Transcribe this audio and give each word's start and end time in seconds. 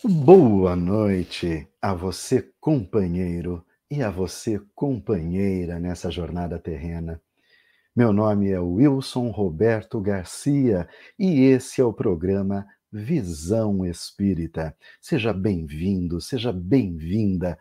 Boa 0.00 0.74
noite 0.74 1.68
a 1.80 1.94
você, 1.94 2.50
companheiro, 2.60 3.64
e 3.88 4.02
a 4.02 4.10
você, 4.10 4.60
companheira, 4.74 5.78
nessa 5.78 6.10
jornada 6.10 6.58
terrena. 6.58 7.20
Meu 7.94 8.12
nome 8.12 8.50
é 8.50 8.58
Wilson 8.58 9.30
Roberto 9.30 10.00
Garcia 10.00 10.88
e 11.16 11.42
esse 11.42 11.80
é 11.80 11.84
o 11.84 11.92
programa 11.92 12.66
Visão 12.90 13.86
Espírita. 13.86 14.76
Seja 15.00 15.32
bem-vindo, 15.32 16.20
seja 16.20 16.52
bem-vinda. 16.52 17.56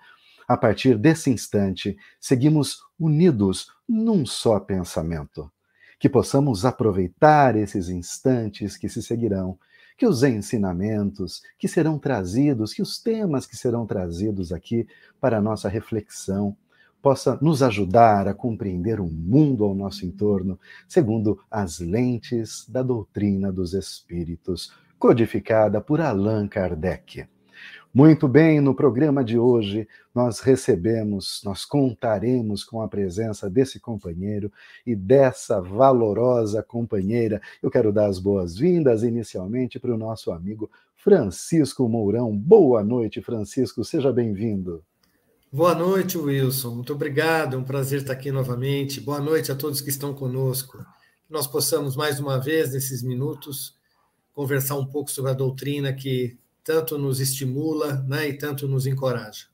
A 0.47 0.57
partir 0.57 0.97
desse 0.97 1.29
instante, 1.29 1.95
seguimos 2.19 2.79
unidos 2.99 3.67
num 3.87 4.25
só 4.25 4.59
pensamento. 4.59 5.51
Que 5.99 6.09
possamos 6.09 6.65
aproveitar 6.65 7.55
esses 7.55 7.87
instantes 7.87 8.75
que 8.77 8.89
se 8.89 9.03
seguirão 9.03 9.59
que 10.01 10.07
os 10.07 10.23
ensinamentos 10.23 11.43
que 11.59 11.67
serão 11.67 11.99
trazidos, 11.99 12.73
que 12.73 12.81
os 12.81 12.97
temas 12.97 13.45
que 13.45 13.55
serão 13.55 13.85
trazidos 13.85 14.51
aqui 14.51 14.87
para 15.19 15.37
a 15.37 15.41
nossa 15.41 15.69
reflexão 15.69 16.57
possa 17.03 17.37
nos 17.39 17.61
ajudar 17.61 18.27
a 18.27 18.33
compreender 18.33 18.99
o 18.99 19.05
mundo 19.05 19.63
ao 19.63 19.75
nosso 19.75 20.03
entorno 20.03 20.59
segundo 20.87 21.39
as 21.51 21.77
lentes 21.77 22.67
da 22.67 22.81
doutrina 22.81 23.51
dos 23.51 23.75
espíritos, 23.75 24.73
codificada 24.97 25.79
por 25.79 26.01
Allan 26.01 26.47
Kardec. 26.47 27.27
Muito 27.93 28.25
bem, 28.25 28.61
no 28.61 28.73
programa 28.73 29.21
de 29.21 29.37
hoje 29.37 29.85
nós 30.15 30.39
recebemos, 30.39 31.41
nós 31.43 31.65
contaremos 31.65 32.63
com 32.63 32.81
a 32.81 32.87
presença 32.87 33.49
desse 33.49 33.81
companheiro 33.81 34.49
e 34.87 34.95
dessa 34.95 35.59
valorosa 35.59 36.63
companheira. 36.63 37.41
Eu 37.61 37.69
quero 37.69 37.91
dar 37.91 38.05
as 38.05 38.17
boas-vindas 38.17 39.03
inicialmente 39.03 39.77
para 39.77 39.93
o 39.93 39.97
nosso 39.97 40.31
amigo 40.31 40.71
Francisco 40.95 41.89
Mourão. 41.89 42.33
Boa 42.33 42.81
noite, 42.81 43.21
Francisco, 43.21 43.83
seja 43.83 44.09
bem-vindo. 44.13 44.81
Boa 45.51 45.75
noite, 45.75 46.17
Wilson. 46.17 46.75
Muito 46.75 46.93
obrigado, 46.93 47.57
é 47.57 47.59
um 47.59 47.63
prazer 47.65 47.99
estar 47.99 48.13
aqui 48.13 48.31
novamente. 48.31 49.01
Boa 49.01 49.19
noite 49.19 49.51
a 49.51 49.55
todos 49.55 49.81
que 49.81 49.89
estão 49.89 50.13
conosco. 50.13 50.77
Que 51.27 51.33
nós 51.33 51.45
possamos 51.45 51.97
mais 51.97 52.21
uma 52.21 52.39
vez, 52.39 52.71
nesses 52.71 53.03
minutos, 53.03 53.75
conversar 54.31 54.75
um 54.77 54.85
pouco 54.85 55.11
sobre 55.11 55.31
a 55.31 55.33
doutrina 55.33 55.91
que 55.91 56.39
tanto 56.63 56.97
nos 56.97 57.19
estimula 57.19 58.03
né, 58.07 58.29
e 58.29 58.37
tanto 58.37 58.67
nos 58.67 58.85
encoraja. 58.85 59.45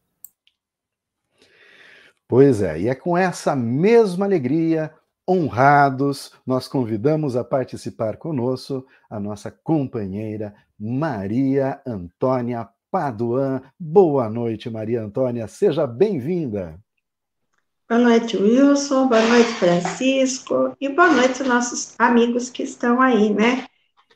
Pois 2.28 2.62
é, 2.62 2.82
e 2.82 2.88
é 2.90 2.96
com 2.96 3.18
essa 3.18 3.56
mesma 3.56 4.26
alegria, 4.26 4.94
honrados, 5.28 6.32
nós 6.46 6.68
convidamos 6.68 7.36
a 7.38 7.44
participar 7.44 8.18
conosco 8.18 8.86
a 9.10 9.20
nossa 9.20 9.50
companheira 9.50 10.54
Maria 10.78 11.82
Antônia 11.86 12.68
Paduan. 12.92 13.62
Boa 13.80 14.30
noite, 14.30 14.70
Maria 14.70 15.02
Antônia, 15.02 15.48
seja 15.48 15.88
bem-vinda. 15.88 16.78
Boa 17.90 18.02
noite, 18.02 18.36
Wilson, 18.36 19.08
boa 19.08 19.22
noite, 19.22 19.54
Francisco, 19.54 20.76
e 20.82 20.90
boa 20.90 21.10
noite, 21.10 21.42
nossos 21.44 21.96
amigos 21.98 22.50
que 22.50 22.64
estão 22.64 23.02
aí, 23.02 23.34
né? 23.34 23.66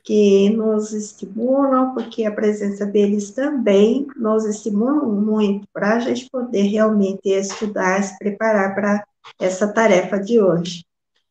Que 0.03 0.49
nos 0.49 0.93
estimulam, 0.93 1.93
porque 1.93 2.25
a 2.25 2.31
presença 2.31 2.85
deles 2.85 3.31
também 3.31 4.07
nos 4.15 4.45
estimula 4.45 5.05
muito 5.05 5.67
para 5.71 5.95
a 5.95 5.99
gente 5.99 6.29
poder 6.29 6.63
realmente 6.63 7.29
estudar, 7.29 8.03
se 8.03 8.17
preparar 8.17 8.73
para 8.73 9.05
essa 9.39 9.71
tarefa 9.71 10.19
de 10.19 10.41
hoje, 10.41 10.83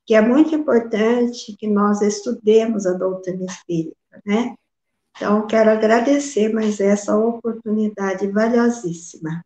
que 0.07 0.15
é 0.15 0.21
muito 0.21 0.55
importante 0.55 1.57
que 1.57 1.67
nós 1.67 2.01
estudemos 2.01 2.87
a 2.87 2.93
doutrina 2.93 3.45
espírita, 3.45 3.97
né? 4.25 4.55
Então, 5.17 5.47
quero 5.47 5.71
agradecer 5.71 6.53
mais 6.53 6.81
essa 6.81 7.17
oportunidade 7.17 8.27
valiosíssima. 8.29 9.45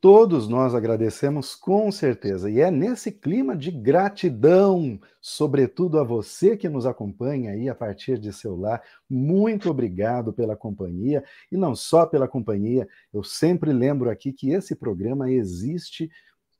Todos 0.00 0.46
nós 0.46 0.76
agradecemos 0.76 1.56
com 1.56 1.90
certeza, 1.90 2.48
e 2.48 2.60
é 2.60 2.70
nesse 2.70 3.10
clima 3.10 3.56
de 3.56 3.72
gratidão, 3.72 5.00
sobretudo 5.20 5.98
a 5.98 6.04
você 6.04 6.56
que 6.56 6.68
nos 6.68 6.86
acompanha 6.86 7.50
aí 7.50 7.68
a 7.68 7.74
partir 7.74 8.16
de 8.16 8.32
seu 8.32 8.54
lar. 8.54 8.80
Muito 9.10 9.68
obrigado 9.68 10.32
pela 10.32 10.54
companhia, 10.54 11.24
e 11.50 11.56
não 11.56 11.74
só 11.74 12.06
pela 12.06 12.28
companhia, 12.28 12.86
eu 13.12 13.24
sempre 13.24 13.72
lembro 13.72 14.08
aqui 14.08 14.32
que 14.32 14.52
esse 14.52 14.76
programa 14.76 15.32
existe 15.32 16.08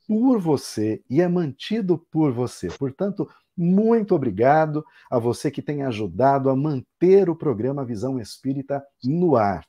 por 0.08 0.40
você 0.40 1.00
e 1.08 1.20
é 1.20 1.28
mantido 1.28 1.96
por 2.10 2.32
você. 2.32 2.66
Portanto, 2.66 3.28
muito 3.56 4.16
obrigado 4.16 4.84
a 5.08 5.16
você 5.16 5.48
que 5.48 5.62
tem 5.62 5.84
ajudado 5.84 6.50
a 6.50 6.56
manter 6.56 7.30
o 7.30 7.36
programa 7.36 7.84
Visão 7.84 8.18
Espírita 8.18 8.82
no 9.04 9.36
ar. 9.36 9.64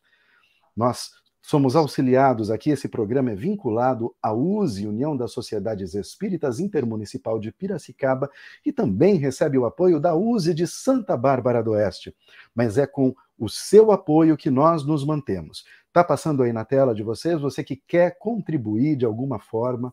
Nós 0.75 1.11
Somos 1.49 1.75
auxiliados 1.75 2.51
aqui, 2.51 2.69
esse 2.69 2.87
programa 2.87 3.31
é 3.31 3.35
vinculado 3.35 4.15
à 4.21 4.31
USE, 4.31 4.85
União 4.85 5.17
das 5.17 5.31
Sociedades 5.31 5.95
Espíritas 5.95 6.59
Intermunicipal 6.59 7.39
de 7.39 7.51
Piracicaba, 7.51 8.29
e 8.63 8.71
também 8.71 9.15
recebe 9.15 9.57
o 9.57 9.65
apoio 9.65 9.99
da 9.99 10.15
USE 10.15 10.53
de 10.53 10.67
Santa 10.67 11.17
Bárbara 11.17 11.63
do 11.63 11.71
Oeste. 11.71 12.15
Mas 12.53 12.77
é 12.77 12.85
com 12.85 13.15
o 13.35 13.49
seu 13.49 13.91
apoio 13.91 14.37
que 14.37 14.51
nós 14.51 14.85
nos 14.85 15.03
mantemos. 15.03 15.65
Está 15.87 16.03
passando 16.03 16.43
aí 16.43 16.53
na 16.53 16.63
tela 16.63 16.93
de 16.93 17.01
vocês, 17.01 17.41
você 17.41 17.63
que 17.63 17.77
quer 17.77 18.19
contribuir 18.19 18.95
de 18.95 19.05
alguma 19.05 19.39
forma, 19.39 19.91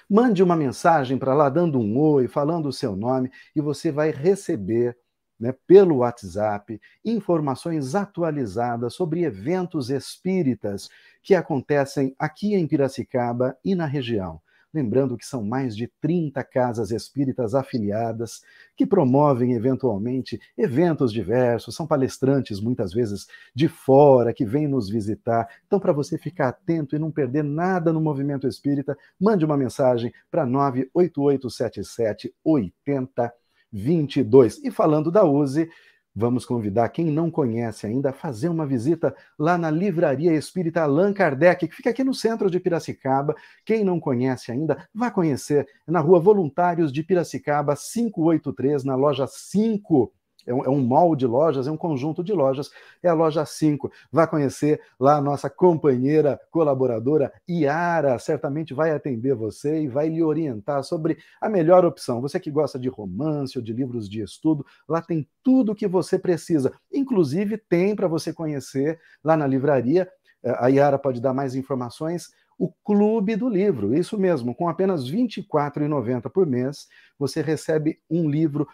Mande 0.08 0.40
uma 0.42 0.54
mensagem 0.54 1.18
para 1.18 1.34
lá 1.34 1.48
dando 1.48 1.80
um 1.80 1.98
oi, 1.98 2.28
falando 2.28 2.66
o 2.66 2.72
seu 2.72 2.94
nome 2.94 3.32
e 3.56 3.60
você 3.60 3.90
vai 3.90 4.10
receber 4.10 4.96
né, 5.42 5.52
pelo 5.66 5.96
WhatsApp, 5.96 6.80
informações 7.04 7.96
atualizadas 7.96 8.94
sobre 8.94 9.24
eventos 9.24 9.90
espíritas 9.90 10.88
que 11.20 11.34
acontecem 11.34 12.14
aqui 12.16 12.54
em 12.54 12.64
Piracicaba 12.64 13.58
e 13.64 13.74
na 13.74 13.84
região. 13.84 14.40
Lembrando 14.72 15.18
que 15.18 15.26
são 15.26 15.42
mais 15.42 15.76
de 15.76 15.90
30 16.00 16.42
casas 16.44 16.92
espíritas 16.92 17.56
afiliadas 17.56 18.40
que 18.76 18.86
promovem 18.86 19.52
eventualmente 19.52 20.40
eventos 20.56 21.12
diversos, 21.12 21.74
são 21.74 21.88
palestrantes 21.88 22.60
muitas 22.60 22.92
vezes 22.92 23.26
de 23.52 23.66
fora 23.68 24.32
que 24.32 24.46
vêm 24.46 24.68
nos 24.68 24.88
visitar. 24.88 25.48
Então, 25.66 25.80
para 25.80 25.92
você 25.92 26.16
ficar 26.16 26.48
atento 26.50 26.94
e 26.94 27.00
não 27.00 27.10
perder 27.10 27.42
nada 27.42 27.92
no 27.92 28.00
movimento 28.00 28.46
espírita, 28.46 28.96
mande 29.20 29.44
uma 29.44 29.56
mensagem 29.56 30.12
para 30.30 30.46
98877 30.46 32.32
80 32.44 33.34
22. 33.72 34.60
E 34.62 34.70
falando 34.70 35.10
da 35.10 35.24
USE, 35.24 35.68
vamos 36.14 36.44
convidar 36.44 36.88
quem 36.90 37.06
não 37.06 37.30
conhece 37.30 37.86
ainda 37.86 38.10
a 38.10 38.12
fazer 38.12 38.48
uma 38.48 38.66
visita 38.66 39.14
lá 39.38 39.56
na 39.56 39.70
Livraria 39.70 40.34
Espírita 40.34 40.82
Allan 40.82 41.12
Kardec, 41.12 41.66
que 41.66 41.74
fica 41.74 41.90
aqui 41.90 42.04
no 42.04 42.12
centro 42.12 42.50
de 42.50 42.60
Piracicaba. 42.60 43.34
Quem 43.64 43.82
não 43.84 43.98
conhece 43.98 44.52
ainda, 44.52 44.86
vá 44.94 45.10
conhecer 45.10 45.66
na 45.86 46.00
Rua 46.00 46.20
Voluntários 46.20 46.92
de 46.92 47.02
Piracicaba, 47.02 47.74
583, 47.74 48.84
na 48.84 48.94
loja 48.94 49.26
5 49.26 50.12
é 50.46 50.52
um, 50.54 50.64
é 50.64 50.68
um 50.68 50.80
mall 50.82 51.14
de 51.14 51.26
lojas, 51.26 51.66
é 51.66 51.70
um 51.70 51.76
conjunto 51.76 52.22
de 52.22 52.32
lojas, 52.32 52.70
é 53.02 53.08
a 53.08 53.14
loja 53.14 53.44
5. 53.44 53.90
Vá 54.10 54.26
conhecer 54.26 54.80
lá 54.98 55.16
a 55.16 55.20
nossa 55.20 55.48
companheira 55.48 56.40
colaboradora 56.50 57.32
Iara, 57.48 58.18
certamente 58.18 58.74
vai 58.74 58.90
atender 58.90 59.34
você 59.34 59.82
e 59.82 59.88
vai 59.88 60.08
lhe 60.08 60.22
orientar 60.22 60.82
sobre 60.82 61.18
a 61.40 61.48
melhor 61.48 61.84
opção. 61.84 62.20
Você 62.20 62.38
que 62.38 62.50
gosta 62.50 62.78
de 62.78 62.88
romance 62.88 63.58
ou 63.58 63.64
de 63.64 63.72
livros 63.72 64.08
de 64.08 64.22
estudo, 64.22 64.64
lá 64.88 65.00
tem 65.00 65.28
tudo 65.42 65.72
o 65.72 65.74
que 65.74 65.86
você 65.86 66.18
precisa. 66.18 66.72
Inclusive 66.92 67.56
tem 67.56 67.94
para 67.94 68.08
você 68.08 68.32
conhecer 68.32 68.98
lá 69.22 69.36
na 69.36 69.46
livraria, 69.46 70.08
a 70.44 70.68
Iara 70.68 70.98
pode 70.98 71.20
dar 71.20 71.32
mais 71.32 71.54
informações, 71.54 72.30
o 72.58 72.70
Clube 72.84 73.36
do 73.36 73.48
Livro. 73.48 73.94
Isso 73.94 74.18
mesmo, 74.18 74.54
com 74.54 74.68
apenas 74.68 75.08
R$ 75.08 75.16
24,90 75.16 76.30
por 76.30 76.46
mês, 76.46 76.86
você 77.18 77.40
recebe 77.42 77.98
um 78.10 78.28
livro 78.28 78.68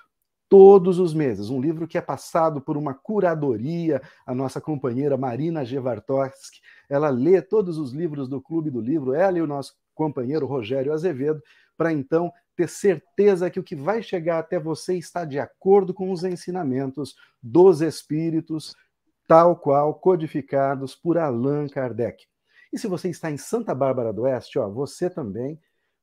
todos 0.49 0.99
os 0.99 1.13
meses. 1.13 1.51
Um 1.51 1.61
livro 1.61 1.87
que 1.87 1.99
é 1.99 2.01
passado 2.01 2.61
por 2.61 2.77
uma 2.77 2.95
curadoria, 2.95 4.01
a 4.27 4.35
nossa 4.35 4.61
companheira 4.61 5.17
Marina 5.17 5.65
Gevartovski. 5.65 6.61
Ela 6.89 7.11
lê 7.11 7.43
todos 7.43 7.79
os 7.79 7.93
livros 7.93 8.29
do 8.29 8.41
Clube 8.41 8.71
do 8.71 8.81
Livro, 8.81 9.15
ela 9.15 9.39
e 9.39 9.43
o 9.43 9.47
nosso 9.47 9.75
companheiro 9.95 10.47
Rogério 10.47 10.93
Azevedo, 10.93 11.43
para 11.77 11.93
então 11.93 12.33
ter 12.57 12.69
certeza 12.69 13.51
que 13.51 13.61
o 13.61 13.63
que 13.63 13.77
vai 13.77 14.03
chegar 14.03 14.39
até 14.39 14.59
você 14.59 14.97
está 14.97 15.25
de 15.25 15.39
acordo 15.39 15.93
com 15.93 16.11
os 16.11 16.25
ensinamentos 16.25 17.15
dos 17.43 17.81
espíritos, 17.81 18.75
tal 19.27 19.57
qual 19.57 19.95
codificados 19.95 20.95
por 20.95 21.19
Allan 21.19 21.69
Kardec. 21.69 22.25
E 22.73 22.79
se 22.79 22.87
você 22.87 23.09
está 23.09 23.31
em 23.31 23.37
Santa 23.37 23.75
Bárbara 23.75 24.13
do 24.13 24.23
Oeste, 24.23 24.59
ó, 24.59 24.69
você 24.69 25.09
também 25.09 25.59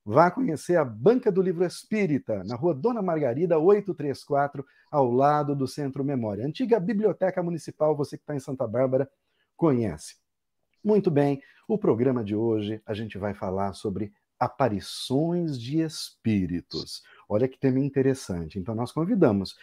Vá 0.08 0.30
conhecer 0.30 0.76
a 0.76 0.86
Banca 0.86 1.32
do 1.32 1.42
Livro 1.42 1.66
Espírita, 1.66 2.44
na 2.44 2.56
rua 2.56 2.76
Dona 2.76 3.02
Margarida, 3.02 3.58
834, 3.58 4.64
ao 4.92 5.10
lado 5.12 5.56
do 5.56 5.68
Centro 5.68 6.06
Memória. 6.06 6.46
Antiga 6.46 6.80
Biblioteca 6.80 7.42
Municipal, 7.42 7.98
você 7.98 8.16
que 8.16 8.22
está 8.22 8.36
em 8.36 8.40
Santa 8.40 8.68
Bárbara, 8.68 9.10
conhece. 9.58 10.18
Muito 10.84 11.10
bem, 11.10 11.42
o 11.68 11.76
programa 11.76 12.24
de 12.24 12.36
hoje 12.36 12.80
a 12.86 12.94
gente 12.94 13.18
vai 13.18 13.34
falar 13.34 13.74
sobre 13.74 14.14
aparições 14.40 15.60
de 15.60 15.82
espíritos. 15.82 17.02
Olha 17.28 17.48
que 17.48 17.58
tema 17.58 17.80
interessante. 17.80 18.60
Então, 18.60 18.76
nós 18.76 18.92
convidamos 18.92 19.56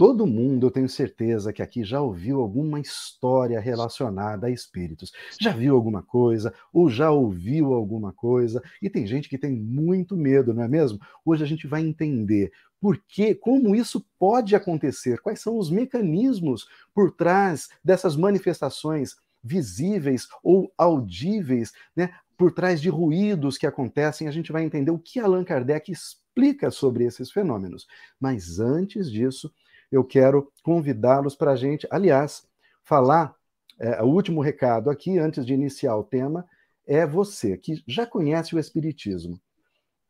Todo 0.00 0.26
mundo, 0.26 0.66
eu 0.66 0.70
tenho 0.70 0.88
certeza 0.88 1.52
que 1.52 1.60
aqui 1.60 1.84
já 1.84 2.00
ouviu 2.00 2.40
alguma 2.40 2.80
história 2.80 3.60
relacionada 3.60 4.46
a 4.46 4.50
espíritos. 4.50 5.12
Já 5.38 5.52
viu 5.52 5.76
alguma 5.76 6.02
coisa, 6.02 6.54
ou 6.72 6.88
já 6.88 7.10
ouviu 7.10 7.74
alguma 7.74 8.10
coisa, 8.10 8.62
e 8.80 8.88
tem 8.88 9.06
gente 9.06 9.28
que 9.28 9.36
tem 9.36 9.52
muito 9.52 10.16
medo, 10.16 10.54
não 10.54 10.62
é 10.62 10.68
mesmo? 10.68 10.98
Hoje 11.22 11.44
a 11.44 11.46
gente 11.46 11.66
vai 11.66 11.82
entender 11.82 12.50
por 12.80 12.96
que, 12.96 13.34
como 13.34 13.76
isso 13.76 14.02
pode 14.18 14.56
acontecer, 14.56 15.20
quais 15.20 15.42
são 15.42 15.58
os 15.58 15.70
mecanismos 15.70 16.66
por 16.94 17.12
trás 17.12 17.68
dessas 17.84 18.16
manifestações 18.16 19.16
visíveis 19.44 20.28
ou 20.42 20.72
audíveis, 20.78 21.74
né? 21.94 22.14
Por 22.38 22.52
trás 22.52 22.80
de 22.80 22.88
ruídos 22.88 23.58
que 23.58 23.66
acontecem, 23.66 24.26
a 24.26 24.30
gente 24.30 24.50
vai 24.50 24.64
entender 24.64 24.92
o 24.92 24.98
que 24.98 25.20
Allan 25.20 25.44
Kardec 25.44 25.92
explica 25.92 26.70
sobre 26.70 27.04
esses 27.04 27.30
fenômenos. 27.30 27.86
Mas 28.18 28.58
antes 28.58 29.12
disso, 29.12 29.52
eu 29.90 30.04
quero 30.04 30.52
convidá-los 30.62 31.34
para 31.34 31.52
a 31.52 31.56
gente, 31.56 31.86
aliás, 31.90 32.46
falar. 32.82 33.34
É, 33.78 34.02
o 34.02 34.06
último 34.06 34.42
recado 34.42 34.90
aqui, 34.90 35.18
antes 35.18 35.44
de 35.46 35.54
iniciar 35.54 35.96
o 35.96 36.04
tema, 36.04 36.46
é 36.86 37.06
você 37.06 37.56
que 37.56 37.82
já 37.86 38.06
conhece 38.06 38.54
o 38.54 38.58
Espiritismo, 38.58 39.40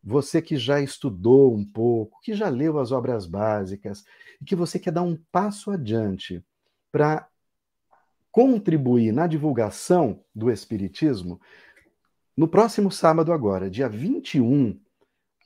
você 0.03 0.43
que 0.43 0.57
já 0.57 0.81
estudou 0.81 1.55
um 1.55 1.65
pouco, 1.65 2.21
que 2.21 2.35
já 2.35 2.49
leu 2.49 2.79
as 2.79 2.91
obras 2.91 3.27
básicas, 3.27 4.05
e 4.41 4.45
que 4.45 4.57
você 4.57 4.79
quer 4.79 4.91
dar 4.91 5.03
um 5.03 5.17
passo 5.31 5.71
adiante 5.71 6.45
para 6.91 7.29
contribuir 8.33 9.13
na 9.13 9.27
divulgação 9.27 10.25
do 10.35 10.51
Espiritismo, 10.51 11.41
no 12.37 12.49
próximo 12.49 12.91
sábado, 12.91 13.33
agora, 13.33 13.69
dia 13.69 13.89
21, 13.89 14.81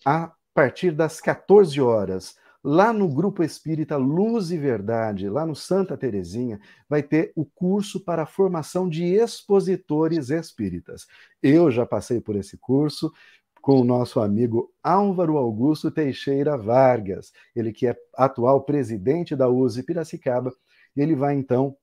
a 0.04 0.32
partir 0.54 0.92
das 0.92 1.20
14 1.20 1.80
horas, 1.80 2.36
Lá 2.66 2.94
no 2.94 3.06
Grupo 3.06 3.44
Espírita 3.44 3.98
Luz 3.98 4.50
e 4.50 4.56
Verdade, 4.56 5.28
lá 5.28 5.44
no 5.44 5.54
Santa 5.54 5.98
Terezinha, 5.98 6.58
vai 6.88 7.02
ter 7.02 7.30
o 7.36 7.44
curso 7.44 8.00
para 8.00 8.22
a 8.22 8.26
formação 8.26 8.88
de 8.88 9.04
expositores 9.04 10.30
espíritas. 10.30 11.06
Eu 11.42 11.70
já 11.70 11.84
passei 11.84 12.22
por 12.22 12.36
esse 12.36 12.56
curso 12.56 13.12
com 13.60 13.82
o 13.82 13.84
nosso 13.84 14.18
amigo 14.18 14.72
Álvaro 14.82 15.36
Augusto 15.36 15.90
Teixeira 15.90 16.56
Vargas, 16.56 17.32
ele 17.54 17.70
que 17.70 17.86
é 17.86 17.94
atual 18.14 18.62
presidente 18.62 19.36
da 19.36 19.46
USE 19.46 19.82
Piracicaba, 19.82 20.50
e 20.96 21.02
ele 21.02 21.14
vai 21.14 21.34
então 21.34 21.76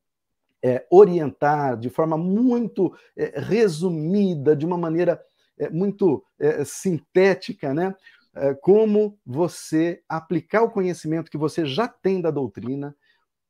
é, 0.63 0.83
orientar 0.89 1.77
de 1.77 1.91
forma 1.91 2.17
muito 2.17 2.91
é, 3.15 3.39
resumida, 3.39 4.55
de 4.55 4.65
uma 4.65 4.79
maneira 4.79 5.21
é, 5.59 5.69
muito 5.69 6.23
é, 6.39 6.65
sintética, 6.65 7.71
né? 7.71 7.95
É, 8.33 8.53
como 8.53 9.17
você 9.25 10.01
aplicar 10.07 10.61
o 10.61 10.71
conhecimento 10.71 11.29
que 11.29 11.37
você 11.37 11.65
já 11.65 11.87
tem 11.87 12.21
da 12.21 12.31
doutrina 12.31 12.95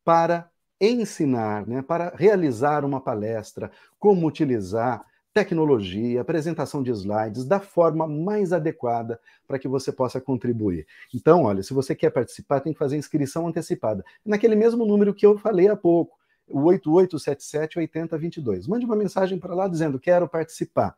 para 0.03 0.49
ensinar, 0.79 1.67
né, 1.67 1.81
para 1.83 2.11
realizar 2.15 2.83
uma 2.83 2.99
palestra, 2.99 3.71
como 3.99 4.25
utilizar 4.25 5.05
tecnologia, 5.33 6.19
apresentação 6.19 6.83
de 6.83 6.91
slides 6.91 7.45
da 7.45 7.59
forma 7.59 8.07
mais 8.07 8.51
adequada 8.51 9.19
para 9.47 9.59
que 9.59 9.67
você 9.67 9.91
possa 9.91 10.19
contribuir. 10.19 10.85
Então, 11.13 11.43
olha, 11.43 11.63
se 11.63 11.73
você 11.73 11.95
quer 11.95 12.09
participar, 12.09 12.59
tem 12.59 12.73
que 12.73 12.79
fazer 12.79 12.97
inscrição 12.97 13.47
antecipada. 13.47 14.03
Naquele 14.25 14.55
mesmo 14.55 14.85
número 14.85 15.13
que 15.13 15.25
eu 15.25 15.37
falei 15.37 15.69
há 15.69 15.75
pouco, 15.75 16.17
o 16.47 16.63
8877 16.63 17.79
8022. 17.79 18.67
Mande 18.67 18.85
uma 18.85 18.95
mensagem 18.95 19.39
para 19.39 19.55
lá 19.55 19.67
dizendo: 19.67 19.99
"Quero 19.99 20.27
participar" 20.27 20.95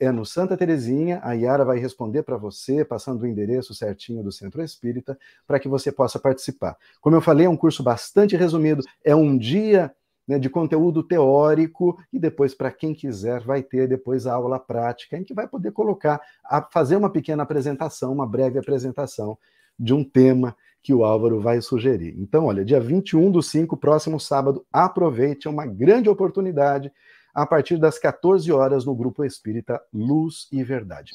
é 0.00 0.10
no 0.10 0.24
Santa 0.24 0.56
Terezinha. 0.56 1.20
A 1.22 1.34
Yara 1.34 1.64
vai 1.64 1.78
responder 1.78 2.22
para 2.22 2.38
você, 2.38 2.84
passando 2.84 3.22
o 3.22 3.26
endereço 3.26 3.74
certinho 3.74 4.24
do 4.24 4.32
Centro 4.32 4.62
Espírita, 4.62 5.18
para 5.46 5.60
que 5.60 5.68
você 5.68 5.92
possa 5.92 6.18
participar. 6.18 6.76
Como 7.00 7.14
eu 7.14 7.20
falei, 7.20 7.46
é 7.46 7.50
um 7.50 7.56
curso 7.56 7.82
bastante 7.82 8.34
resumido, 8.34 8.82
é 9.04 9.14
um 9.14 9.36
dia 9.36 9.94
né, 10.26 10.38
de 10.38 10.48
conteúdo 10.48 11.02
teórico 11.02 11.98
e 12.12 12.18
depois, 12.18 12.54
para 12.54 12.70
quem 12.70 12.94
quiser, 12.94 13.42
vai 13.42 13.62
ter 13.62 13.86
depois 13.86 14.26
a 14.26 14.34
aula 14.34 14.58
prática, 14.58 15.18
em 15.18 15.24
que 15.24 15.34
vai 15.34 15.46
poder 15.46 15.72
colocar, 15.72 16.20
a, 16.44 16.62
fazer 16.62 16.96
uma 16.96 17.10
pequena 17.10 17.42
apresentação, 17.42 18.12
uma 18.12 18.26
breve 18.26 18.58
apresentação 18.58 19.36
de 19.78 19.92
um 19.92 20.02
tema 20.02 20.56
que 20.82 20.94
o 20.94 21.04
Álvaro 21.04 21.40
vai 21.40 21.60
sugerir. 21.60 22.14
Então, 22.18 22.46
olha, 22.46 22.64
dia 22.64 22.80
21 22.80 23.30
do 23.30 23.42
5, 23.42 23.76
próximo 23.76 24.18
sábado, 24.18 24.64
aproveite, 24.72 25.46
é 25.46 25.50
uma 25.50 25.66
grande 25.66 26.08
oportunidade 26.08 26.90
a 27.34 27.46
partir 27.46 27.78
das 27.78 27.98
14 27.98 28.50
horas 28.52 28.84
no 28.84 28.94
Grupo 28.94 29.24
Espírita 29.24 29.80
Luz 29.92 30.48
e 30.52 30.62
Verdade. 30.62 31.12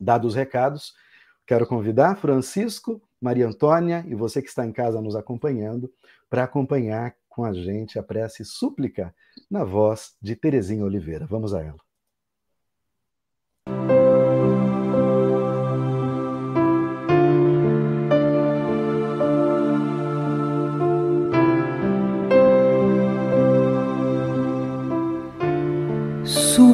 Dados 0.00 0.32
os 0.32 0.34
recados, 0.34 0.94
quero 1.46 1.66
convidar 1.66 2.16
Francisco, 2.16 3.00
Maria 3.20 3.46
Antônia 3.46 4.04
e 4.06 4.14
você 4.14 4.42
que 4.42 4.48
está 4.48 4.66
em 4.66 4.72
casa 4.72 5.00
nos 5.00 5.16
acompanhando 5.16 5.92
para 6.28 6.44
acompanhar 6.44 7.14
com 7.28 7.44
a 7.44 7.52
gente 7.52 7.98
a 7.98 8.02
prece 8.02 8.44
súplica 8.44 9.14
na 9.50 9.64
voz 9.64 10.14
de 10.20 10.36
Terezinha 10.36 10.84
Oliveira. 10.84 11.26
Vamos 11.26 11.54
a 11.54 11.62
ela. 11.62 11.78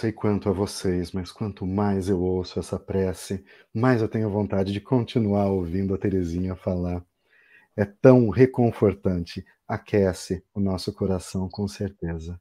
Sei 0.00 0.12
quanto 0.12 0.48
a 0.48 0.52
vocês, 0.52 1.12
mas 1.12 1.30
quanto 1.30 1.66
mais 1.66 2.08
eu 2.08 2.22
ouço 2.22 2.58
essa 2.58 2.78
prece, 2.78 3.44
mais 3.72 4.00
eu 4.00 4.08
tenho 4.08 4.30
vontade 4.30 4.72
de 4.72 4.80
continuar 4.80 5.48
ouvindo 5.48 5.94
a 5.94 5.98
Terezinha 5.98 6.56
falar. 6.56 7.04
É 7.76 7.84
tão 7.84 8.30
reconfortante, 8.30 9.44
aquece 9.68 10.42
o 10.54 10.60
nosso 10.60 10.90
coração 10.94 11.50
com 11.50 11.68
certeza. 11.68 12.40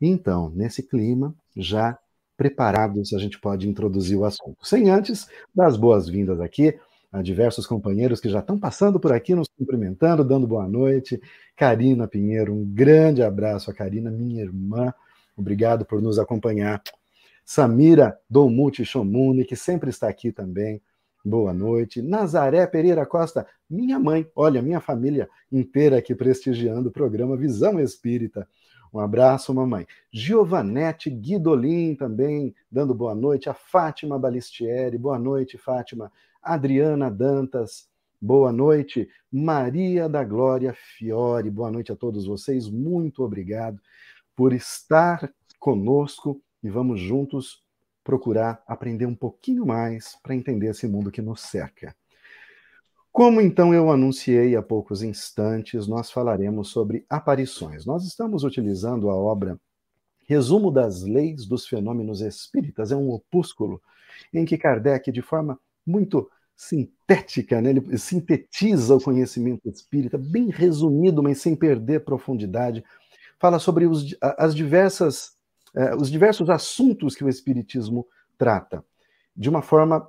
Então, 0.00 0.50
nesse 0.50 0.82
clima, 0.82 1.32
já 1.56 1.96
preparados, 2.36 3.12
a 3.12 3.18
gente 3.18 3.38
pode 3.38 3.68
introduzir 3.68 4.18
o 4.18 4.24
assunto. 4.24 4.66
Sem 4.66 4.90
antes 4.90 5.28
dar 5.54 5.68
as 5.68 5.76
boas-vindas 5.76 6.40
aqui 6.40 6.76
a 7.12 7.22
diversos 7.22 7.64
companheiros 7.64 8.20
que 8.20 8.28
já 8.28 8.40
estão 8.40 8.58
passando 8.58 8.98
por 8.98 9.12
aqui, 9.12 9.36
nos 9.36 9.46
cumprimentando, 9.56 10.24
dando 10.24 10.48
boa 10.48 10.66
noite. 10.66 11.20
Karina 11.54 12.08
Pinheiro, 12.08 12.52
um 12.52 12.64
grande 12.64 13.22
abraço 13.22 13.70
a 13.70 13.74
Karina, 13.74 14.10
minha 14.10 14.42
irmã 14.42 14.92
Obrigado 15.38 15.84
por 15.84 16.02
nos 16.02 16.18
acompanhar. 16.18 16.82
Samira 17.44 18.18
Dolmuti 18.28 18.84
Chomune, 18.84 19.44
que 19.44 19.54
sempre 19.54 19.88
está 19.88 20.08
aqui 20.08 20.32
também. 20.32 20.82
Boa 21.24 21.54
noite. 21.54 22.02
Nazaré 22.02 22.66
Pereira 22.66 23.06
Costa, 23.06 23.46
minha 23.70 24.00
mãe, 24.00 24.28
olha, 24.34 24.60
minha 24.60 24.80
família 24.80 25.28
inteira 25.50 25.98
aqui 25.98 26.12
prestigiando 26.12 26.88
o 26.88 26.92
programa 26.92 27.36
Visão 27.36 27.78
Espírita. 27.78 28.48
Um 28.92 28.98
abraço, 28.98 29.54
mamãe. 29.54 29.86
Giovanete 30.10 31.08
Guidolin 31.08 31.94
também 31.94 32.52
dando 32.70 32.92
boa 32.92 33.14
noite. 33.14 33.48
A 33.48 33.54
Fátima 33.54 34.18
Balistieri, 34.18 34.98
boa 34.98 35.20
noite, 35.20 35.56
Fátima. 35.56 36.10
Adriana 36.42 37.10
Dantas, 37.10 37.88
boa 38.20 38.50
noite. 38.50 39.08
Maria 39.30 40.08
da 40.08 40.24
Glória 40.24 40.74
Fiore, 40.74 41.48
boa 41.48 41.70
noite 41.70 41.92
a 41.92 41.96
todos 41.96 42.26
vocês. 42.26 42.68
Muito 42.68 43.22
obrigado 43.22 43.80
por 44.38 44.52
estar 44.52 45.28
conosco 45.58 46.40
e 46.62 46.70
vamos 46.70 47.00
juntos 47.00 47.60
procurar 48.04 48.62
aprender 48.68 49.04
um 49.04 49.14
pouquinho 49.16 49.66
mais 49.66 50.16
para 50.22 50.32
entender 50.32 50.68
esse 50.68 50.86
mundo 50.86 51.10
que 51.10 51.20
nos 51.20 51.40
cerca. 51.40 51.92
Como 53.10 53.40
então 53.40 53.74
eu 53.74 53.90
anunciei 53.90 54.54
há 54.54 54.62
poucos 54.62 55.02
instantes, 55.02 55.88
nós 55.88 56.12
falaremos 56.12 56.68
sobre 56.68 57.04
aparições. 57.10 57.84
Nós 57.84 58.04
estamos 58.04 58.44
utilizando 58.44 59.10
a 59.10 59.16
obra 59.16 59.60
Resumo 60.28 60.70
das 60.70 61.02
Leis 61.02 61.44
dos 61.44 61.66
Fenômenos 61.66 62.20
Espíritas, 62.20 62.92
é 62.92 62.96
um 62.96 63.10
opúsculo 63.10 63.82
em 64.32 64.44
que 64.44 64.56
Kardec, 64.56 65.10
de 65.10 65.20
forma 65.20 65.58
muito 65.84 66.30
sintética, 66.54 67.60
né? 67.60 67.70
ele 67.70 67.98
sintetiza 67.98 68.94
o 68.94 69.02
conhecimento 69.02 69.68
espírita, 69.68 70.16
bem 70.16 70.48
resumido, 70.48 71.24
mas 71.24 71.40
sem 71.40 71.56
perder 71.56 72.04
profundidade, 72.04 72.84
fala 73.38 73.58
sobre 73.58 73.86
os, 73.86 74.16
as 74.20 74.54
diversas, 74.54 75.32
eh, 75.74 75.94
os 75.94 76.10
diversos 76.10 76.50
assuntos 76.50 77.14
que 77.14 77.24
o 77.24 77.28
Espiritismo 77.28 78.06
trata, 78.36 78.84
de 79.36 79.48
uma 79.48 79.62
forma 79.62 80.08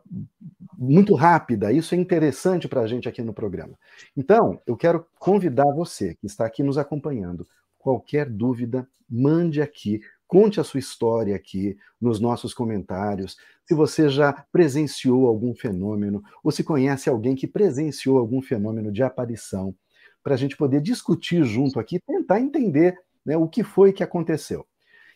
muito 0.78 1.14
rápida. 1.14 1.72
Isso 1.72 1.94
é 1.94 1.98
interessante 1.98 2.68
para 2.68 2.82
a 2.82 2.88
gente 2.88 3.08
aqui 3.08 3.22
no 3.22 3.34
programa. 3.34 3.78
Então, 4.16 4.60
eu 4.66 4.76
quero 4.76 5.06
convidar 5.20 5.72
você 5.74 6.16
que 6.16 6.26
está 6.26 6.46
aqui 6.46 6.64
nos 6.64 6.78
acompanhando. 6.78 7.48
Qualquer 7.78 8.30
dúvida, 8.30 8.88
mande 9.10 9.62
aqui, 9.62 10.02
conte 10.28 10.60
a 10.60 10.64
sua 10.64 10.80
história 10.80 11.36
aqui 11.36 11.78
nos 12.00 12.20
nossos 12.20 12.54
comentários. 12.54 13.38
Se 13.66 13.74
você 13.74 14.10
já 14.10 14.34
presenciou 14.52 15.28
algum 15.28 15.54
fenômeno, 15.54 16.24
ou 16.44 16.52
se 16.52 16.64
conhece 16.64 17.10
alguém 17.10 17.36
que 17.36 17.48
presenciou 17.48 18.18
algum 18.18 18.42
fenômeno 18.42 18.92
de 18.92 19.04
aparição, 19.04 19.76
para 20.24 20.34
a 20.34 20.38
gente 20.38 20.58
poder 20.58 20.82
discutir 20.82 21.44
junto 21.44 21.80
aqui, 21.80 22.00
tentar 22.00 22.40
entender 22.40 22.98
né, 23.26 23.38
o 23.38 23.48
que 23.48 23.64
foi 23.64 23.94
que 23.94 24.04
aconteceu. 24.04 24.68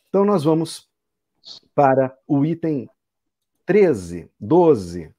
Então, 0.10 0.24
nós 0.24 0.44
vamos 0.44 0.90
para 1.74 2.18
o 2.28 2.46
item 2.46 2.90
13, 3.66 4.30
12. 4.40 5.14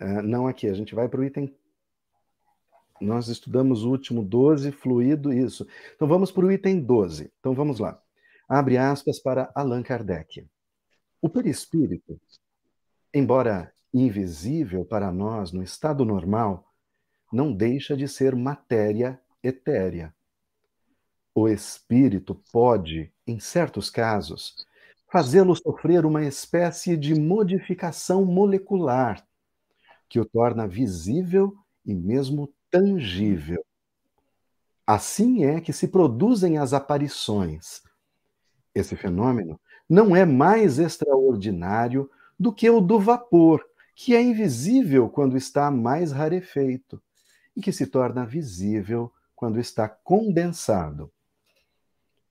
Uh, 0.00 0.22
não 0.22 0.46
aqui, 0.46 0.68
a 0.68 0.74
gente 0.74 0.94
vai 0.94 1.08
para 1.08 1.20
o 1.20 1.24
item. 1.24 1.54
Nós 3.00 3.28
estudamos 3.28 3.84
o 3.84 3.90
último 3.90 4.22
12, 4.22 4.72
fluido, 4.72 5.32
isso. 5.32 5.66
Então 5.94 6.06
vamos 6.06 6.30
para 6.30 6.44
o 6.44 6.52
item 6.52 6.80
12. 6.80 7.32
Então 7.38 7.54
vamos 7.54 7.78
lá. 7.78 8.00
Abre 8.48 8.76
aspas 8.76 9.18
para 9.18 9.50
Allan 9.54 9.82
Kardec. 9.82 10.46
O 11.22 11.28
perispírito, 11.28 12.20
embora 13.14 13.72
invisível 13.92 14.84
para 14.84 15.10
nós 15.10 15.50
no 15.52 15.62
estado 15.62 16.04
normal, 16.04 16.70
não 17.32 17.52
deixa 17.52 17.96
de 17.96 18.06
ser 18.06 18.34
matéria 18.36 19.20
etérea 19.42 20.14
o 21.34 21.48
espírito 21.48 22.34
pode, 22.52 23.12
em 23.26 23.38
certos 23.38 23.88
casos, 23.88 24.66
fazê-lo 25.10 25.54
sofrer 25.56 26.04
uma 26.04 26.24
espécie 26.24 26.96
de 26.96 27.14
modificação 27.14 28.24
molecular 28.24 29.24
que 30.08 30.18
o 30.18 30.24
torna 30.24 30.66
visível 30.66 31.56
e 31.86 31.94
mesmo 31.94 32.52
tangível. 32.70 33.64
Assim 34.86 35.44
é 35.44 35.60
que 35.60 35.72
se 35.72 35.86
produzem 35.86 36.58
as 36.58 36.72
aparições. 36.72 37.82
Esse 38.74 38.96
fenômeno 38.96 39.60
não 39.88 40.14
é 40.14 40.24
mais 40.24 40.78
extraordinário 40.78 42.10
do 42.38 42.52
que 42.52 42.68
o 42.68 42.80
do 42.80 42.98
vapor, 42.98 43.64
que 43.94 44.16
é 44.16 44.22
invisível 44.22 45.08
quando 45.08 45.36
está 45.36 45.70
mais 45.70 46.10
rarefeito 46.10 47.00
e 47.56 47.60
que 47.60 47.72
se 47.72 47.86
torna 47.86 48.26
visível 48.26 49.12
quando 49.36 49.60
está 49.60 49.88
condensado. 49.88 51.10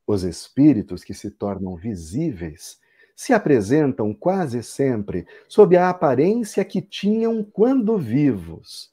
Os 0.09 0.23
espíritos 0.23 1.03
que 1.03 1.13
se 1.13 1.29
tornam 1.29 1.75
visíveis 1.75 2.79
se 3.15 3.31
apresentam 3.31 4.11
quase 4.11 4.63
sempre 4.63 5.27
sob 5.47 5.77
a 5.77 5.87
aparência 5.87 6.65
que 6.65 6.81
tinham 6.81 7.43
quando 7.43 7.95
vivos 7.95 8.91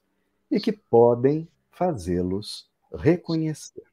e 0.50 0.60
que 0.60 0.70
podem 0.70 1.48
fazê-los 1.70 2.68
reconhecer. 2.94 3.84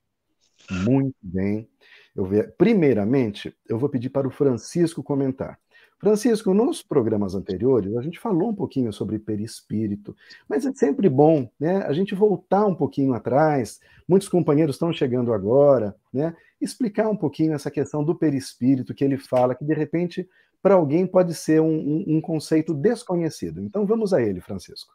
Muito 0.69 1.15
bem. 1.21 1.65
Eu 2.13 2.27
Primeiramente, 2.57 3.55
eu 3.69 3.79
vou 3.79 3.87
pedir 3.87 4.09
para 4.09 4.27
o 4.27 4.31
Francisco 4.31 5.01
comentar. 5.01 5.57
Francisco, 6.03 6.53
nos 6.53 6.83
programas 6.83 7.33
anteriores, 7.33 7.95
a 7.95 8.01
gente 8.01 8.19
falou 8.19 8.49
um 8.49 8.53
pouquinho 8.53 8.91
sobre 8.91 9.17
perispírito, 9.17 10.13
mas 10.49 10.65
é 10.65 10.73
sempre 10.73 11.07
bom 11.07 11.49
né, 11.57 11.77
a 11.83 11.93
gente 11.93 12.13
voltar 12.13 12.65
um 12.65 12.75
pouquinho 12.75 13.13
atrás. 13.13 13.79
Muitos 14.05 14.27
companheiros 14.27 14.75
estão 14.75 14.91
chegando 14.91 15.31
agora, 15.31 15.95
né? 16.11 16.35
Explicar 16.63 17.09
um 17.09 17.15
pouquinho 17.15 17.53
essa 17.53 17.69
questão 17.69 18.03
do 18.03 18.15
perispírito 18.15 18.93
que 18.93 19.03
ele 19.03 19.17
fala, 19.17 19.53
que 19.53 19.65
de 19.65 19.73
repente, 19.73 20.27
para 20.61 20.75
alguém, 20.75 21.05
pode 21.05 21.33
ser 21.33 21.61
um, 21.61 21.75
um, 21.75 22.03
um 22.17 22.21
conceito 22.21 22.73
desconhecido. 22.73 23.61
Então 23.61 23.85
vamos 23.85 24.13
a 24.13 24.21
ele, 24.21 24.39
Francisco. 24.39 24.93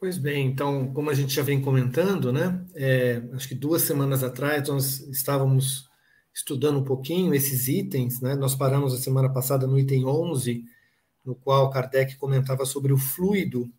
Pois 0.00 0.18
bem, 0.18 0.46
então, 0.46 0.92
como 0.92 1.08
a 1.08 1.14
gente 1.14 1.34
já 1.34 1.42
vem 1.42 1.60
comentando, 1.60 2.32
né? 2.32 2.62
É, 2.74 3.22
acho 3.32 3.48
que 3.48 3.54
duas 3.54 3.82
semanas 3.82 4.22
atrás 4.22 4.68
nós 4.68 5.00
estávamos 5.08 5.88
estudando 6.34 6.78
um 6.78 6.84
pouquinho 6.84 7.34
esses 7.34 7.68
itens, 7.68 8.20
né? 8.20 8.34
Nós 8.34 8.54
paramos 8.54 8.92
a 8.92 8.98
semana 8.98 9.32
passada 9.32 9.66
no 9.66 9.78
item 9.78 10.04
11, 10.04 10.64
no 11.24 11.34
qual 11.34 11.70
Kardec 11.70 12.16
comentava 12.16 12.66
sobre 12.66 12.92
o 12.92 12.98
fluido 12.98 13.70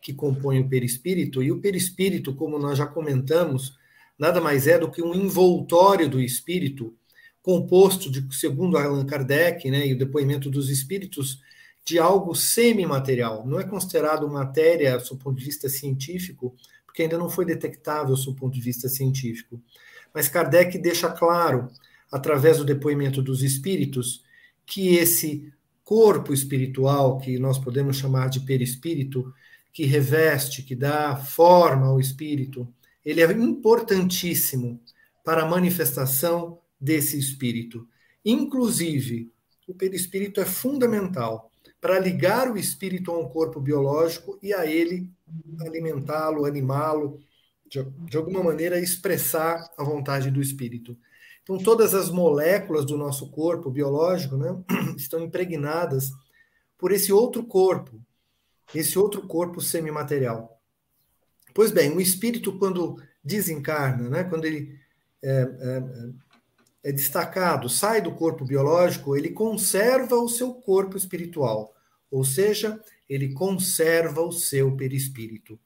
que 0.00 0.12
compõe 0.12 0.60
o 0.60 0.68
perispírito, 0.68 1.42
e 1.42 1.50
o 1.50 1.60
perispírito, 1.60 2.34
como 2.34 2.58
nós 2.58 2.78
já 2.78 2.86
comentamos, 2.86 3.76
nada 4.18 4.40
mais 4.40 4.66
é 4.66 4.78
do 4.78 4.90
que 4.90 5.02
um 5.02 5.14
envoltório 5.14 6.08
do 6.08 6.20
espírito, 6.20 6.94
composto, 7.42 8.10
de, 8.10 8.26
segundo 8.34 8.78
Allan 8.78 9.04
Kardec, 9.04 9.70
né, 9.70 9.86
e 9.86 9.92
o 9.92 9.98
depoimento 9.98 10.50
dos 10.50 10.70
espíritos, 10.70 11.40
de 11.84 11.98
algo 11.98 12.34
semimaterial. 12.34 13.46
Não 13.46 13.60
é 13.60 13.64
considerado 13.64 14.28
matéria, 14.28 14.96
do 14.96 15.16
ponto 15.16 15.38
de 15.38 15.44
vista 15.44 15.68
científico, 15.68 16.54
porque 16.86 17.02
ainda 17.02 17.18
não 17.18 17.28
foi 17.28 17.44
detectável, 17.44 18.14
do 18.14 18.34
ponto 18.34 18.54
de 18.54 18.60
vista 18.60 18.88
científico. 18.88 19.60
Mas 20.14 20.28
Kardec 20.28 20.78
deixa 20.78 21.10
claro 21.10 21.68
através 22.10 22.58
do 22.58 22.64
depoimento 22.64 23.20
dos 23.20 23.42
espíritos, 23.42 24.22
que 24.64 24.94
esse 24.94 25.52
corpo 25.84 26.32
espiritual, 26.32 27.18
que 27.18 27.38
nós 27.38 27.58
podemos 27.58 27.96
chamar 27.96 28.30
de 28.30 28.40
perispírito, 28.40 29.34
que 29.72 29.84
reveste, 29.84 30.62
que 30.62 30.74
dá 30.74 31.16
forma 31.16 31.86
ao 31.86 32.00
espírito, 32.00 32.66
ele 33.04 33.22
é 33.22 33.30
importantíssimo 33.32 34.80
para 35.24 35.42
a 35.42 35.48
manifestação 35.48 36.58
desse 36.80 37.18
espírito. 37.18 37.86
Inclusive, 38.24 39.32
o 39.66 39.74
perispírito 39.74 40.40
é 40.40 40.44
fundamental 40.44 41.50
para 41.80 41.98
ligar 41.98 42.50
o 42.50 42.56
espírito 42.56 43.10
a 43.10 43.18
um 43.18 43.28
corpo 43.28 43.60
biológico 43.60 44.38
e 44.42 44.54
a 44.54 44.64
ele 44.66 45.10
alimentá-lo, 45.60 46.46
animá-lo, 46.46 47.20
de, 47.66 47.82
de 47.82 48.16
alguma 48.16 48.42
maneira 48.42 48.78
expressar 48.78 49.70
a 49.76 49.84
vontade 49.84 50.30
do 50.30 50.40
espírito. 50.40 50.96
Então, 51.42 51.58
todas 51.58 51.94
as 51.94 52.08
moléculas 52.08 52.86
do 52.86 52.96
nosso 52.96 53.30
corpo 53.30 53.70
biológico 53.70 54.36
né, 54.36 54.56
estão 54.96 55.20
impregnadas 55.20 56.10
por 56.78 56.90
esse 56.90 57.12
outro 57.12 57.44
corpo, 57.44 58.00
esse 58.74 58.98
outro 58.98 59.26
corpo 59.26 59.60
semimaterial. 59.60 60.53
Pois 61.54 61.70
bem, 61.70 61.92
o 61.92 62.00
espírito, 62.00 62.58
quando 62.58 63.00
desencarna, 63.22 64.10
né, 64.10 64.24
quando 64.24 64.44
ele 64.44 64.76
é, 65.22 65.30
é, 65.40 66.90
é 66.90 66.92
destacado, 66.92 67.68
sai 67.68 68.02
do 68.02 68.12
corpo 68.12 68.44
biológico, 68.44 69.16
ele 69.16 69.30
conserva 69.30 70.16
o 70.16 70.28
seu 70.28 70.52
corpo 70.52 70.96
espiritual, 70.96 71.72
ou 72.10 72.24
seja, 72.24 72.78
ele 73.08 73.32
conserva 73.32 74.20
o 74.20 74.32
seu 74.32 74.76
perispírito. 74.76 75.58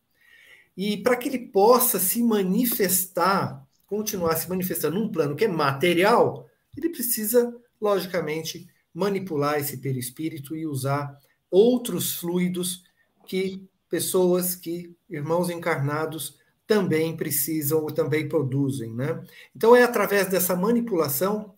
E 0.76 0.98
para 0.98 1.16
que 1.16 1.28
ele 1.28 1.38
possa 1.48 1.98
se 1.98 2.22
manifestar, 2.22 3.66
continuar 3.86 4.36
se 4.36 4.48
manifestando 4.48 5.00
num 5.00 5.10
plano 5.10 5.34
que 5.34 5.46
é 5.46 5.48
material, 5.48 6.46
ele 6.76 6.90
precisa, 6.90 7.52
logicamente, 7.80 8.68
manipular 8.94 9.58
esse 9.58 9.78
perispírito 9.78 10.54
e 10.54 10.66
usar 10.66 11.18
outros 11.50 12.14
fluidos 12.14 12.84
que 13.26 13.66
pessoas, 13.88 14.54
que 14.54 14.94
irmãos 15.08 15.50
encarnados 15.50 16.38
também 16.66 17.16
precisam 17.16 17.82
ou 17.82 17.90
também 17.90 18.28
produzem. 18.28 18.94
Né? 18.94 19.22
Então, 19.56 19.74
é 19.74 19.82
através 19.82 20.28
dessa 20.28 20.54
manipulação 20.54 21.54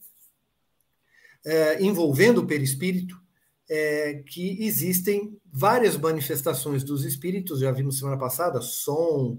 é, 1.44 1.82
envolvendo 1.82 2.38
o 2.38 2.46
perispírito 2.46 3.20
é, 3.68 4.22
que 4.26 4.64
existem 4.64 5.38
várias 5.52 5.96
manifestações 5.96 6.84
dos 6.84 7.04
espíritos, 7.04 7.60
já 7.60 7.70
vimos 7.72 7.98
semana 7.98 8.18
passada, 8.18 8.60
som, 8.60 9.38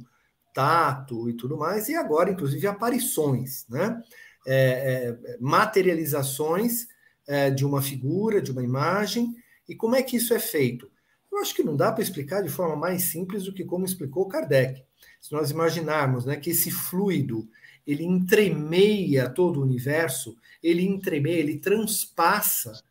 tato 0.53 1.29
e 1.29 1.33
tudo 1.33 1.57
mais, 1.57 1.89
e 1.89 1.95
agora, 1.95 2.31
inclusive, 2.31 2.67
aparições, 2.67 3.65
né? 3.69 4.01
É, 4.47 5.15
é 5.27 5.37
materializações 5.39 6.87
é, 7.27 7.51
de 7.51 7.63
uma 7.63 7.81
figura, 7.81 8.41
de 8.41 8.51
uma 8.51 8.63
imagem, 8.63 9.35
e 9.69 9.75
como 9.75 9.95
é 9.95 10.01
que 10.01 10.17
isso 10.17 10.33
é 10.33 10.39
feito? 10.39 10.90
Eu 11.31 11.39
acho 11.39 11.55
que 11.55 11.63
não 11.63 11.75
dá 11.75 11.91
para 11.91 12.03
explicar 12.03 12.41
de 12.41 12.49
forma 12.49 12.75
mais 12.75 13.03
simples 13.03 13.45
do 13.45 13.53
que 13.53 13.63
como 13.63 13.85
explicou 13.85 14.27
Kardec 14.27 14.83
se 15.21 15.31
nós 15.31 15.51
imaginarmos 15.51 16.25
né, 16.25 16.35
que 16.35 16.49
esse 16.49 16.71
fluido 16.71 17.47
ele 17.85 18.03
entremeia 18.03 19.29
todo 19.29 19.59
o 19.59 19.63
universo, 19.63 20.35
ele 20.61 20.83
entremeia, 20.83 21.39
ele 21.39 21.59
transpassa 21.59 22.81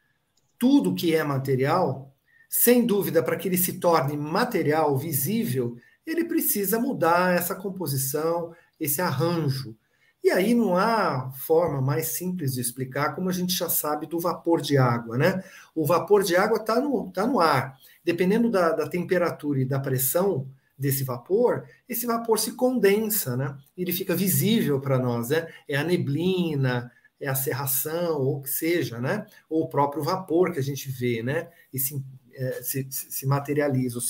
tudo 0.59 0.95
que 0.95 1.15
é 1.15 1.25
material, 1.25 2.15
sem 2.49 2.87
dúvida, 2.87 3.23
para 3.23 3.37
que 3.37 3.49
ele 3.49 3.59
se 3.59 3.75
torne 3.75 4.17
material, 4.17 4.97
visível, 4.97 5.77
ele 6.07 6.25
precisa 6.25 6.79
mudar 6.79 7.35
essa 7.35 7.55
composição, 7.55 8.55
esse 8.79 9.01
arranjo. 9.01 9.77
E 10.23 10.31
aí 10.31 10.55
não 10.55 10.77
há 10.77 11.31
forma 11.33 11.81
mais 11.81 12.09
simples 12.09 12.55
de 12.55 12.61
explicar, 12.61 13.15
como 13.15 13.29
a 13.29 13.33
gente 13.33 13.55
já 13.55 13.69
sabe 13.69 14.07
do 14.07 14.21
vapor 14.21 14.61
de 14.61 14.77
água, 14.77 15.17
né? 15.17 15.43
O 15.75 15.87
vapor 15.87 16.23
de 16.23 16.37
água 16.37 16.59
está 16.59 16.81
no, 16.81 17.11
tá 17.11 17.27
no 17.27 17.41
ar. 17.41 17.79
Dependendo 18.05 18.51
da, 18.51 18.73
da 18.73 18.89
temperatura 18.89 19.61
e 19.61 19.65
da 19.65 19.81
pressão, 19.81 20.47
desse 20.81 21.05
vapor, 21.05 21.69
esse 21.87 22.07
vapor 22.07 22.39
se 22.39 22.53
condensa, 22.53 23.37
né? 23.37 23.55
Ele 23.77 23.93
fica 23.93 24.17
visível 24.17 24.81
para 24.81 24.99
nós, 24.99 25.29
né? 25.29 25.47
É 25.69 25.77
a 25.77 25.85
neblina, 25.85 26.91
é 27.21 27.29
a 27.29 27.35
serração, 27.35 28.19
ou 28.19 28.39
o 28.39 28.43
que 28.43 28.49
seja, 28.49 28.99
né? 28.99 29.27
Ou 29.51 29.65
o 29.65 29.69
próprio 29.69 30.03
vapor 30.03 30.51
que 30.51 30.59
a 30.59 30.63
gente 30.63 30.91
vê, 30.91 31.23
né? 31.23 31.51
E 31.71 31.79
se, 31.79 32.03
é, 32.33 32.63
se, 32.63 32.87
se 32.91 33.27
materializa, 33.27 33.99
ou 33.99 34.05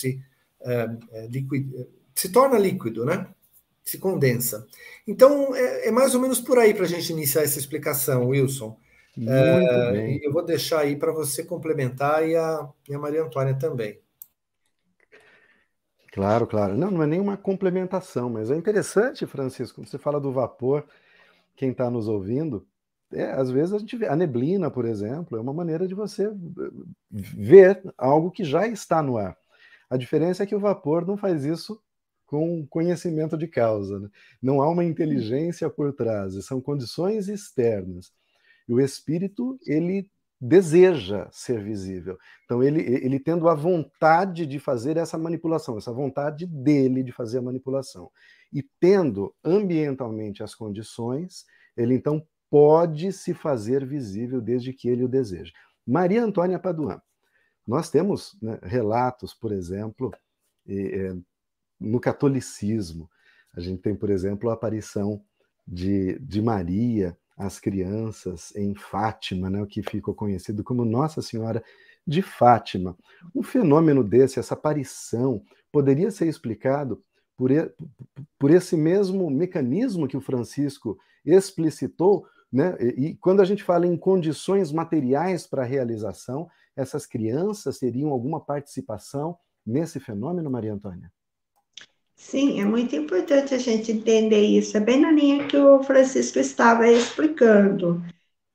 é, 0.60 0.96
é, 1.10 1.26
liquid, 1.26 1.68
se 2.14 2.28
torna 2.28 2.56
líquido, 2.56 3.04
né? 3.04 3.26
Se 3.90 3.98
condensa. 3.98 4.68
Então, 5.04 5.52
é, 5.52 5.88
é 5.88 5.90
mais 5.90 6.14
ou 6.14 6.20
menos 6.20 6.40
por 6.40 6.60
aí 6.60 6.72
para 6.72 6.84
a 6.84 6.88
gente 6.88 7.10
iniciar 7.10 7.42
essa 7.42 7.58
explicação, 7.58 8.28
Wilson. 8.28 8.78
Muito 9.16 9.32
é, 9.32 9.92
bem. 9.92 10.20
Eu 10.22 10.32
vou 10.32 10.44
deixar 10.44 10.82
aí 10.82 10.94
para 10.94 11.10
você 11.10 11.42
complementar 11.42 12.24
e 12.24 12.36
a, 12.36 12.68
e 12.88 12.94
a 12.94 12.98
Maria 13.00 13.24
Antônia 13.24 13.58
também. 13.58 13.98
Claro, 16.12 16.46
claro. 16.46 16.76
Não, 16.76 16.88
não 16.88 17.02
é 17.02 17.06
nenhuma 17.08 17.36
complementação, 17.36 18.30
mas 18.30 18.48
é 18.48 18.54
interessante, 18.54 19.26
Francisco, 19.26 19.80
quando 19.80 19.88
você 19.88 19.98
fala 19.98 20.20
do 20.20 20.30
vapor, 20.30 20.84
quem 21.56 21.72
está 21.72 21.90
nos 21.90 22.06
ouvindo, 22.06 22.64
é, 23.12 23.24
às 23.32 23.50
vezes 23.50 23.74
a 23.74 23.78
gente 23.80 23.96
vê 23.96 24.06
a 24.06 24.14
neblina, 24.14 24.70
por 24.70 24.84
exemplo, 24.84 25.36
é 25.36 25.40
uma 25.40 25.52
maneira 25.52 25.88
de 25.88 25.96
você 25.96 26.30
ver 27.10 27.82
algo 27.98 28.30
que 28.30 28.44
já 28.44 28.68
está 28.68 29.02
no 29.02 29.16
ar. 29.16 29.36
A 29.90 29.96
diferença 29.96 30.44
é 30.44 30.46
que 30.46 30.54
o 30.54 30.60
vapor 30.60 31.04
não 31.04 31.16
faz 31.16 31.44
isso 31.44 31.82
com 32.30 32.64
conhecimento 32.64 33.36
de 33.36 33.48
causa. 33.48 33.98
Né? 33.98 34.08
Não 34.40 34.62
há 34.62 34.70
uma 34.70 34.84
inteligência 34.84 35.68
por 35.68 35.92
trás, 35.92 36.32
são 36.44 36.60
condições 36.60 37.26
externas. 37.28 38.12
E 38.68 38.72
o 38.72 38.80
espírito, 38.80 39.58
ele 39.66 40.08
deseja 40.40 41.28
ser 41.32 41.60
visível. 41.60 42.16
Então, 42.44 42.62
ele, 42.62 42.82
ele 42.82 43.18
tendo 43.18 43.48
a 43.48 43.54
vontade 43.54 44.46
de 44.46 44.60
fazer 44.60 44.96
essa 44.96 45.18
manipulação, 45.18 45.76
essa 45.76 45.92
vontade 45.92 46.46
dele 46.46 47.02
de 47.02 47.10
fazer 47.10 47.38
a 47.38 47.42
manipulação, 47.42 48.08
e 48.52 48.62
tendo 48.78 49.34
ambientalmente 49.44 50.40
as 50.40 50.54
condições, 50.54 51.44
ele 51.76 51.94
então 51.94 52.24
pode 52.48 53.12
se 53.12 53.34
fazer 53.34 53.84
visível 53.84 54.40
desde 54.40 54.72
que 54.72 54.88
ele 54.88 55.02
o 55.02 55.08
deseje. 55.08 55.52
Maria 55.84 56.22
Antônia 56.22 56.60
Paduan. 56.60 57.02
Nós 57.66 57.90
temos 57.90 58.38
né, 58.40 58.56
relatos, 58.62 59.34
por 59.34 59.50
exemplo, 59.50 60.12
é, 60.68 61.16
no 61.80 61.98
catolicismo. 62.00 63.08
A 63.54 63.60
gente 63.60 63.80
tem, 63.82 63.94
por 63.94 64.10
exemplo, 64.10 64.50
a 64.50 64.54
aparição 64.54 65.22
de, 65.66 66.18
de 66.18 66.42
Maria 66.42 67.16
as 67.40 67.58
crianças 67.58 68.54
em 68.54 68.74
Fátima, 68.74 69.48
né, 69.48 69.62
o 69.62 69.66
que 69.66 69.82
ficou 69.82 70.14
conhecido 70.14 70.62
como 70.62 70.84
Nossa 70.84 71.22
Senhora 71.22 71.64
de 72.06 72.20
Fátima. 72.20 72.94
Um 73.34 73.42
fenômeno 73.42 74.04
desse, 74.04 74.38
essa 74.38 74.52
aparição, 74.52 75.42
poderia 75.72 76.10
ser 76.10 76.28
explicado 76.28 77.02
por, 77.38 77.50
por 78.38 78.50
esse 78.50 78.76
mesmo 78.76 79.30
mecanismo 79.30 80.06
que 80.06 80.18
o 80.18 80.20
Francisco 80.20 80.98
explicitou, 81.24 82.26
né? 82.52 82.76
E 82.80 83.14
quando 83.14 83.40
a 83.40 83.44
gente 83.44 83.64
fala 83.64 83.86
em 83.86 83.96
condições 83.96 84.70
materiais 84.70 85.46
para 85.46 85.62
a 85.62 85.66
realização, 85.66 86.46
essas 86.76 87.06
crianças 87.06 87.78
teriam 87.78 88.10
alguma 88.10 88.40
participação 88.40 89.38
nesse 89.64 89.98
fenômeno, 89.98 90.50
Maria 90.50 90.74
Antônia? 90.74 91.10
Sim, 92.20 92.60
é 92.60 92.64
muito 92.64 92.94
importante 92.94 93.54
a 93.54 93.58
gente 93.58 93.90
entender 93.90 94.42
isso. 94.42 94.76
É 94.76 94.80
bem 94.80 95.00
na 95.00 95.10
linha 95.10 95.48
que 95.48 95.56
o 95.56 95.82
Francisco 95.82 96.38
estava 96.38 96.86
explicando. 96.86 98.00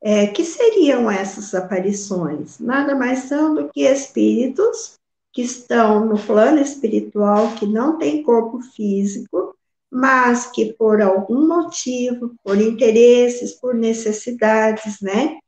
É, 0.02 0.28
que 0.28 0.46
seriam 0.46 1.10
essas 1.10 1.54
aparições? 1.56 2.60
Nada 2.60 2.96
mais 2.96 3.22
são 3.22 3.56
do 3.56 3.70
que 3.70 3.82
espíritos 3.82 4.96
que 5.34 5.42
estão 5.42 6.06
no 6.06 6.18
plano 6.18 6.62
espiritual, 6.62 7.56
que 7.56 7.66
não 7.66 7.98
têm 7.98 8.24
corpo 8.24 8.62
físico, 8.62 9.56
mas 9.92 10.46
que 10.48 10.74
por 10.74 11.02
algum 11.02 11.48
motivo, 11.48 12.36
por 12.44 12.62
interesses, 12.62 13.54
por 13.54 13.74
necessidades, 13.74 15.02
né, 15.02 15.40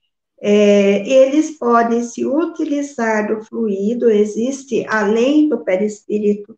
é, 0.42 1.08
eles 1.08 1.52
podem 1.58 2.04
se 2.04 2.26
utilizar 2.26 3.28
do 3.28 3.44
fluido, 3.46 4.10
existe 4.10 4.86
além 4.88 5.50
do 5.50 5.64
perispírito 5.64 6.58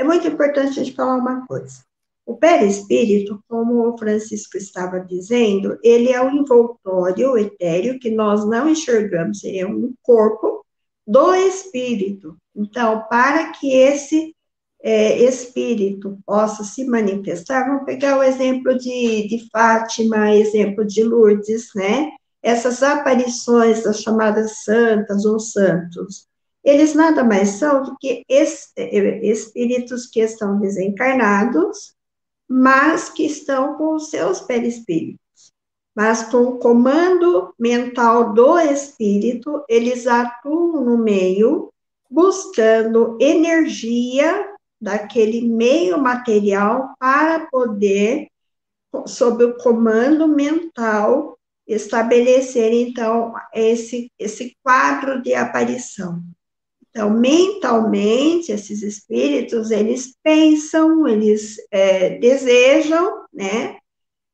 é 0.00 0.04
muito 0.04 0.26
importante 0.26 0.80
a 0.80 0.82
gente 0.82 0.96
falar 0.96 1.16
uma 1.16 1.46
coisa. 1.46 1.84
O 2.24 2.34
perispírito, 2.34 3.42
como 3.46 3.86
o 3.86 3.98
Francisco 3.98 4.56
estava 4.56 4.98
dizendo, 4.98 5.78
ele 5.82 6.10
é 6.10 6.22
o 6.22 6.30
envoltório 6.30 7.36
etéreo 7.36 7.98
que 7.98 8.10
nós 8.10 8.48
não 8.48 8.66
enxergamos, 8.66 9.44
ele 9.44 9.58
é 9.58 9.66
um 9.66 9.92
corpo 10.02 10.64
do 11.06 11.34
espírito. 11.34 12.34
Então, 12.56 13.04
para 13.10 13.52
que 13.52 13.74
esse 13.74 14.34
é, 14.82 15.18
espírito 15.18 16.18
possa 16.24 16.64
se 16.64 16.84
manifestar, 16.86 17.66
vamos 17.66 17.84
pegar 17.84 18.18
o 18.18 18.22
exemplo 18.22 18.78
de, 18.78 19.28
de 19.28 19.50
Fátima, 19.52 20.34
exemplo 20.34 20.82
de 20.82 21.02
Lourdes, 21.02 21.68
né? 21.74 22.10
Essas 22.42 22.82
aparições 22.82 23.82
das 23.82 24.00
chamadas 24.00 24.64
santas 24.64 25.26
ou 25.26 25.38
santos 25.38 26.29
eles 26.62 26.94
nada 26.94 27.24
mais 27.24 27.50
são 27.50 27.82
do 27.82 27.96
que 27.98 28.24
espíritos 28.28 30.06
que 30.06 30.20
estão 30.20 30.58
desencarnados, 30.58 31.94
mas 32.48 33.08
que 33.08 33.24
estão 33.24 33.76
com 33.76 33.94
os 33.94 34.10
seus 34.10 34.40
perispíritos. 34.40 35.20
Mas 35.94 36.22
com 36.24 36.42
o 36.42 36.58
comando 36.58 37.54
mental 37.58 38.32
do 38.32 38.58
espírito, 38.58 39.64
eles 39.68 40.06
atuam 40.06 40.84
no 40.84 40.98
meio, 40.98 41.72
buscando 42.10 43.16
energia 43.20 44.48
daquele 44.80 45.42
meio 45.42 45.98
material 45.98 46.94
para 46.98 47.46
poder, 47.50 48.28
sob 49.06 49.44
o 49.44 49.56
comando 49.58 50.26
mental, 50.26 51.38
estabelecer, 51.66 52.72
então, 52.72 53.32
esse, 53.54 54.10
esse 54.18 54.56
quadro 54.62 55.22
de 55.22 55.34
aparição. 55.34 56.20
Então, 56.90 57.10
mentalmente, 57.10 58.50
esses 58.50 58.82
espíritos, 58.82 59.70
eles 59.70 60.16
pensam, 60.22 61.06
eles 61.06 61.56
é, 61.70 62.18
desejam, 62.18 63.24
né, 63.32 63.78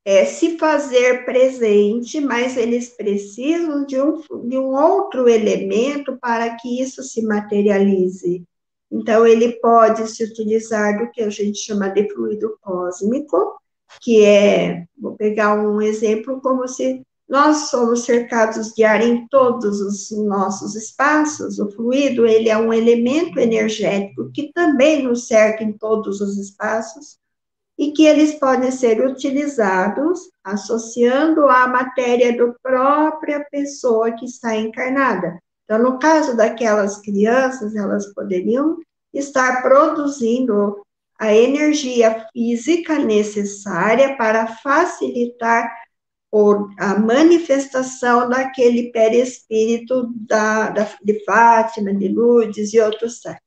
é, 0.05 0.25
se 0.25 0.57
fazer 0.57 1.25
presente, 1.27 2.21
mas 2.21 2.57
eles 2.57 2.91
precisam 2.97 3.85
de 3.85 4.01
um, 4.01 4.21
de 4.49 4.57
um 4.57 4.75
outro 4.75 5.29
elemento 5.29 6.17
para 6.19 6.57
que 6.57 6.81
isso 6.81 7.03
se 7.03 7.23
materialize. 7.23 8.43
Então, 8.91 9.27
ele 9.27 9.53
pode 9.61 10.09
se 10.09 10.25
utilizar 10.25 10.99
do 10.99 11.11
que 11.11 11.23
a 11.23 11.29
gente 11.29 11.59
chama 11.59 11.89
de 11.89 12.09
fluido 12.09 12.57
cósmico, 12.63 13.61
que 14.01 14.25
é, 14.25 14.87
vou 14.97 15.15
pegar 15.17 15.55
um 15.55 15.83
exemplo 15.83 16.41
como 16.41 16.67
se 16.67 17.03
nós 17.29 17.71
somos 17.71 18.05
cercados 18.05 18.73
de 18.73 18.85
ar 18.85 19.03
em 19.03 19.27
todos 19.29 19.81
os 19.81 20.11
nossos 20.25 20.77
espaços. 20.77 21.59
O 21.59 21.71
fluido, 21.71 22.25
ele 22.25 22.49
é 22.49 22.57
um 22.57 22.73
elemento 22.73 23.41
energético 23.41 24.31
que 24.33 24.53
também 24.53 25.03
nos 25.03 25.27
cerca 25.27 25.65
em 25.65 25.73
todos 25.73 26.21
os 26.21 26.39
espaços 26.39 27.19
e 27.77 27.91
que 27.93 28.07
eles 28.07 28.35
podem 28.35 28.71
ser 28.71 29.05
utilizados 29.05 30.21
associando 30.43 31.49
à 31.49 31.67
matéria 31.67 32.37
da 32.37 32.53
própria 32.63 33.45
pessoa 33.51 34.13
que 34.13 34.25
está 34.25 34.57
encarnada. 34.57 35.39
Então, 35.65 35.83
no 35.83 35.99
caso 35.99 36.37
daquelas 36.37 36.99
crianças, 36.99 37.75
elas 37.75 38.07
poderiam 38.15 38.79
estar 39.13 39.63
produzindo 39.63 40.81
a 41.19 41.35
energia 41.35 42.27
física 42.33 42.99
necessária 42.99 44.17
para 44.17 44.47
facilitar 44.47 45.69
a 46.79 46.99
manifestação 46.99 48.29
daquele 48.29 48.91
perispírito 48.91 50.13
da, 50.15 50.71
da, 50.71 50.97
de 51.03 51.25
Fátima, 51.25 51.95
de 51.95 52.09
Lourdes 52.09 52.75
e 52.75 52.81
outros 52.81 53.21
tais. 53.21 53.39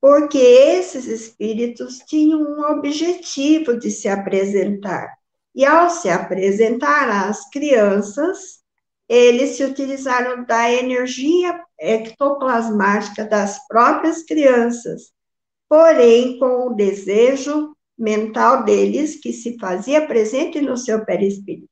Porque 0.00 0.38
esses 0.38 1.06
espíritos 1.06 1.98
tinham 1.98 2.40
um 2.40 2.62
objetivo 2.70 3.78
de 3.78 3.90
se 3.90 4.08
apresentar. 4.08 5.14
E 5.54 5.64
ao 5.64 5.90
se 5.90 6.08
apresentar 6.08 7.28
às 7.28 7.48
crianças, 7.50 8.60
eles 9.08 9.56
se 9.56 9.64
utilizaram 9.64 10.44
da 10.44 10.72
energia 10.72 11.60
ectoplasmática 11.78 13.24
das 13.24 13.66
próprias 13.66 14.22
crianças, 14.22 15.10
porém 15.68 16.38
com 16.38 16.68
o 16.68 16.74
desejo 16.74 17.74
mental 17.98 18.64
deles 18.64 19.16
que 19.20 19.32
se 19.32 19.58
fazia 19.58 20.06
presente 20.06 20.60
no 20.60 20.76
seu 20.76 21.04
perispírito. 21.04 21.68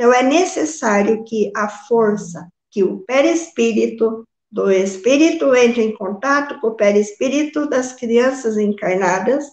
Então, 0.00 0.14
é 0.14 0.22
necessário 0.22 1.22
que 1.24 1.52
a 1.54 1.68
força, 1.68 2.48
que 2.70 2.82
o 2.82 3.00
perispírito 3.00 4.26
do 4.50 4.70
espírito 4.70 5.54
entre 5.54 5.82
em 5.82 5.94
contato 5.94 6.58
com 6.58 6.68
o 6.68 6.74
perispírito 6.74 7.68
das 7.68 7.92
crianças 7.92 8.56
encarnadas, 8.56 9.44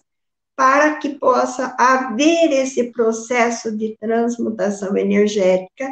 para 0.56 0.96
que 0.96 1.20
possa 1.20 1.76
haver 1.78 2.54
esse 2.54 2.94
processo 2.94 3.76
de 3.76 3.98
transmutação 4.00 4.96
energética 4.96 5.92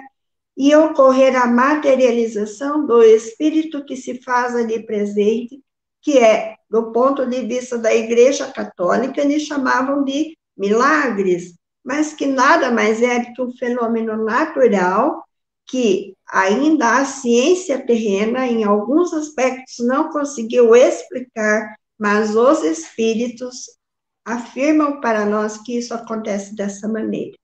e 0.55 0.73
ocorrer 0.73 1.35
a 1.35 1.47
materialização 1.47 2.85
do 2.85 3.03
espírito 3.03 3.83
que 3.83 3.97
se 3.97 4.23
faz 4.23 4.55
ali 4.55 4.85
presente, 4.85 5.59
que 6.01 6.17
é, 6.17 6.55
do 6.69 6.93
ponto 6.93 7.25
de 7.25 7.41
vista 7.41 7.77
da 7.77 7.93
Igreja 7.93 8.49
Católica, 8.53 9.19
eles 9.19 9.43
chamavam 9.43 10.05
de 10.05 10.37
milagres, 10.57 11.55
mas 11.85 12.13
que 12.13 12.25
nada 12.25 12.71
mais 12.71 13.01
é 13.01 13.19
do 13.19 13.33
que 13.33 13.41
um 13.43 13.55
fenômeno 13.55 14.17
natural 14.25 15.23
que 15.67 16.15
ainda 16.27 16.97
a 16.97 17.05
ciência 17.05 17.83
terrena, 17.85 18.45
em 18.45 18.63
alguns 18.63 19.13
aspectos, 19.13 19.75
não 19.79 20.09
conseguiu 20.09 20.75
explicar, 20.75 21.75
mas 21.97 22.35
os 22.35 22.63
espíritos 22.63 23.65
afirmam 24.23 24.99
para 24.99 25.25
nós 25.25 25.57
que 25.57 25.77
isso 25.77 25.93
acontece 25.93 26.55
dessa 26.55 26.87
maneira. 26.87 27.35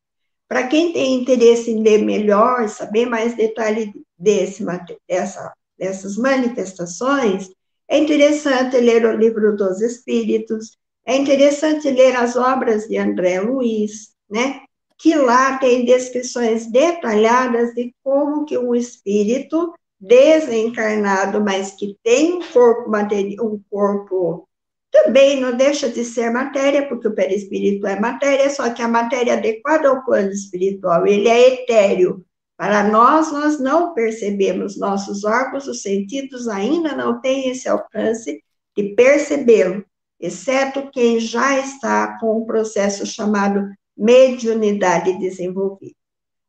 Para 0.47 0.67
quem 0.67 0.91
tem 0.91 1.15
interesse 1.15 1.71
em 1.71 1.81
ler 1.81 2.03
melhor, 2.03 2.67
saber 2.67 3.05
mais 3.05 3.35
detalhes 3.35 3.89
desse, 4.17 4.63
dessa, 5.07 5.53
dessas 5.77 6.17
manifestações, 6.17 7.49
é 7.87 7.97
interessante 7.97 8.77
ler 8.77 9.05
o 9.05 9.15
livro 9.15 9.55
dos 9.55 9.81
Espíritos, 9.81 10.77
é 11.05 11.15
interessante 11.15 11.89
ler 11.89 12.15
as 12.15 12.35
obras 12.35 12.87
de 12.87 12.97
André 12.97 13.39
Luiz, 13.39 14.11
né? 14.31 14.61
Que 14.97 15.15
lá 15.15 15.57
tem 15.57 15.83
descrições 15.83 16.71
detalhadas 16.71 17.73
de 17.73 17.93
como 18.03 18.45
que 18.45 18.57
um 18.57 18.73
espírito 18.73 19.73
desencarnado, 19.99 21.41
mas 21.41 21.71
que 21.71 21.97
tem 22.03 22.33
um 22.33 22.41
corpo 22.41 22.89
material, 22.89 23.45
um 23.45 23.61
corpo 23.69 24.47
também 24.91 25.39
não 25.39 25.55
deixa 25.55 25.87
de 25.89 26.03
ser 26.03 26.31
matéria, 26.31 26.87
porque 26.87 27.07
o 27.07 27.15
perispírito 27.15 27.87
é 27.87 27.99
matéria, 27.99 28.49
só 28.49 28.69
que 28.71 28.81
a 28.81 28.87
matéria 28.87 29.33
adequada 29.33 29.87
ao 29.87 30.03
plano 30.03 30.31
espiritual, 30.31 31.07
ele 31.07 31.29
é 31.29 31.53
etéreo. 31.53 32.25
Para 32.57 32.83
nós, 32.83 33.31
nós 33.31 33.59
não 33.59 33.93
percebemos, 33.93 34.77
nossos 34.77 35.23
órgãos, 35.23 35.67
os 35.67 35.81
sentidos 35.81 36.47
ainda 36.47 36.95
não 36.95 37.21
têm 37.21 37.49
esse 37.49 37.69
alcance 37.69 38.43
de 38.75 38.83
percebê-lo, 38.95 39.83
exceto 40.19 40.89
quem 40.91 41.19
já 41.19 41.57
está 41.57 42.19
com 42.19 42.41
um 42.41 42.45
processo 42.45 43.05
chamado 43.05 43.67
mediunidade 44.01 45.19
desenvolvida. 45.19 45.95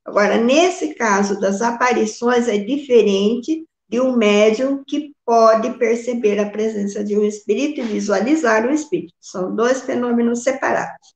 Agora, 0.04 0.38
nesse 0.38 0.94
caso 0.94 1.38
das 1.38 1.60
aparições, 1.60 2.48
é 2.48 2.56
diferente 2.56 3.64
de 3.88 4.00
um 4.00 4.16
médium 4.16 4.82
que 4.84 5.12
pode 5.24 5.70
perceber 5.78 6.38
a 6.40 6.48
presença 6.48 7.04
de 7.04 7.16
um 7.16 7.24
espírito 7.24 7.80
e 7.80 7.84
visualizar 7.84 8.66
o 8.66 8.72
espírito. 8.72 9.12
São 9.20 9.54
dois 9.54 9.82
fenômenos 9.82 10.42
separados. 10.42 11.14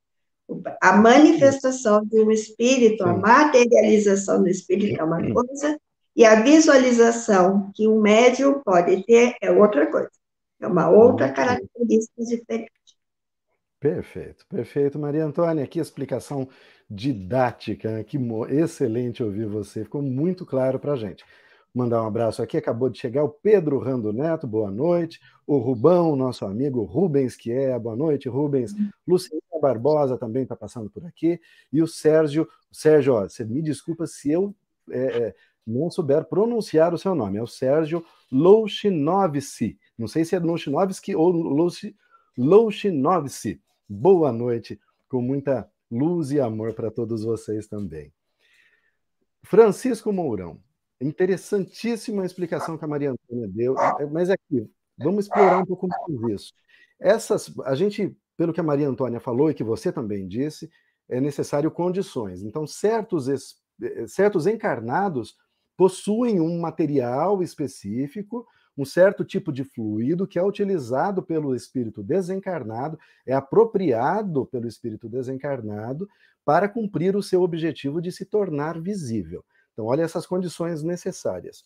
A 0.80 0.92
manifestação 0.92 2.04
de 2.04 2.20
um 2.20 2.30
espírito, 2.30 3.02
a 3.02 3.14
materialização 3.14 4.42
do 4.42 4.48
espírito 4.48 5.00
é 5.00 5.04
uma 5.04 5.20
coisa, 5.32 5.80
e 6.14 6.24
a 6.24 6.42
visualização 6.42 7.70
que 7.74 7.88
um 7.88 8.00
médium 8.00 8.60
pode 8.64 9.04
ter 9.04 9.34
é 9.40 9.50
outra 9.50 9.90
coisa. 9.90 10.10
É 10.60 10.66
uma 10.66 10.88
outra 10.88 11.32
característica 11.32 12.22
diferente. 12.22 12.75
Perfeito, 13.78 14.46
perfeito, 14.46 14.98
Maria 14.98 15.24
Antônia. 15.24 15.66
Que 15.66 15.78
explicação 15.78 16.48
didática, 16.88 17.90
né? 17.90 18.04
que 18.04 18.18
excelente 18.48 19.22
ouvir 19.22 19.46
você, 19.46 19.84
ficou 19.84 20.00
muito 20.02 20.46
claro 20.46 20.78
para 20.78 20.92
a 20.92 20.96
gente. 20.96 21.24
Mandar 21.74 22.02
um 22.02 22.06
abraço 22.06 22.42
aqui, 22.42 22.56
acabou 22.56 22.88
de 22.88 22.98
chegar 22.98 23.22
o 23.22 23.28
Pedro 23.28 23.78
Rando 23.78 24.10
Neto, 24.10 24.46
boa 24.46 24.70
noite. 24.70 25.20
O 25.46 25.58
Rubão, 25.58 26.16
nosso 26.16 26.46
amigo 26.46 26.82
Rubens, 26.84 27.36
que 27.36 27.52
é, 27.52 27.78
boa 27.78 27.94
noite, 27.94 28.30
Rubens. 28.30 28.72
Uhum. 28.72 28.88
Luciana 29.06 29.42
Barbosa 29.60 30.16
também 30.16 30.44
está 30.44 30.56
passando 30.56 30.88
por 30.88 31.04
aqui. 31.04 31.38
E 31.70 31.82
o 31.82 31.86
Sérgio, 31.86 32.48
Sérgio, 32.72 33.12
ó, 33.12 33.28
você 33.28 33.44
me 33.44 33.60
desculpa 33.60 34.06
se 34.06 34.32
eu 34.32 34.54
é, 34.90 34.98
é, 34.98 35.34
não 35.66 35.90
souber 35.90 36.24
pronunciar 36.24 36.94
o 36.94 36.98
seu 36.98 37.14
nome, 37.14 37.36
é 37.36 37.42
o 37.42 37.46
Sérgio 37.46 38.02
Louchinovski. 38.32 39.78
Não 39.98 40.08
sei 40.08 40.24
se 40.24 40.34
é 40.34 40.38
Louchinovski 40.38 41.14
ou 41.14 41.30
Louchinovski. 42.38 43.60
Boa 43.88 44.32
noite, 44.32 44.80
com 45.08 45.22
muita 45.22 45.70
luz 45.88 46.32
e 46.32 46.40
amor 46.40 46.74
para 46.74 46.90
todos 46.90 47.22
vocês 47.22 47.68
também. 47.68 48.12
Francisco 49.44 50.12
Mourão, 50.12 50.60
interessantíssima 51.00 52.26
explicação 52.26 52.76
que 52.76 52.84
a 52.84 52.88
Maria 52.88 53.12
Antônia 53.12 53.46
deu, 53.46 53.76
mas 54.10 54.28
aqui, 54.28 54.68
vamos 54.98 55.26
explorar 55.26 55.58
um 55.58 55.64
pouco 55.64 55.86
mais 55.86 56.32
isso. 56.34 56.52
Essas, 56.98 57.56
a 57.60 57.76
gente, 57.76 58.16
pelo 58.36 58.52
que 58.52 58.58
a 58.58 58.64
Maria 58.64 58.88
Antônia 58.88 59.20
falou 59.20 59.52
e 59.52 59.54
que 59.54 59.62
você 59.62 59.92
também 59.92 60.26
disse, 60.26 60.68
é 61.08 61.20
necessário 61.20 61.70
condições. 61.70 62.42
Então, 62.42 62.66
certos, 62.66 63.28
certos 64.08 64.48
encarnados 64.48 65.36
possuem 65.76 66.40
um 66.40 66.58
material 66.58 67.40
específico 67.40 68.44
um 68.76 68.84
certo 68.84 69.24
tipo 69.24 69.52
de 69.52 69.64
fluido 69.64 70.26
que 70.26 70.38
é 70.38 70.42
utilizado 70.42 71.22
pelo 71.22 71.54
espírito 71.54 72.02
desencarnado, 72.02 72.98
é 73.26 73.32
apropriado 73.32 74.46
pelo 74.46 74.68
espírito 74.68 75.08
desencarnado 75.08 76.08
para 76.44 76.68
cumprir 76.68 77.16
o 77.16 77.22
seu 77.22 77.42
objetivo 77.42 78.00
de 78.00 78.12
se 78.12 78.24
tornar 78.24 78.80
visível. 78.80 79.44
Então, 79.72 79.86
olha 79.86 80.02
essas 80.02 80.26
condições 80.26 80.82
necessárias. 80.82 81.64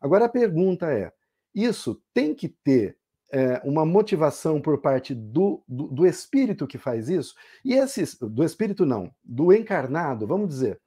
Agora 0.00 0.26
a 0.26 0.28
pergunta 0.28 0.90
é: 0.92 1.12
isso 1.54 2.02
tem 2.12 2.34
que 2.34 2.48
ter 2.48 2.98
é, 3.30 3.60
uma 3.64 3.84
motivação 3.84 4.60
por 4.60 4.80
parte 4.80 5.14
do, 5.14 5.62
do, 5.66 5.88
do, 5.88 6.06
espírito 6.06 6.66
que 6.66 6.78
faz 6.78 7.08
isso? 7.08 7.34
E 7.64 7.74
esses, 7.74 8.16
do 8.18 8.44
espírito 8.44 8.84
não, 8.84 9.10
do 9.24 9.52
encarnado, 9.52 10.26
vamos 10.26 10.48
dizer. 10.48 10.80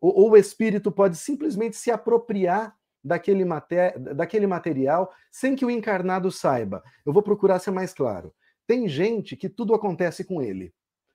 Ou, 0.00 0.14
ou 0.16 0.30
o 0.32 0.36
espírito 0.36 0.90
pode 0.90 1.16
simplesmente 1.16 1.76
se 1.76 1.90
apropriar 1.90 2.76
daquele, 3.06 3.44
mater... 3.44 3.98
daquele 3.98 4.46
material 4.46 5.12
sem 5.30 5.54
que 5.54 5.64
o 5.64 5.70
encarnado 5.70 6.30
saiba. 6.30 6.82
Eu 7.04 7.12
vou 7.12 7.22
procurar 7.22 7.58
ser 7.58 7.70
mais 7.70 7.94
claro. 7.94 8.34
Tem 8.66 8.88
gente 8.88 9.36
que 9.36 9.48
tudo 9.48 9.74
acontece 9.74 10.24
com 10.24 10.42
ele. 10.42 10.74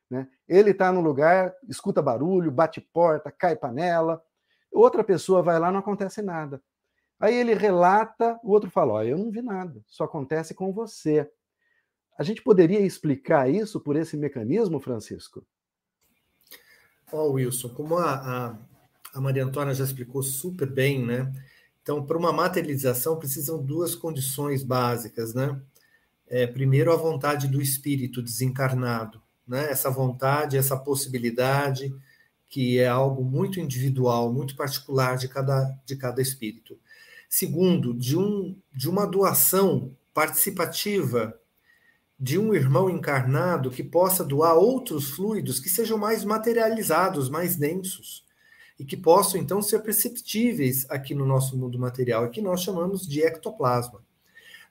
Né? 0.09 0.27
Ele 0.47 0.71
está 0.71 0.91
no 0.91 1.01
lugar, 1.01 1.53
escuta 1.69 2.01
barulho, 2.01 2.51
bate 2.51 2.81
porta, 2.81 3.31
cai 3.31 3.55
panela. 3.55 4.21
Outra 4.71 5.03
pessoa 5.03 5.41
vai 5.41 5.59
lá, 5.59 5.71
não 5.71 5.79
acontece 5.79 6.21
nada. 6.21 6.61
Aí 7.19 7.35
ele 7.35 7.53
relata, 7.53 8.39
o 8.43 8.51
outro 8.51 8.69
fala: 8.69 8.93
oh, 8.93 9.03
Eu 9.03 9.17
não 9.17 9.29
vi 9.29 9.41
nada, 9.41 9.81
só 9.87 10.05
acontece 10.05 10.55
com 10.55 10.73
você. 10.73 11.29
A 12.17 12.23
gente 12.23 12.41
poderia 12.41 12.79
explicar 12.79 13.49
isso 13.49 13.79
por 13.79 13.95
esse 13.95 14.17
mecanismo, 14.17 14.79
Francisco? 14.79 15.45
Ó, 17.11 17.23
oh, 17.23 17.31
Wilson, 17.33 17.69
como 17.69 17.97
a, 17.97 18.13
a, 18.13 18.57
a 19.13 19.21
Maria 19.21 19.43
Antônia 19.43 19.73
já 19.73 19.83
explicou 19.83 20.23
super 20.23 20.69
bem, 20.69 21.05
né? 21.05 21.31
Então, 21.81 22.05
para 22.05 22.17
uma 22.17 22.31
materialização, 22.31 23.17
precisam 23.17 23.61
duas 23.61 23.95
condições 23.95 24.63
básicas, 24.63 25.33
né? 25.33 25.59
É, 26.27 26.47
primeiro, 26.47 26.93
a 26.93 26.95
vontade 26.95 27.47
do 27.47 27.61
espírito 27.61 28.21
desencarnado, 28.21 29.21
né? 29.47 29.69
Essa 29.71 29.89
vontade, 29.89 30.57
essa 30.57 30.77
possibilidade 30.77 31.93
que 32.47 32.79
é 32.79 32.87
algo 32.87 33.23
muito 33.23 33.59
individual, 33.61 34.31
muito 34.31 34.55
particular 34.57 35.17
de 35.17 35.29
cada, 35.29 35.73
de 35.85 35.95
cada 35.95 36.21
espírito. 36.21 36.77
Segundo, 37.29 37.93
de, 37.93 38.17
um, 38.17 38.57
de 38.73 38.89
uma 38.89 39.07
doação 39.07 39.95
participativa 40.13 41.33
de 42.19 42.37
um 42.37 42.53
irmão 42.53 42.89
encarnado 42.89 43.71
que 43.71 43.83
possa 43.83 44.23
doar 44.23 44.55
outros 44.55 45.09
fluidos 45.11 45.59
que 45.59 45.69
sejam 45.69 45.97
mais 45.97 46.23
materializados, 46.23 47.29
mais 47.29 47.55
densos, 47.55 48.25
e 48.81 48.83
que 48.83 48.97
possam 48.97 49.39
então 49.39 49.61
ser 49.61 49.83
perceptíveis 49.83 50.89
aqui 50.89 51.13
no 51.13 51.23
nosso 51.23 51.55
mundo 51.55 51.77
material, 51.77 52.27
que 52.31 52.41
nós 52.41 52.63
chamamos 52.63 53.07
de 53.07 53.21
ectoplasma. 53.21 54.03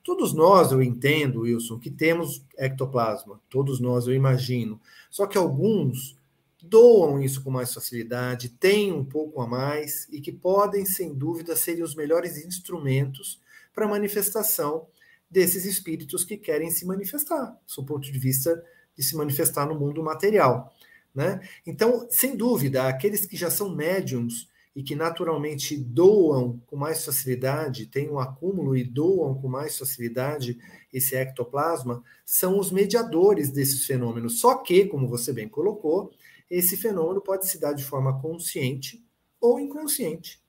Todos 0.03 0.33
nós, 0.33 0.73
eu 0.73 0.83
entendo, 0.83 1.43
Wilson, 1.43 1.79
que 1.79 1.93
temos 1.93 2.45
ectoplasma, 2.59 3.41
todos 3.49 3.79
nós, 3.79 4.09
eu 4.09 4.13
imagino, 4.13 4.81
só 5.09 5.29
que 5.29 5.39
alguns 5.39 6.19
doam 6.61 7.23
isso 7.23 7.41
com 7.45 7.53
mais 7.53 7.73
facilidade, 7.73 8.49
têm 8.49 8.93
um 8.93 9.05
pouco 9.05 9.41
a 9.41 9.47
mais 9.47 10.09
e 10.11 10.21
que 10.21 10.33
podem, 10.33 10.85
sem 10.85 11.15
dúvida, 11.15 11.55
serem 11.55 11.85
os 11.85 11.95
melhores 11.95 12.45
instrumentos 12.45 13.41
para 13.73 13.85
a 13.85 13.89
manifestação 13.89 14.89
desses 15.31 15.65
espíritos 15.65 16.25
que 16.25 16.37
querem 16.37 16.69
se 16.69 16.85
manifestar, 16.85 17.57
do 17.77 17.85
ponto 17.85 18.11
de 18.11 18.19
vista 18.19 18.61
de 18.97 19.05
se 19.05 19.15
manifestar 19.15 19.67
no 19.67 19.79
mundo 19.79 20.03
material. 20.03 20.75
Né? 21.15 21.41
Então, 21.67 22.07
sem 22.11 22.37
dúvida, 22.37 22.87
aqueles 22.87 23.27
que 23.27 23.37
já 23.37 23.51
são 23.51 23.75
médiums 23.75 24.49
e 24.75 24.83
que 24.83 24.95
naturalmente 24.95 25.77
doam 25.77 26.61
com 26.67 26.77
mais 26.77 27.05
facilidade, 27.05 27.87
têm 27.87 28.09
um 28.09 28.21
acúmulo 28.21 28.77
e 28.77 28.85
doam 28.85 29.35
com 29.35 29.49
mais 29.49 29.77
facilidade 29.77 30.59
esse 30.93 31.17
ectoplasma, 31.17 32.03
são 32.25 32.59
os 32.59 32.71
mediadores 32.71 33.51
desses 33.51 33.85
fenômenos. 33.85 34.41
Só 34.41 34.57
que, 34.57 34.87
como 34.87 35.09
você 35.09 35.33
bem 35.33 35.49
colocou, 35.49 36.13
esse 36.49 36.77
fenômeno 36.77 37.21
pode 37.21 37.49
se 37.49 37.59
dar 37.59 37.73
de 37.73 37.85
forma 37.85 38.21
consciente 38.21 39.05
ou 39.41 39.59
inconsciente. 39.59 40.41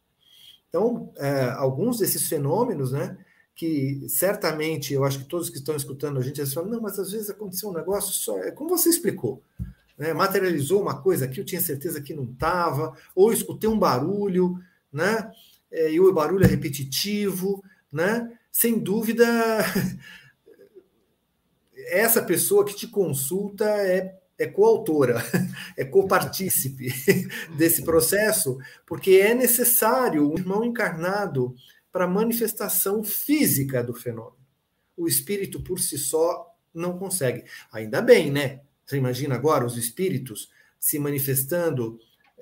Então, 0.69 1.11
é, 1.17 1.49
alguns 1.57 1.99
desses 1.99 2.27
fenômenos, 2.29 2.91
né, 2.91 3.17
que 3.55 4.07
certamente 4.07 4.93
eu 4.93 5.03
acho 5.03 5.19
que 5.19 5.25
todos 5.25 5.49
que 5.49 5.57
estão 5.57 5.75
escutando 5.75 6.19
a 6.19 6.23
gente 6.23 6.43
falam, 6.47 6.69
não, 6.69 6.81
mas 6.81 6.97
às 6.97 7.11
vezes 7.11 7.29
aconteceu 7.29 7.69
um 7.69 7.73
negócio 7.73 8.13
só, 8.13 8.39
é 8.39 8.51
como 8.51 8.69
você 8.69 8.89
explicou, 8.89 9.43
né, 10.01 10.15
materializou 10.15 10.81
uma 10.81 10.99
coisa 10.99 11.25
aqui, 11.25 11.39
eu 11.39 11.45
tinha 11.45 11.61
certeza 11.61 12.01
que 12.01 12.11
não 12.11 12.23
estava, 12.23 12.97
ou 13.13 13.31
escutei 13.31 13.69
um 13.69 13.77
barulho, 13.77 14.57
né, 14.91 15.31
é, 15.71 15.91
e 15.91 15.99
o 15.99 16.11
barulho 16.11 16.43
é 16.43 16.47
repetitivo, 16.47 17.63
né, 17.91 18.35
sem 18.51 18.79
dúvida, 18.79 19.25
essa 21.91 22.23
pessoa 22.23 22.65
que 22.65 22.75
te 22.75 22.87
consulta 22.87 23.65
é 23.65 24.17
é 24.39 24.47
coautora, 24.47 25.21
é 25.77 25.85
copartícipe 25.85 26.91
desse 27.55 27.83
processo, 27.83 28.57
porque 28.87 29.11
é 29.11 29.35
necessário 29.35 30.27
um 30.27 30.35
irmão 30.35 30.63
encarnado 30.63 31.53
para 31.91 32.05
a 32.05 32.07
manifestação 32.07 33.03
física 33.03 33.83
do 33.83 33.93
fenômeno. 33.93 34.43
O 34.97 35.07
espírito 35.07 35.61
por 35.61 35.79
si 35.79 35.95
só 35.95 36.47
não 36.73 36.97
consegue. 36.97 37.43
Ainda 37.71 38.01
bem, 38.01 38.31
né? 38.31 38.61
Você 38.91 38.97
imagina 38.97 39.35
agora 39.35 39.65
os 39.65 39.77
espíritos 39.77 40.49
se 40.77 40.99
manifestando 40.99 41.97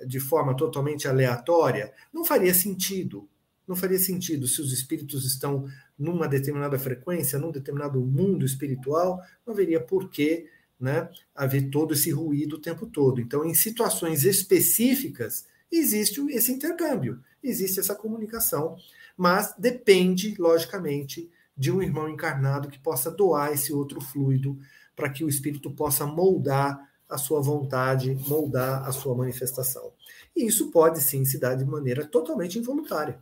de 0.08 0.20
forma 0.20 0.58
totalmente 0.58 1.08
aleatória? 1.08 1.94
Não 2.12 2.26
faria 2.26 2.56
sentido. 2.56 3.30
Não 3.68 3.76
faria 3.76 4.00
sentido 4.00 4.48
se 4.48 4.60
os 4.60 4.74
espíritos 4.74 5.28
estão 5.28 5.68
numa 5.96 6.28
determinada 6.28 6.80
frequência, 6.80 7.38
num 7.38 7.52
determinado 7.52 8.02
mundo 8.02 8.48
espiritual, 8.48 9.22
não 9.46 9.54
haveria 9.54 9.80
por 9.80 10.10
que 10.10 10.48
né, 10.80 11.08
haver 11.36 11.70
todo 11.70 11.94
esse 11.94 12.10
ruído 12.10 12.56
o 12.56 12.62
tempo 12.62 12.88
todo. 12.88 13.22
Então, 13.22 13.46
em 13.46 13.54
situações 13.54 14.24
específicas, 14.24 15.46
existe 15.72 16.20
esse 16.32 16.52
intercâmbio, 16.52 17.20
existe 17.44 17.80
essa 17.80 17.94
comunicação, 17.94 18.76
mas 19.16 19.54
depende, 19.56 20.34
logicamente, 20.40 21.30
de 21.56 21.72
um 21.72 21.80
irmão 21.80 22.10
encarnado 22.10 22.70
que 22.70 22.80
possa 22.80 23.12
doar 23.12 23.54
esse 23.54 23.72
outro 23.72 24.02
fluido 24.02 24.58
para 25.00 25.10
que 25.10 25.24
o 25.24 25.30
espírito 25.30 25.72
possa 25.72 26.06
moldar 26.06 26.78
a 27.08 27.18
sua 27.18 27.40
vontade, 27.42 28.14
moldar 28.28 28.86
a 28.86 28.92
sua 28.92 29.16
manifestação. 29.16 29.94
E 30.36 30.46
isso 30.46 30.70
pode 30.72 31.02
sim 31.02 31.24
se 31.24 31.40
dar 31.40 31.56
de 31.56 31.64
maneira 31.64 32.06
totalmente 32.06 32.60
involuntária. 32.60 33.18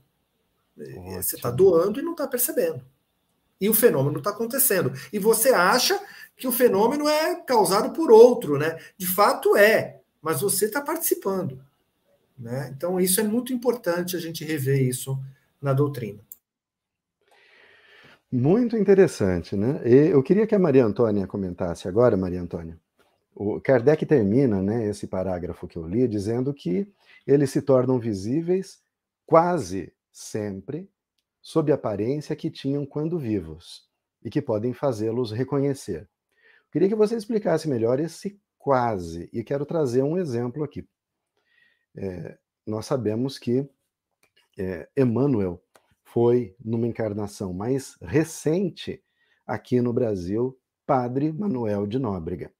Ótimo. 0.76 1.14
Você 1.22 1.36
está 1.36 1.52
doando 1.52 2.00
e 2.00 2.04
não 2.04 2.14
está 2.14 2.28
percebendo. 2.28 2.84
E 3.62 3.70
o 3.70 3.74
fenômeno 3.74 4.18
está 4.18 4.32
acontecendo. 4.32 4.92
E 5.14 5.20
você 5.20 5.50
acha 5.50 6.00
que 6.36 6.48
o 6.48 6.52
fenômeno 6.52 7.08
é 7.08 7.36
causado 7.36 7.92
por 7.92 8.12
outro, 8.12 8.58
né? 8.58 8.78
De 8.98 9.06
fato 9.06 9.56
é, 9.56 10.00
mas 10.22 10.42
você 10.42 10.66
está 10.66 10.82
participando. 10.82 11.64
Né? 12.38 12.72
Então, 12.76 13.00
isso 13.00 13.20
é 13.20 13.24
muito 13.24 13.54
importante 13.54 14.16
a 14.16 14.20
gente 14.20 14.44
rever 14.44 14.82
isso 14.82 15.18
na 15.62 15.74
doutrina. 15.74 16.20
Muito 18.32 18.76
interessante, 18.76 19.56
né? 19.56 19.82
E 19.86 20.10
eu 20.10 20.22
queria 20.22 20.46
que 20.46 20.54
a 20.54 20.60
Maria 20.60 20.86
Antônia 20.86 21.26
comentasse 21.26 21.88
agora, 21.88 22.18
Maria 22.18 22.42
Antônia. 22.42 22.78
O 23.34 23.62
Kardec 23.62 24.06
termina 24.06 24.62
né, 24.62 24.86
esse 24.88 25.08
parágrafo 25.08 25.68
que 25.68 25.78
eu 25.78 25.88
li 25.88 26.08
dizendo 26.08 26.54
que 26.54 26.92
eles 27.26 27.52
se 27.52 27.62
tornam 27.62 28.00
visíveis 28.00 28.82
quase 29.26 29.94
sempre 30.12 30.90
sob 31.42 31.72
a 31.72 31.76
aparência 31.76 32.36
que 32.36 32.50
tinham 32.50 32.86
quando 32.86 33.18
vivos 33.18 33.88
e 34.22 34.30
que 34.30 34.42
podem 34.42 34.74
fazê-los 34.74 35.32
reconhecer. 35.32 36.10
Queria 36.70 36.90
que 36.90 36.96
você 36.96 37.16
explicasse 37.16 37.70
melhor 37.70 38.00
esse 38.00 38.42
quase, 38.58 39.30
e 39.32 39.42
quero 39.42 39.66
trazer 39.66 40.04
um 40.04 40.18
exemplo 40.18 40.64
aqui. 40.66 40.86
É, 41.96 42.38
nós 42.66 42.86
sabemos 42.86 43.40
que 43.40 43.66
é, 44.58 44.90
Emmanuel 44.98 45.64
foi, 46.18 46.56
numa 46.66 46.88
encarnação 46.88 47.54
mais 47.54 47.96
recente 48.02 49.04
aqui 49.46 49.80
no 49.82 49.94
Brasil, 49.94 50.60
Padre 50.84 51.32
Manuel 51.32 51.86
de 51.86 52.00
Nóbrega. 52.00 52.52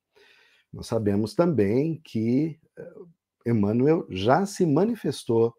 Nós 0.72 0.86
sabemos 0.86 1.34
também 1.34 2.00
que 2.04 2.60
é, 2.78 3.50
Emmanuel 3.50 4.06
já 4.12 4.46
se 4.46 4.64
manifestou 4.64 5.56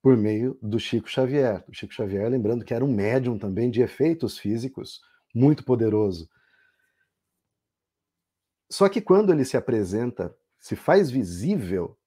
por 0.00 0.16
meio 0.16 0.58
do 0.62 0.80
Chico 0.80 1.06
Xavier. 1.06 1.62
O 1.68 1.74
Chico 1.74 1.92
Xavier, 1.92 2.26
lembrando 2.30 2.64
que 2.64 2.72
era 2.72 2.82
um 2.82 2.90
médium 2.90 3.38
também 3.38 3.70
de 3.70 3.82
efeitos 3.82 4.38
físicos 4.38 5.02
muito 5.34 5.62
poderoso. 5.62 6.26
Só 8.70 8.88
que 8.88 9.02
quando 9.02 9.30
ele 9.30 9.44
se 9.44 9.58
apresenta, 9.58 10.34
se 10.58 10.74
faz 10.74 11.10
visível, 11.10 11.98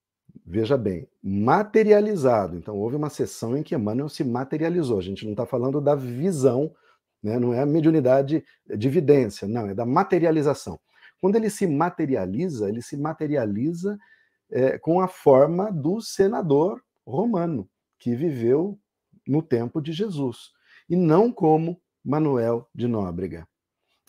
veja 0.46 0.78
bem, 0.78 1.08
materializado. 1.22 2.56
Então, 2.56 2.78
houve 2.78 2.96
uma 2.96 3.10
sessão 3.10 3.58
em 3.58 3.64
que 3.64 3.76
Emmanuel 3.76 4.10
se 4.10 4.24
materializou. 4.24 5.00
A 5.00 5.02
gente 5.02 5.24
não 5.24 5.32
está 5.32 5.46
falando 5.46 5.80
da 5.80 5.96
visão, 5.96 6.74
né? 7.22 7.40
não 7.40 7.54
é 7.54 7.62
a 7.62 7.66
mediunidade 7.66 8.44
de 8.66 8.88
evidência, 8.88 9.48
não, 9.48 9.68
é 9.68 9.74
da 9.74 9.86
materialização. 9.86 10.80
Quando 11.20 11.36
ele 11.36 11.50
se 11.50 11.66
materializa, 11.66 12.70
ele 12.70 12.82
se 12.82 12.96
materializa 12.96 13.98
é, 14.50 14.78
com 14.78 15.02
a 15.02 15.08
forma 15.08 15.72
do 15.72 16.00
senador 16.02 16.82
romano, 17.06 17.68
que 17.98 18.16
viveu 18.16 18.78
no 19.28 19.42
tempo 19.42 19.82
de 19.82 19.92
Jesus, 19.92 20.52
e 20.90 20.96
não 20.96 21.32
como 21.32 21.82
Manuel 22.04 22.70
de 22.74 22.88
Nóbrega. 22.88 23.48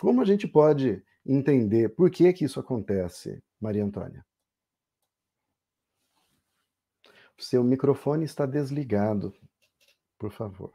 Como 0.01 0.21
a 0.21 0.25
gente 0.25 0.47
pode 0.47 1.03
entender 1.27 1.89
por 1.91 2.11
que, 2.11 2.33
que 2.33 2.45
isso 2.45 2.61
acontece, 2.61 3.43
Maria 3.61 3.85
Antônia. 3.85 4.25
Seu 7.39 7.63
microfone 7.63 8.25
está 8.25 8.45
desligado, 8.45 9.33
por 10.19 10.31
favor. 10.31 10.73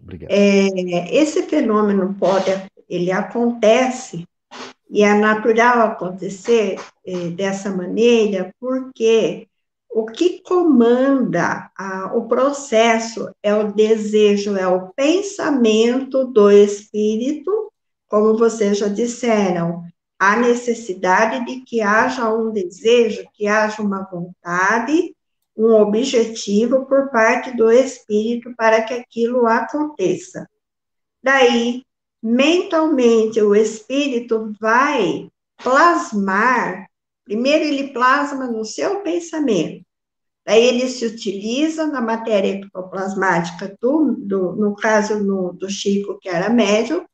Obrigado. 0.00 0.30
É, 0.30 0.68
esse 1.14 1.44
fenômeno 1.44 2.14
pode, 2.14 2.50
ele 2.88 3.10
acontece 3.10 4.26
e 4.90 5.02
é 5.02 5.14
natural 5.14 5.80
acontecer 5.80 6.78
é, 7.06 7.28
dessa 7.30 7.70
maneira, 7.70 8.54
porque 8.60 9.48
o 9.88 10.04
que 10.06 10.42
comanda 10.42 11.70
a, 11.76 12.12
o 12.14 12.26
processo 12.28 13.34
é 13.42 13.54
o 13.54 13.72
desejo, 13.72 14.56
é 14.56 14.68
o 14.68 14.88
pensamento 14.92 16.26
do 16.26 16.50
espírito 16.50 17.62
como 18.12 18.36
vocês 18.36 18.76
já 18.76 18.88
disseram, 18.88 19.86
há 20.18 20.36
necessidade 20.36 21.46
de 21.46 21.62
que 21.62 21.80
haja 21.80 22.28
um 22.28 22.50
desejo, 22.50 23.26
que 23.32 23.46
haja 23.46 23.80
uma 23.80 24.02
vontade, 24.02 25.16
um 25.56 25.72
objetivo 25.74 26.86
por 26.86 27.10
parte 27.10 27.54
do 27.56 27.70
espírito 27.70 28.54
para 28.56 28.82
que 28.82 28.94
aquilo 28.94 29.46
aconteça. 29.46 30.48
Daí, 31.22 31.84
mentalmente, 32.22 33.40
o 33.40 33.54
espírito 33.54 34.52
vai 34.60 35.28
plasmar, 35.62 36.86
primeiro 37.24 37.64
ele 37.64 37.92
plasma 37.92 38.46
no 38.46 38.64
seu 38.64 39.00
pensamento, 39.00 39.84
daí 40.44 40.64
ele 40.64 40.88
se 40.88 41.06
utiliza 41.06 41.86
na 41.86 42.00
matéria 42.00 42.48
ectoplasmática, 42.48 43.76
do, 43.80 44.16
do, 44.18 44.52
no 44.56 44.74
caso 44.74 45.22
no, 45.22 45.52
do 45.52 45.70
Chico, 45.70 46.18
que 46.20 46.28
era 46.28 46.48
médium, 46.48 47.04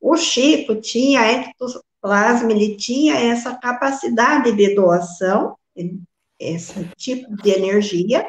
o 0.00 0.16
Chico 0.16 0.76
tinha 0.76 1.30
ectoplasma, 1.30 2.50
ele 2.52 2.76
tinha 2.76 3.14
essa 3.16 3.54
capacidade 3.56 4.52
de 4.52 4.74
doação, 4.74 5.56
esse 6.38 6.84
tipo 6.96 7.34
de 7.42 7.50
energia, 7.50 8.28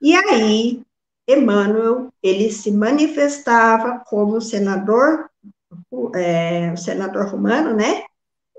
e 0.00 0.14
aí 0.14 0.82
Emmanuel, 1.26 2.12
ele 2.22 2.50
se 2.50 2.70
manifestava 2.70 4.02
como 4.06 4.40
senador, 4.40 5.30
é, 6.14 6.74
senador 6.76 7.26
romano, 7.26 7.74
né, 7.74 8.02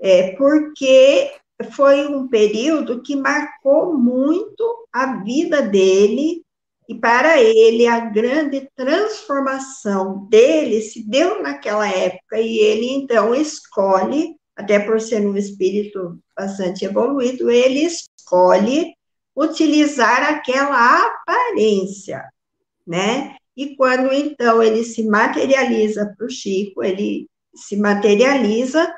é, 0.00 0.32
porque 0.32 1.32
foi 1.72 2.06
um 2.06 2.26
período 2.26 3.02
que 3.02 3.14
marcou 3.14 3.94
muito 3.96 4.88
a 4.92 5.22
vida 5.22 5.62
dele, 5.62 6.42
e 6.88 6.94
para 6.94 7.40
ele 7.40 7.86
a 7.86 8.00
grande 8.00 8.68
transformação 8.76 10.26
dele 10.28 10.82
se 10.82 11.08
deu 11.08 11.42
naquela 11.42 11.88
época, 11.88 12.38
e 12.38 12.58
ele 12.58 12.90
então 12.90 13.34
escolhe, 13.34 14.36
até 14.56 14.78
por 14.78 15.00
ser 15.00 15.26
um 15.26 15.36
espírito 15.36 16.18
bastante 16.36 16.84
evoluído, 16.84 17.50
ele 17.50 17.88
escolhe 18.24 18.94
utilizar 19.36 20.22
aquela 20.30 21.06
aparência, 21.06 22.24
né? 22.86 23.36
E 23.56 23.76
quando 23.76 24.12
então 24.12 24.62
ele 24.62 24.82
se 24.82 25.06
materializa 25.06 26.12
para 26.16 26.26
o 26.26 26.30
Chico, 26.30 26.82
ele 26.82 27.28
se 27.54 27.76
materializa 27.76 28.92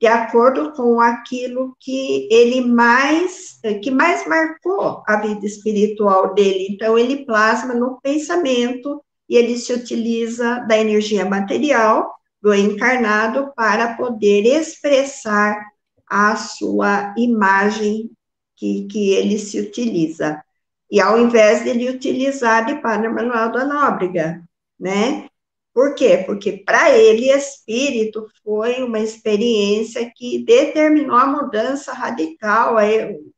de 0.00 0.06
acordo 0.06 0.72
com 0.72 1.00
aquilo 1.00 1.76
que 1.80 2.28
ele 2.30 2.60
mais 2.60 3.58
que 3.82 3.90
mais 3.90 4.26
marcou 4.26 5.02
a 5.06 5.16
vida 5.20 5.44
espiritual 5.44 6.32
dele. 6.32 6.68
Então 6.70 6.96
ele 6.96 7.26
plasma 7.26 7.74
no 7.74 8.00
pensamento 8.00 9.02
e 9.28 9.36
ele 9.36 9.58
se 9.58 9.72
utiliza 9.72 10.60
da 10.60 10.78
energia 10.78 11.24
material 11.24 12.14
do 12.40 12.54
encarnado 12.54 13.52
para 13.54 13.94
poder 13.96 14.46
expressar 14.46 15.60
a 16.08 16.36
sua 16.36 17.12
imagem 17.18 18.10
que, 18.58 18.86
que 18.88 19.10
ele 19.10 19.38
se 19.38 19.60
utiliza. 19.60 20.42
E 20.90 21.00
ao 21.00 21.18
invés 21.18 21.62
de 21.62 21.70
ele 21.70 21.88
utilizar 21.88 22.66
de 22.66 22.80
Padre 22.80 23.08
Manuel 23.08 23.52
da 23.52 23.64
Nóbrega, 23.64 24.42
né? 24.78 25.28
Por 25.72 25.94
quê? 25.94 26.24
Porque 26.26 26.64
para 26.66 26.96
ele, 26.98 27.30
espírito 27.30 28.26
foi 28.42 28.82
uma 28.82 28.98
experiência 28.98 30.10
que 30.14 30.44
determinou 30.44 31.16
a 31.16 31.26
mudança 31.26 31.92
radical, 31.92 32.76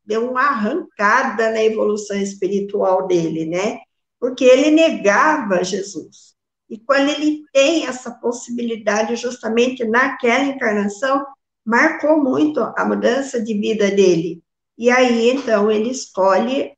deu 0.05 0.31
uma 0.31 0.43
arrancada 0.43 1.51
na 1.51 1.63
evolução 1.63 2.17
espiritual 2.17 3.07
dele, 3.07 3.45
né? 3.45 3.81
Porque 4.19 4.45
ele 4.45 4.71
negava 4.71 5.63
Jesus. 5.63 6.35
E 6.69 6.79
quando 6.79 7.11
ele 7.11 7.43
tem 7.53 7.87
essa 7.87 8.13
possibilidade, 8.13 9.17
justamente 9.17 9.85
naquela 9.85 10.45
encarnação, 10.45 11.27
marcou 11.65 12.23
muito 12.23 12.61
a 12.61 12.85
mudança 12.85 13.43
de 13.43 13.53
vida 13.55 13.91
dele. 13.91 14.43
E 14.81 14.91
aí, 14.91 15.29
então, 15.29 15.71
ele 15.71 15.91
escolhe 15.91 16.73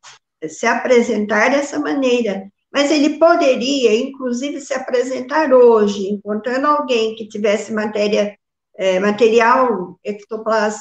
se 0.48 0.66
apresentar 0.66 1.50
dessa 1.50 1.78
maneira, 1.78 2.42
mas 2.72 2.90
ele 2.90 3.16
poderia, 3.16 3.94
inclusive, 3.96 4.60
se 4.60 4.74
apresentar 4.74 5.52
hoje, 5.52 6.08
encontrando 6.08 6.66
alguém 6.66 7.14
que 7.14 7.28
tivesse 7.28 7.72
matéria, 7.72 8.36
é, 8.76 8.98
material 8.98 10.00
ectoplas, 10.02 10.78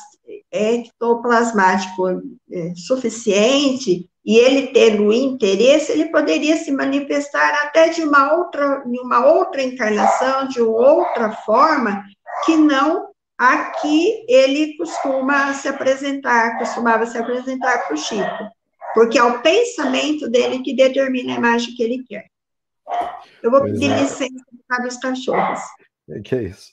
ectoplasmático 0.52 2.08
é, 2.52 2.74
suficiente, 2.76 4.10
e 4.26 4.38
ele 4.40 4.68
tendo 4.74 5.14
interesse, 5.14 5.92
ele 5.92 6.10
poderia 6.10 6.58
se 6.58 6.72
manifestar 6.72 7.54
até 7.66 7.90
de 7.90 8.02
uma 8.02 8.34
outra, 8.34 8.80
de 8.80 9.00
uma 9.00 9.28
outra 9.28 9.62
encarnação, 9.62 10.48
de 10.48 10.60
outra 10.60 11.32
forma, 11.34 12.04
que 12.46 12.58
não 12.58 13.11
a 13.41 13.71
que 13.71 14.25
ele 14.27 14.77
costuma 14.77 15.54
se 15.54 15.67
apresentar, 15.67 16.60
costumava 16.60 17.06
se 17.06 17.17
apresentar 17.17 17.88
para 17.88 17.95
o 17.95 17.97
Chico 17.97 18.51
porque 18.93 19.17
é 19.17 19.23
o 19.23 19.41
pensamento 19.41 20.30
dele 20.30 20.60
que 20.60 20.75
determina 20.75 21.34
a 21.34 21.38
imagem 21.38 21.75
que 21.75 21.84
ele 21.84 22.04
quer. 22.04 22.25
Eu 23.41 23.51
vou 23.51 23.62
pedir 23.63 23.91
é. 23.91 24.01
licença 24.01 24.43
para 24.67 24.88
os 24.88 24.97
cachorros. 24.97 25.60
É 26.10 26.19
que 26.19 26.36
é 26.36 26.43
isso. 26.43 26.71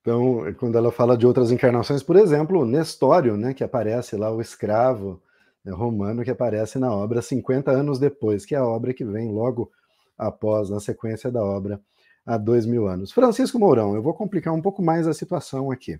Então, 0.00 0.42
quando 0.58 0.76
ela 0.76 0.92
fala 0.92 1.16
de 1.16 1.26
outras 1.26 1.50
encarnações, 1.50 2.02
por 2.02 2.16
exemplo, 2.16 2.64
Nestório, 2.64 3.36
né, 3.36 3.54
que 3.54 3.64
aparece 3.64 4.16
lá, 4.16 4.30
o 4.30 4.40
escravo 4.40 5.20
né, 5.64 5.72
romano 5.72 6.22
que 6.22 6.30
aparece 6.30 6.78
na 6.78 6.92
obra 6.92 7.22
50 7.22 7.70
anos 7.70 7.98
depois, 7.98 8.44
que 8.44 8.54
é 8.54 8.58
a 8.58 8.66
obra 8.66 8.92
que 8.92 9.04
vem 9.04 9.32
logo 9.32 9.72
após, 10.16 10.70
na 10.70 10.78
sequência 10.78 11.30
da 11.30 11.42
obra, 11.42 11.80
há 12.24 12.36
dois 12.36 12.66
mil 12.66 12.86
anos. 12.86 13.12
Francisco 13.12 13.58
Mourão, 13.58 13.94
eu 13.94 14.02
vou 14.02 14.14
complicar 14.14 14.54
um 14.54 14.62
pouco 14.62 14.82
mais 14.82 15.06
a 15.06 15.14
situação 15.14 15.70
aqui. 15.70 15.98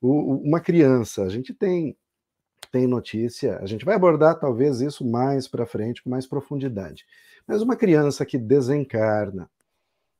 O, 0.00 0.36
uma 0.36 0.60
criança, 0.60 1.22
a 1.22 1.28
gente 1.28 1.54
tem 1.54 1.96
tem 2.70 2.86
notícia, 2.86 3.58
a 3.58 3.66
gente 3.66 3.84
vai 3.84 3.94
abordar 3.94 4.40
talvez 4.40 4.80
isso 4.80 5.04
mais 5.04 5.46
para 5.46 5.66
frente, 5.66 6.02
com 6.02 6.08
mais 6.08 6.26
profundidade. 6.26 7.04
Mas 7.46 7.60
uma 7.60 7.76
criança 7.76 8.24
que 8.24 8.38
desencarna, 8.38 9.50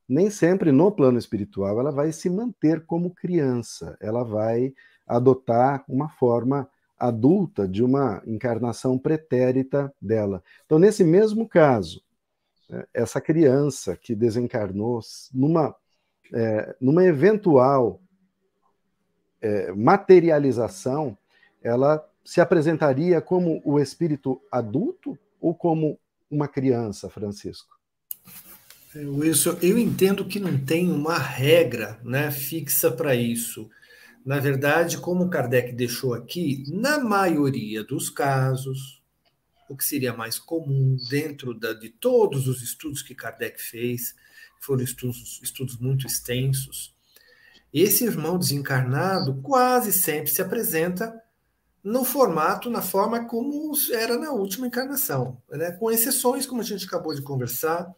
nem 0.07 0.29
sempre 0.29 0.71
no 0.71 0.93
plano 0.93 1.19
espiritual 1.19 1.81
ela 1.81 1.91
vai 1.91 2.13
se 2.13 2.29
manter 2.29 2.85
como 2.85 3.15
criança, 3.15 3.97
ela 4.01 4.23
vai 4.23 4.75
adotar 5.07 5.83
uma 5.89 6.11
forma 6.11 6.69
adulta 6.99 7.67
de 7.67 7.83
uma 7.83 8.23
encarnação 8.27 8.99
pretérita 8.99 9.93
dela. 10.01 10.43
Então, 10.67 10.79
nesse 10.79 11.03
mesmo 11.03 11.49
caso, 11.49 12.03
essa 12.93 13.21
criança 13.21 13.97
que 13.97 14.15
desencarnou 14.15 15.01
numa, 15.33 15.75
é, 16.33 16.75
numa 16.81 17.05
eventual 17.05 18.01
é, 19.41 19.73
materialização, 19.73 21.17
ela 21.63 22.09
se 22.25 22.41
apresentaria 22.41 23.21
como 23.21 23.61
o 23.65 23.79
espírito 23.79 24.41
adulto 24.51 25.19
ou 25.41 25.55
como 25.55 25.99
uma 26.31 26.49
criança, 26.49 27.11
Francisco? 27.11 27.77
É, 28.95 29.05
Wilson, 29.05 29.59
eu 29.61 29.77
entendo 29.77 30.25
que 30.25 30.39
não 30.39 30.57
tem 30.57 30.91
uma 30.91 31.19
regra 31.19 31.99
né, 32.05 32.31
fixa 32.31 32.91
para 32.91 33.15
isso. 33.15 33.69
Na 34.25 34.39
verdade, 34.39 34.99
como 34.99 35.29
Kardec 35.29 35.73
deixou 35.73 36.15
aqui, 36.15 36.65
na 36.69 36.99
maioria 36.99 37.83
dos 37.83 38.09
casos, 38.09 39.02
o 39.73 39.77
que 39.77 39.85
seria 39.85 40.13
mais 40.13 40.39
comum 40.39 40.97
dentro 41.09 41.55
da, 41.55 41.73
de 41.73 41.89
todos 41.89 42.47
os 42.49 42.63
estudos 42.63 43.03
que 43.03 43.15
Kardec 43.15 43.61
fez, 43.61 44.15
foram 44.61 44.83
estudos, 44.83 45.41
estudos 45.43 45.77
muito 45.79 46.07
extensos, 46.07 46.95
esse 47.73 48.05
irmão 48.05 48.39
desencarnado 48.39 49.41
quase 49.43 49.93
sempre 49.93 50.31
se 50.31 50.43
apresenta 50.43 51.21
no 51.83 52.05
formato, 52.05 52.71
na 52.71 52.83
forma 52.83 53.25
como 53.25 53.73
era 53.91 54.17
na 54.17 54.31
última 54.31 54.67
encarnação, 54.67 55.41
né? 55.51 55.73
com 55.73 55.91
exceções, 55.91 56.47
como 56.47 56.61
a 56.61 56.65
gente 56.65 56.87
acabou 56.87 57.15
de 57.15 57.23
conversar. 57.23 57.93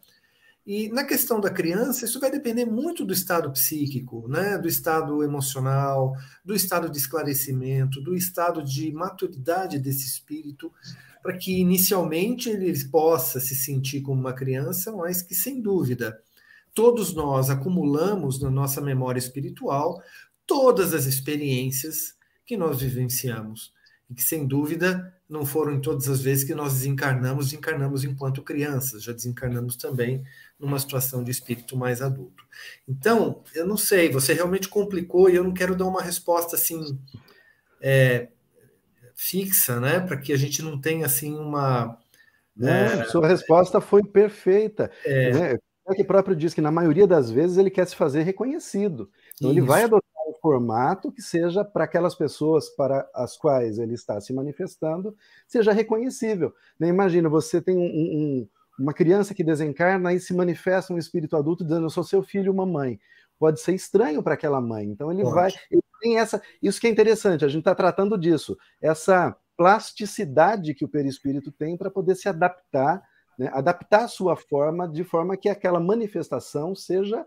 E 0.67 0.89
na 0.89 1.05
questão 1.05 1.39
da 1.41 1.51
criança, 1.51 2.07
isso 2.07 2.19
vai 2.19 2.31
depender 2.31 2.65
muito 2.65 3.05
do 3.05 3.13
estado 3.13 3.51
psíquico, 3.51 4.27
né? 4.29 4.57
do 4.57 4.69
estado 4.69 5.23
emocional, 5.23 6.15
do 6.43 6.55
estado 6.55 6.89
de 6.89 6.97
esclarecimento, 6.97 8.01
do 8.01 8.15
estado 8.15 8.65
de 8.65 8.91
maturidade 8.93 9.79
desse 9.79 10.07
espírito, 10.07 10.73
para 11.25 11.39
que 11.39 11.59
inicialmente 11.59 12.51
ele 12.51 12.71
possa 12.91 13.41
se 13.41 13.55
sentir 13.55 14.03
como 14.03 14.21
uma 14.21 14.35
criança, 14.35 14.93
mas 14.93 15.23
que, 15.23 15.35
sem 15.35 15.63
dúvida, 15.63 16.21
todos 16.75 17.15
nós 17.15 17.49
acumulamos 17.49 18.43
na 18.43 18.51
nossa 18.51 18.79
memória 18.79 19.19
espiritual 19.19 20.03
todas 20.47 20.93
as 20.93 21.07
experiências 21.07 22.15
que 22.45 22.59
nós 22.59 22.83
vivenciamos 22.83 23.73
e 24.11 24.15
que, 24.15 24.23
sem 24.23 24.47
dúvida, 24.47 25.19
não 25.27 25.47
foram 25.47 25.73
em 25.73 25.81
todas 25.81 26.11
as 26.11 26.21
vezes 26.21 26.45
que 26.45 26.55
nós 26.55 26.75
desencarnamos, 26.75 27.47
desencarnamos 27.47 28.05
enquanto 28.05 28.43
crianças, 28.43 29.03
já 29.03 29.15
desencarnamos 29.15 29.77
também 29.77 30.23
numa 30.61 30.79
situação 30.79 31.25
de 31.25 31.31
espírito 31.31 31.75
mais 31.75 32.03
adulto. 32.03 32.45
Então, 32.87 33.43
eu 33.55 33.67
não 33.67 33.79
sei, 33.79 34.11
você 34.11 34.35
realmente 34.35 34.69
complicou 34.69 35.31
e 35.31 35.37
eu 35.37 35.45
não 35.45 35.55
quero 35.55 35.75
dar 35.75 35.87
uma 35.87 36.03
resposta 36.03 36.55
assim 36.55 36.99
é, 37.81 38.29
fixa, 39.15 39.81
né, 39.81 40.01
para 40.01 40.17
que 40.17 40.33
a 40.33 40.37
gente 40.37 40.63
não 40.63 40.81
tenha 40.81 41.07
assim 41.07 41.35
uma. 41.35 41.99
Não, 42.57 42.69
é, 42.69 43.05
sua 43.07 43.27
resposta 43.27 43.81
foi 43.81 44.03
perfeita. 44.03 44.91
É, 45.05 45.33
né? 45.33 45.59
É 45.87 45.95
que 45.95 46.05
próprio 46.05 46.35
diz 46.35 46.55
que 46.55 46.63
na 46.63 46.71
maioria 46.71 47.07
das 47.07 47.31
vezes 47.31 47.59
ele 47.59 47.71
quer 47.71 47.87
se 47.87 47.95
fazer 47.95 48.23
reconhecido. 48.23 49.11
Então 49.35 49.51
Isso. 49.51 49.59
ele 49.59 49.67
vai 49.67 49.85
adotar 49.85 50.15
formato 50.45 51.11
que 51.11 51.23
seja 51.23 51.65
para 51.65 51.85
aquelas 51.85 52.15
pessoas 52.15 52.69
para 52.69 53.09
as 53.15 53.35
quais 53.35 53.79
ele 53.79 53.95
está 53.95 54.21
se 54.21 54.31
manifestando, 54.31 55.17
seja 55.49 55.73
reconhecível. 55.73 56.53
Né? 56.79 56.89
Imagina, 56.89 57.31
você 57.31 57.63
tem 57.63 57.79
um, 57.79 57.81
um, 57.81 58.49
uma 58.79 58.93
criança 58.93 59.35
que 59.35 59.43
desencarna 59.43 60.13
e 60.13 60.21
se 60.21 60.35
manifesta 60.35 60.93
um 60.93 60.99
espírito 60.99 61.35
adulto 61.35 61.65
dizendo: 61.65 61.87
Eu 61.87 61.91
sou 61.91 62.05
seu 62.05 62.23
filho, 62.23 62.53
mamãe. 62.53 63.01
Pode 63.39 63.59
ser 63.59 63.75
estranho 63.75 64.23
para 64.23 64.35
aquela 64.35 64.61
mãe. 64.61 64.85
Então 64.85 65.11
ele 65.11 65.23
Pode. 65.23 65.35
vai. 65.35 65.51
Ele 65.71 65.83
tem 66.05 66.19
essa. 66.19 66.43
Isso 66.63 66.79
que 66.79 66.87
é 66.87 66.91
interessante, 66.91 67.45
a 67.45 67.49
gente 67.49 67.61
está 67.61 67.75
tratando 67.75 68.19
disso. 68.19 68.57
Essa 68.81 69.35
plasticidade 69.57 70.75
que 70.75 70.85
o 70.85 70.89
perispírito 70.89 71.51
tem 71.51 71.77
para 71.77 71.91
poder 71.91 72.15
se 72.15 72.29
adaptar, 72.29 73.03
né? 73.39 73.51
adaptar 73.55 74.05
a 74.05 74.09
sua 74.09 74.37
forma 74.37 74.87
de 74.87 75.03
forma 75.03 75.37
que 75.37 75.49
aquela 75.49 75.81
manifestação 75.81 76.75
seja 76.75 77.25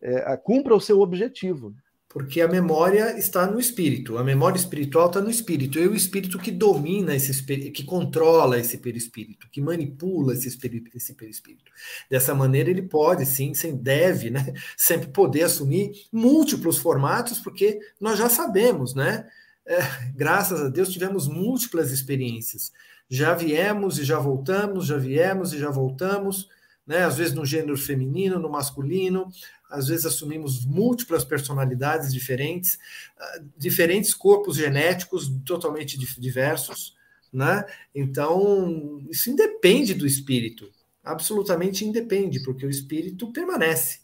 é, 0.00 0.36
cumpra 0.36 0.74
o 0.74 0.80
seu 0.80 1.00
objetivo. 1.00 1.74
Porque 2.12 2.42
a 2.42 2.46
memória 2.46 3.18
está 3.18 3.46
no 3.46 3.58
espírito, 3.58 4.18
a 4.18 4.22
memória 4.22 4.58
espiritual 4.58 5.06
está 5.06 5.18
no 5.18 5.30
espírito, 5.30 5.78
e 5.78 5.88
o 5.88 5.94
espírito 5.94 6.38
que 6.38 6.50
domina 6.50 7.16
esse 7.16 7.42
que 7.70 7.84
controla 7.84 8.58
esse 8.58 8.76
perispírito, 8.76 9.48
que 9.50 9.62
manipula 9.62 10.34
esse, 10.34 10.48
esse 10.94 11.14
perispírito. 11.14 11.72
Dessa 12.10 12.34
maneira, 12.34 12.68
ele 12.68 12.82
pode, 12.82 13.24
sim, 13.24 13.54
sem 13.54 13.74
deve, 13.74 14.28
né, 14.28 14.52
sempre 14.76 15.08
poder 15.08 15.44
assumir 15.44 16.06
múltiplos 16.12 16.76
formatos, 16.76 17.38
porque 17.38 17.80
nós 17.98 18.18
já 18.18 18.28
sabemos, 18.28 18.94
né? 18.94 19.26
É, 19.64 19.78
graças 20.14 20.60
a 20.60 20.68
Deus 20.68 20.90
tivemos 20.90 21.26
múltiplas 21.26 21.90
experiências. 21.90 22.72
Já 23.08 23.32
viemos 23.32 23.98
e 23.98 24.04
já 24.04 24.18
voltamos, 24.18 24.86
já 24.86 24.98
viemos 24.98 25.54
e 25.54 25.58
já 25.58 25.70
voltamos, 25.70 26.46
né? 26.86 27.04
Às 27.04 27.16
vezes 27.16 27.32
no 27.32 27.44
gênero 27.44 27.76
feminino, 27.76 28.38
no 28.38 28.50
masculino, 28.50 29.28
às 29.70 29.88
vezes 29.88 30.04
assumimos 30.04 30.64
múltiplas 30.64 31.24
personalidades 31.24 32.12
diferentes, 32.12 32.78
ah, 33.18 33.42
diferentes 33.56 34.12
corpos 34.12 34.56
genéticos 34.56 35.28
totalmente 35.44 35.98
diversos, 36.18 36.94
né? 37.32 37.64
Então, 37.94 39.00
isso 39.10 39.30
independe 39.30 39.94
do 39.94 40.06
espírito, 40.06 40.70
absolutamente 41.02 41.84
independe, 41.84 42.42
porque 42.42 42.66
o 42.66 42.70
espírito 42.70 43.32
permanece. 43.32 44.00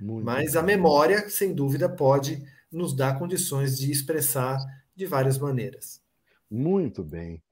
Muito 0.00 0.24
Mas 0.24 0.56
a 0.56 0.62
memória, 0.62 1.28
sem 1.28 1.54
dúvida, 1.54 1.88
pode 1.88 2.42
nos 2.70 2.94
dar 2.94 3.18
condições 3.18 3.78
de 3.78 3.90
expressar 3.90 4.58
de 4.94 5.06
várias 5.06 5.38
maneiras. 5.38 6.00
Muito 6.50 7.02
bem. 7.02 7.42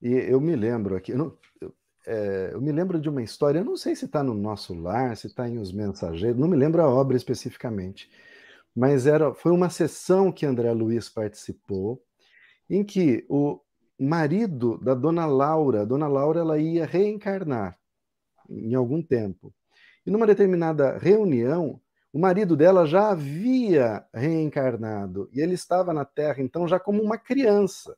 E 0.00 0.12
eu 0.12 0.40
me 0.40 0.56
lembro 0.56 0.96
aqui, 0.96 1.12
eu, 1.12 1.18
não, 1.18 1.38
eu 1.60 1.74
é, 2.06 2.50
eu 2.52 2.60
me 2.60 2.72
lembro 2.72 3.00
de 3.00 3.08
uma 3.08 3.22
história, 3.22 3.60
eu 3.60 3.64
não 3.64 3.76
sei 3.76 3.94
se 3.94 4.06
está 4.06 4.22
no 4.22 4.34
nosso 4.34 4.74
lar, 4.74 5.16
se 5.16 5.26
está 5.26 5.48
em 5.48 5.58
Os 5.58 5.72
Mensageiros, 5.72 6.38
não 6.38 6.48
me 6.48 6.56
lembro 6.56 6.82
a 6.82 6.88
obra 6.88 7.16
especificamente, 7.16 8.10
mas 8.74 9.06
era, 9.06 9.34
foi 9.34 9.52
uma 9.52 9.70
sessão 9.70 10.32
que 10.32 10.46
André 10.46 10.72
Luiz 10.72 11.08
participou, 11.08 12.02
em 12.68 12.82
que 12.84 13.24
o 13.28 13.60
marido 13.98 14.78
da 14.78 14.94
dona 14.94 15.26
Laura, 15.26 15.86
dona 15.86 16.08
Laura 16.08 16.40
ela 16.40 16.58
ia 16.58 16.86
reencarnar 16.86 17.78
em 18.48 18.74
algum 18.74 19.02
tempo. 19.02 19.54
E 20.04 20.10
numa 20.10 20.26
determinada 20.26 20.98
reunião, 20.98 21.80
o 22.12 22.18
marido 22.18 22.56
dela 22.56 22.84
já 22.84 23.10
havia 23.10 24.04
reencarnado 24.12 25.30
e 25.32 25.40
ele 25.40 25.54
estava 25.54 25.92
na 25.92 26.04
Terra 26.04 26.42
então 26.42 26.66
já 26.66 26.78
como 26.78 27.02
uma 27.02 27.16
criança. 27.16 27.96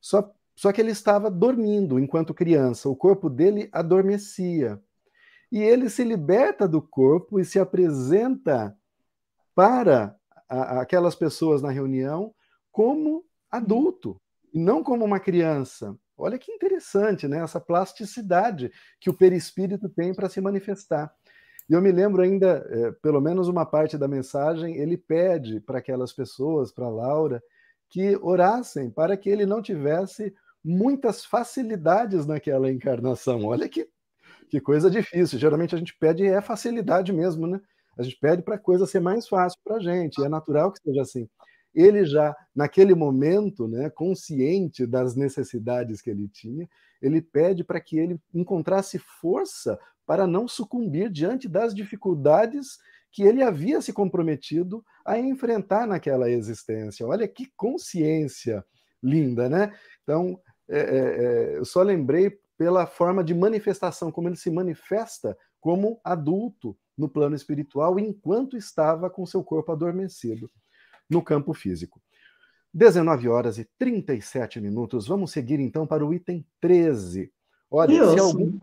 Só 0.00 0.32
só 0.58 0.72
que 0.72 0.80
ele 0.80 0.90
estava 0.90 1.30
dormindo 1.30 2.00
enquanto 2.00 2.34
criança, 2.34 2.88
o 2.88 2.96
corpo 2.96 3.30
dele 3.30 3.68
adormecia. 3.70 4.82
E 5.52 5.62
ele 5.62 5.88
se 5.88 6.02
liberta 6.02 6.66
do 6.66 6.82
corpo 6.82 7.38
e 7.38 7.44
se 7.44 7.60
apresenta 7.60 8.76
para 9.54 10.16
a, 10.48 10.80
aquelas 10.80 11.14
pessoas 11.14 11.62
na 11.62 11.70
reunião 11.70 12.34
como 12.72 13.24
adulto, 13.48 14.20
e 14.52 14.58
não 14.58 14.82
como 14.82 15.04
uma 15.04 15.20
criança. 15.20 15.96
Olha 16.16 16.36
que 16.36 16.50
interessante, 16.50 17.28
né? 17.28 17.38
Essa 17.38 17.60
plasticidade 17.60 18.72
que 18.98 19.08
o 19.08 19.14
perispírito 19.14 19.88
tem 19.88 20.12
para 20.12 20.28
se 20.28 20.40
manifestar. 20.40 21.14
E 21.70 21.72
eu 21.72 21.80
me 21.80 21.92
lembro 21.92 22.20
ainda, 22.20 22.66
é, 22.68 22.90
pelo 23.00 23.20
menos 23.20 23.46
uma 23.46 23.64
parte 23.64 23.96
da 23.96 24.08
mensagem, 24.08 24.76
ele 24.76 24.96
pede 24.96 25.60
para 25.60 25.78
aquelas 25.78 26.12
pessoas, 26.12 26.72
para 26.72 26.88
Laura, 26.88 27.40
que 27.88 28.18
orassem 28.20 28.90
para 28.90 29.16
que 29.16 29.30
ele 29.30 29.46
não 29.46 29.62
tivesse 29.62 30.34
muitas 30.68 31.24
facilidades 31.24 32.26
naquela 32.26 32.70
encarnação. 32.70 33.46
Olha 33.46 33.66
que, 33.66 33.88
que 34.50 34.60
coisa 34.60 34.90
difícil. 34.90 35.38
Geralmente 35.38 35.74
a 35.74 35.78
gente 35.78 35.96
pede 35.98 36.26
é 36.26 36.42
facilidade 36.42 37.10
mesmo, 37.10 37.46
né? 37.46 37.58
A 37.96 38.02
gente 38.02 38.18
pede 38.20 38.42
para 38.42 38.56
a 38.56 38.58
coisa 38.58 38.86
ser 38.86 39.00
mais 39.00 39.26
fácil 39.26 39.58
para 39.64 39.76
a 39.76 39.80
gente. 39.80 40.22
É 40.22 40.28
natural 40.28 40.70
que 40.70 40.80
seja 40.82 41.00
assim. 41.00 41.26
Ele 41.74 42.04
já, 42.04 42.36
naquele 42.54 42.94
momento, 42.94 43.66
né, 43.66 43.88
consciente 43.88 44.86
das 44.86 45.16
necessidades 45.16 46.02
que 46.02 46.10
ele 46.10 46.28
tinha, 46.28 46.68
ele 47.00 47.22
pede 47.22 47.64
para 47.64 47.80
que 47.80 47.98
ele 47.98 48.20
encontrasse 48.34 48.98
força 48.98 49.78
para 50.06 50.26
não 50.26 50.46
sucumbir 50.46 51.10
diante 51.10 51.48
das 51.48 51.74
dificuldades 51.74 52.78
que 53.10 53.22
ele 53.22 53.42
havia 53.42 53.80
se 53.80 53.92
comprometido 53.92 54.84
a 55.04 55.18
enfrentar 55.18 55.86
naquela 55.86 56.30
existência. 56.30 57.06
Olha 57.06 57.26
que 57.26 57.50
consciência 57.56 58.64
linda, 59.02 59.48
né? 59.48 59.72
Então, 60.02 60.38
é, 60.68 60.78
é, 60.78 61.54
é, 61.54 61.58
eu 61.58 61.64
só 61.64 61.82
lembrei 61.82 62.38
pela 62.56 62.86
forma 62.86 63.22
de 63.22 63.34
manifestação, 63.34 64.10
como 64.10 64.28
ele 64.28 64.36
se 64.36 64.50
manifesta 64.50 65.36
como 65.60 66.00
adulto 66.04 66.76
no 66.96 67.08
plano 67.08 67.36
espiritual 67.36 67.98
enquanto 67.98 68.56
estava 68.56 69.08
com 69.08 69.24
seu 69.24 69.42
corpo 69.42 69.72
adormecido 69.72 70.50
no 71.08 71.22
campo 71.22 71.54
físico. 71.54 72.00
19 72.74 73.28
horas 73.28 73.58
e 73.58 73.64
37 73.78 74.60
minutos. 74.60 75.06
Vamos 75.06 75.30
seguir 75.30 75.58
então 75.60 75.86
para 75.86 76.04
o 76.04 76.12
item 76.12 76.44
13. 76.60 77.32
Olha, 77.70 78.12
se 78.12 78.18
algum. 78.18 78.58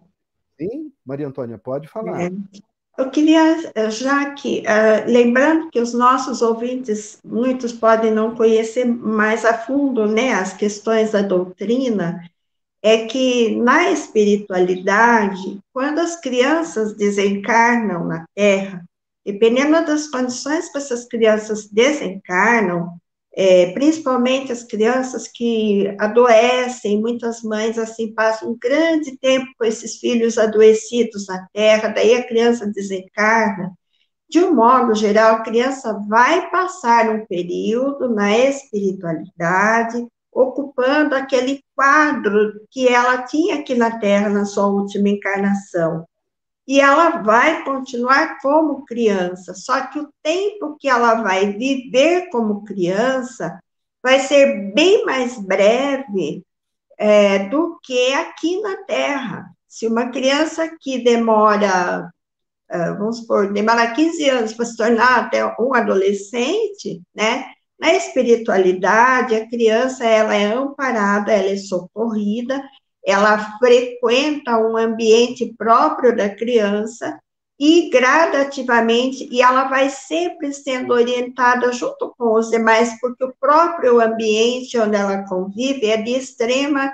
Sim, 0.60 0.94
Maria 1.04 1.28
Antônia, 1.28 1.58
pode 1.58 1.88
falar. 1.88 2.22
É. 2.22 2.32
Eu 2.98 3.10
queria, 3.10 3.72
eh, 3.76 3.90
já 3.92 4.32
que, 4.32 4.60
uh, 4.62 5.12
lembrando 5.12 5.70
que 5.70 5.82
os 5.82 5.94
nossos 5.94 6.42
ouvintes, 6.42 7.20
muitos 7.26 7.74
podem 7.74 8.12
não 8.12 8.36
conhecer 8.36 8.86
mais 8.86 9.44
a 9.44 9.54
fundo, 9.54 10.08
né, 10.08 10.34
as 10.34 10.54
questões 10.54 11.12
da 11.12 11.22
doutrina, 11.22 12.24
é 12.82 13.06
que 13.06 13.56
na 13.58 13.92
espiritualidade, 13.92 15.60
quando 15.74 16.00
as 16.00 16.16
crianças 16.22 16.94
desencarnam 16.94 18.06
na 18.06 18.26
Terra, 18.34 18.86
dependendo 19.26 19.86
das 19.86 20.08
condições 20.08 20.70
que 20.70 20.78
essas 20.78 21.06
crianças 21.06 21.68
desencarnam, 21.68 22.98
é, 23.36 23.72
principalmente 23.74 24.52
as 24.52 24.64
crianças 24.64 25.28
que 25.28 25.94
adoecem, 26.00 27.02
muitas 27.02 27.42
mães 27.42 27.78
assim 27.78 28.14
passam 28.14 28.52
um 28.52 28.58
grande 28.58 29.18
tempo 29.18 29.46
com 29.58 29.66
esses 29.66 29.98
filhos 29.98 30.38
adoecidos 30.38 31.28
na 31.28 31.46
terra, 31.54 31.90
daí 31.90 32.16
a 32.16 32.26
criança 32.26 32.66
desencarna. 32.68 33.74
De 34.30 34.40
um 34.40 34.56
modo 34.56 34.96
geral, 34.96 35.36
a 35.36 35.44
criança 35.44 35.94
vai 36.08 36.50
passar 36.50 37.10
um 37.10 37.26
período 37.26 38.10
na 38.10 38.38
espiritualidade, 38.38 40.08
ocupando 40.32 41.14
aquele 41.14 41.62
quadro 41.76 42.54
que 42.72 42.88
ela 42.88 43.24
tinha 43.24 43.56
aqui 43.56 43.76
na 43.76 44.00
Terra 44.00 44.30
na 44.30 44.46
sua 44.46 44.68
última 44.68 45.10
encarnação 45.10 46.06
e 46.68 46.82
ela 46.82 47.22
vai 47.22 47.64
continuar 47.64 48.40
como 48.42 48.86
criança, 48.86 49.54
só 49.54 49.88
que 49.88 50.00
o 50.00 50.10
tempo 50.24 50.76
que 50.80 50.90
ela 50.90 51.16
vai 51.22 51.54
viver 51.54 52.30
como 52.30 52.64
criança 52.64 53.60
vai 54.02 54.20
ser 54.20 54.72
bem 54.74 55.06
mais 55.06 55.38
breve 55.40 56.44
é, 56.98 57.50
do 57.50 57.80
que 57.84 58.14
aqui 58.14 58.60
na 58.62 58.78
Terra. 58.84 59.46
Se 59.68 59.88
uma 59.88 60.10
criança 60.10 60.70
que 60.80 61.04
demora, 61.04 62.10
é, 62.70 62.92
vamos 62.94 63.20
supor, 63.20 63.52
demora 63.52 63.92
15 63.92 64.30
anos 64.30 64.54
para 64.54 64.66
se 64.66 64.78
tornar 64.78 65.20
até 65.20 65.46
um 65.60 65.74
adolescente, 65.74 67.02
né? 67.14 67.46
Na 67.80 67.94
espiritualidade, 67.94 69.36
a 69.36 69.48
criança 69.50 70.06
ela 70.06 70.34
é 70.34 70.46
amparada, 70.46 71.34
ela 71.34 71.50
é 71.50 71.58
socorrida, 71.58 72.64
ela 73.06 73.58
frequenta 73.60 74.58
um 74.58 74.76
ambiente 74.76 75.54
próprio 75.58 76.16
da 76.16 76.30
criança 76.30 77.20
e 77.58 77.90
gradativamente, 77.90 79.30
e 79.32 79.42
ela 79.42 79.66
vai 79.66 79.90
sempre 79.90 80.52
sendo 80.52 80.94
orientada 80.94 81.72
junto 81.72 82.14
com 82.18 82.34
os 82.34 82.50
demais, 82.50 83.00
porque 83.00 83.24
o 83.24 83.34
próprio 83.40 84.02
ambiente 84.02 84.78
onde 84.78 84.96
ela 84.96 85.24
convive 85.26 85.86
é 85.86 85.98
de 85.98 86.12
extrema, 86.12 86.92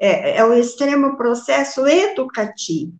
é, 0.00 0.38
é 0.38 0.44
um 0.44 0.54
extremo 0.54 1.16
processo 1.16 1.86
educativo. 1.86 2.92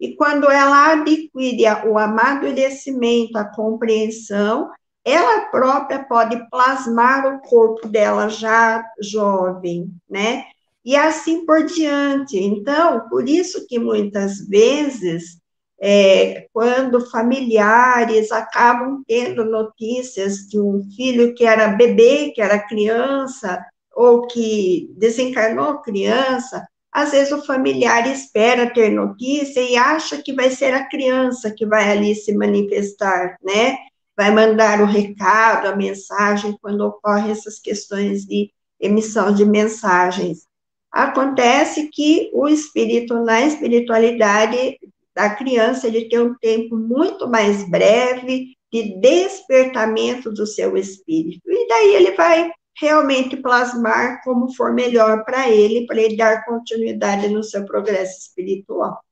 E 0.00 0.16
quando 0.16 0.50
ela 0.50 0.92
adquire 0.92 1.64
o 1.86 1.98
amadurecimento, 1.98 3.36
a 3.36 3.44
compreensão, 3.44 4.70
ela 5.04 5.46
própria 5.50 6.02
pode 6.02 6.48
plasmar 6.48 7.26
o 7.26 7.40
corpo 7.40 7.86
dela 7.86 8.28
já 8.28 8.82
jovem, 9.00 9.90
né? 10.08 10.44
E 10.84 10.96
assim 10.96 11.46
por 11.46 11.64
diante. 11.64 12.38
Então, 12.38 13.08
por 13.08 13.28
isso 13.28 13.66
que 13.66 13.78
muitas 13.78 14.46
vezes, 14.46 15.38
é, 15.80 16.46
quando 16.52 17.10
familiares 17.10 18.30
acabam 18.30 19.02
tendo 19.06 19.44
notícias 19.44 20.38
de 20.48 20.60
um 20.60 20.82
filho 20.94 21.34
que 21.34 21.44
era 21.44 21.68
bebê, 21.68 22.32
que 22.34 22.40
era 22.42 22.58
criança, 22.58 23.64
ou 23.94 24.26
que 24.26 24.90
desencarnou 24.96 25.80
criança, 25.80 26.66
às 26.92 27.10
vezes 27.10 27.32
o 27.32 27.44
familiar 27.44 28.06
espera 28.10 28.72
ter 28.72 28.90
notícia 28.90 29.60
e 29.60 29.76
acha 29.76 30.22
que 30.22 30.32
vai 30.32 30.50
ser 30.50 30.74
a 30.74 30.88
criança 30.88 31.50
que 31.50 31.66
vai 31.66 31.90
ali 31.90 32.14
se 32.14 32.32
manifestar, 32.36 33.36
né? 33.42 33.76
Vai 34.16 34.30
mandar 34.30 34.80
o 34.80 34.86
recado, 34.86 35.66
a 35.66 35.74
mensagem, 35.74 36.56
quando 36.62 36.82
ocorrem 36.82 37.32
essas 37.32 37.58
questões 37.58 38.24
de 38.24 38.52
emissão 38.78 39.34
de 39.34 39.44
mensagens. 39.44 40.46
Acontece 40.94 41.88
que 41.92 42.30
o 42.32 42.46
espírito, 42.46 43.14
na 43.24 43.44
espiritualidade 43.44 44.78
da 45.12 45.28
criança, 45.34 45.88
ele 45.88 46.08
tem 46.08 46.20
um 46.20 46.36
tempo 46.36 46.76
muito 46.76 47.28
mais 47.28 47.68
breve 47.68 48.56
de 48.72 49.00
despertamento 49.00 50.30
do 50.30 50.46
seu 50.46 50.76
espírito. 50.76 51.50
E 51.50 51.66
daí 51.66 51.96
ele 51.96 52.12
vai 52.12 52.48
realmente 52.80 53.36
plasmar 53.36 54.22
como 54.22 54.54
for 54.54 54.72
melhor 54.72 55.24
para 55.24 55.50
ele, 55.50 55.84
para 55.84 56.00
ele 56.00 56.16
dar 56.16 56.44
continuidade 56.44 57.26
no 57.26 57.42
seu 57.42 57.64
progresso 57.64 58.20
espiritual. 58.20 59.02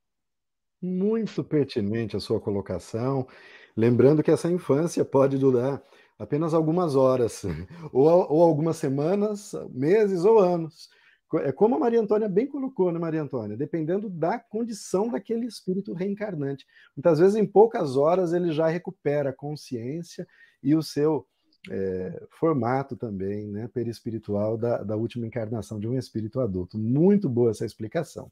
Muito 0.80 1.42
pertinente 1.42 2.16
a 2.16 2.20
sua 2.20 2.40
colocação. 2.40 3.26
Lembrando 3.76 4.22
que 4.22 4.30
essa 4.30 4.48
infância 4.48 5.04
pode 5.04 5.36
durar 5.36 5.82
apenas 6.16 6.54
algumas 6.54 6.94
horas, 6.94 7.42
ou, 7.92 8.06
ou 8.06 8.40
algumas 8.40 8.76
semanas, 8.76 9.52
meses 9.72 10.24
ou 10.24 10.38
anos. 10.38 10.88
É 11.40 11.52
como 11.52 11.76
a 11.76 11.78
Maria 11.78 12.00
Antônia 12.00 12.28
bem 12.28 12.46
colocou, 12.46 12.92
né, 12.92 12.98
Maria 12.98 13.22
Antônia? 13.22 13.56
Dependendo 13.56 14.08
da 14.08 14.38
condição 14.38 15.08
daquele 15.08 15.46
espírito 15.46 15.92
reencarnante. 15.92 16.66
Muitas 16.96 17.18
vezes, 17.18 17.36
em 17.36 17.46
poucas 17.46 17.96
horas, 17.96 18.32
ele 18.32 18.52
já 18.52 18.66
recupera 18.66 19.30
a 19.30 19.34
consciência 19.34 20.26
e 20.62 20.74
o 20.74 20.82
seu 20.82 21.26
é, 21.70 22.22
formato 22.30 22.96
também, 22.96 23.46
né, 23.46 23.68
perispiritual 23.72 24.56
da, 24.56 24.82
da 24.82 24.96
última 24.96 25.26
encarnação 25.26 25.78
de 25.78 25.88
um 25.88 25.96
espírito 25.96 26.40
adulto. 26.40 26.78
Muito 26.78 27.28
boa 27.28 27.50
essa 27.50 27.64
explicação. 27.64 28.30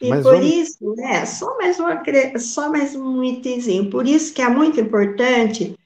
E 0.00 0.08
Mas 0.08 0.22
por 0.22 0.34
vamos... 0.34 0.52
isso, 0.52 0.94
né, 0.96 1.24
só 1.26 1.56
mais, 1.56 1.78
uma, 1.78 2.02
só 2.38 2.70
mais 2.70 2.94
um 2.94 3.22
itemzinho, 3.22 3.90
por 3.90 4.06
isso 4.06 4.32
que 4.32 4.42
é 4.42 4.48
muito 4.48 4.80
importante 4.80 5.76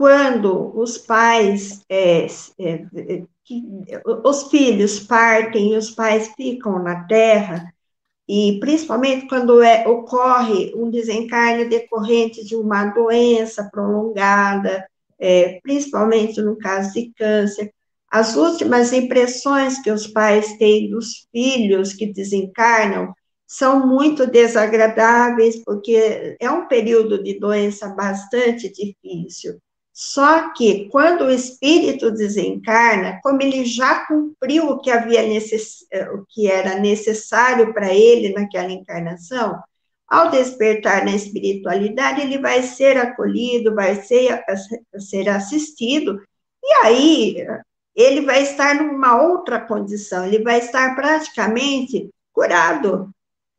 quando 0.00 0.76
os 0.78 0.96
pais, 0.96 1.84
é, 1.88 2.24
é, 2.58 3.26
que, 3.44 3.62
os 4.24 4.50
filhos 4.50 5.00
partem 5.00 5.72
e 5.72 5.76
os 5.76 5.90
pais 5.90 6.28
ficam 6.36 6.82
na 6.82 7.04
Terra, 7.04 7.72
e 8.28 8.58
principalmente 8.60 9.26
quando 9.26 9.60
é, 9.60 9.88
ocorre 9.88 10.72
um 10.76 10.88
desencarne 10.88 11.64
decorrente 11.64 12.44
de 12.44 12.54
uma 12.54 12.86
doença 12.86 13.68
prolongada, 13.72 14.86
é, 15.18 15.58
principalmente 15.62 16.40
no 16.40 16.56
caso 16.56 16.92
de 16.92 17.12
câncer, 17.16 17.72
as 18.10 18.36
últimas 18.36 18.92
impressões 18.92 19.80
que 19.82 19.90
os 19.90 20.06
pais 20.06 20.56
têm 20.58 20.90
dos 20.90 21.28
filhos 21.32 21.92
que 21.92 22.12
desencarnam 22.12 23.12
são 23.46 23.84
muito 23.86 24.28
desagradáveis, 24.28 25.62
porque 25.64 26.36
é 26.40 26.50
um 26.50 26.68
período 26.68 27.22
de 27.22 27.38
doença 27.38 27.88
bastante 27.88 28.72
difícil. 28.72 29.60
Só 30.02 30.50
que 30.54 30.88
quando 30.88 31.26
o 31.26 31.30
espírito 31.30 32.10
desencarna, 32.10 33.20
como 33.22 33.42
ele 33.42 33.66
já 33.66 34.06
cumpriu 34.06 34.70
o 34.70 34.80
que 34.80 34.90
havia 34.90 35.20
necess... 35.26 35.84
o 36.14 36.24
que 36.26 36.50
era 36.50 36.80
necessário 36.80 37.74
para 37.74 37.92
ele 37.92 38.32
naquela 38.32 38.72
encarnação, 38.72 39.62
ao 40.08 40.30
despertar 40.30 41.04
na 41.04 41.14
espiritualidade, 41.14 42.22
ele 42.22 42.38
vai 42.38 42.62
ser 42.62 42.96
acolhido, 42.96 43.74
vai 43.74 43.94
ser, 43.96 44.42
ser 44.98 45.28
assistido, 45.28 46.18
e 46.64 46.72
aí 46.82 47.46
ele 47.94 48.22
vai 48.22 48.42
estar 48.42 48.76
numa 48.76 49.20
outra 49.20 49.60
condição, 49.60 50.24
ele 50.24 50.42
vai 50.42 50.60
estar 50.60 50.96
praticamente 50.96 52.08
curado, 52.32 53.10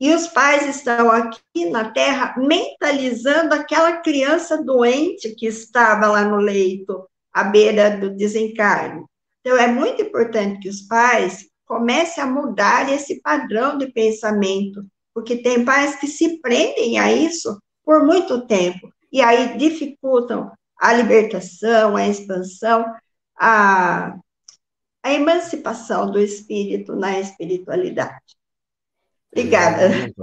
e 0.01 0.15
os 0.15 0.25
pais 0.25 0.67
estão 0.67 1.11
aqui 1.11 1.69
na 1.69 1.91
Terra 1.91 2.33
mentalizando 2.35 3.53
aquela 3.53 3.97
criança 3.97 4.57
doente 4.63 5.35
que 5.35 5.45
estava 5.45 6.07
lá 6.07 6.25
no 6.25 6.37
leito, 6.37 7.07
à 7.31 7.43
beira 7.43 7.95
do 7.95 8.09
desencarne. 8.09 9.05
Então, 9.39 9.55
é 9.55 9.67
muito 9.67 10.01
importante 10.01 10.59
que 10.59 10.69
os 10.69 10.81
pais 10.81 11.45
comecem 11.67 12.23
a 12.23 12.25
mudar 12.25 12.91
esse 12.91 13.21
padrão 13.21 13.77
de 13.77 13.91
pensamento, 13.91 14.83
porque 15.13 15.37
tem 15.37 15.63
pais 15.63 15.95
que 15.97 16.07
se 16.07 16.41
prendem 16.41 16.97
a 16.97 17.13
isso 17.13 17.61
por 17.85 18.03
muito 18.03 18.47
tempo, 18.47 18.91
e 19.11 19.21
aí 19.21 19.55
dificultam 19.55 20.51
a 20.79 20.93
libertação, 20.93 21.95
a 21.95 22.07
expansão, 22.07 22.85
a, 23.39 24.15
a 25.03 25.13
emancipação 25.13 26.09
do 26.09 26.19
espírito 26.19 26.95
na 26.95 27.19
espiritualidade. 27.19 28.40
Obrigada. 29.31 29.83
É, 29.85 30.13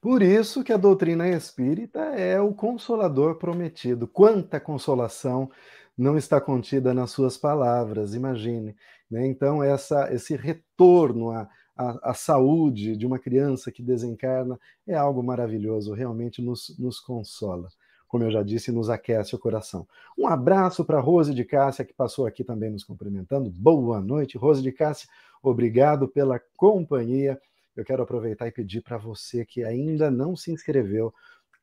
Por 0.00 0.22
isso 0.22 0.64
que 0.64 0.72
a 0.72 0.78
doutrina 0.78 1.28
espírita 1.28 2.00
é 2.00 2.40
o 2.40 2.54
consolador 2.54 3.36
prometido. 3.36 4.08
Quanta 4.08 4.58
consolação 4.58 5.50
não 5.96 6.16
está 6.16 6.40
contida 6.40 6.94
nas 6.94 7.10
suas 7.10 7.36
palavras, 7.36 8.14
imagine. 8.14 8.74
Né? 9.10 9.26
Então, 9.26 9.62
essa, 9.62 10.12
esse 10.12 10.34
retorno 10.34 11.30
à, 11.30 11.48
à, 11.76 12.10
à, 12.10 12.14
saúde 12.14 12.96
de 12.96 13.06
uma 13.06 13.18
criança 13.18 13.70
que 13.70 13.82
desencarna 13.82 14.58
é 14.86 14.94
algo 14.94 15.22
maravilhoso, 15.22 15.92
realmente 15.92 16.40
nos, 16.40 16.74
nos 16.78 16.98
consola. 16.98 17.68
Como 18.08 18.24
eu 18.24 18.30
já 18.30 18.42
disse, 18.42 18.72
nos 18.72 18.88
aquece 18.88 19.34
o 19.34 19.38
coração. 19.38 19.86
Um 20.18 20.26
abraço 20.26 20.84
para 20.84 20.98
Rose 20.98 21.34
de 21.34 21.44
Cássia, 21.44 21.84
que 21.84 21.92
passou 21.92 22.26
aqui 22.26 22.42
também 22.42 22.70
nos 22.70 22.82
cumprimentando. 22.82 23.50
Boa 23.50 24.00
noite, 24.00 24.38
Rose 24.38 24.62
de 24.62 24.72
Cássia. 24.72 25.08
Obrigado 25.42 26.08
pela 26.08 26.40
companhia 26.56 27.38
eu 27.76 27.84
quero 27.84 28.02
aproveitar 28.02 28.46
e 28.46 28.52
pedir 28.52 28.82
para 28.82 28.98
você 28.98 29.44
que 29.44 29.64
ainda 29.64 30.10
não 30.10 30.36
se 30.36 30.52
inscreveu, 30.52 31.12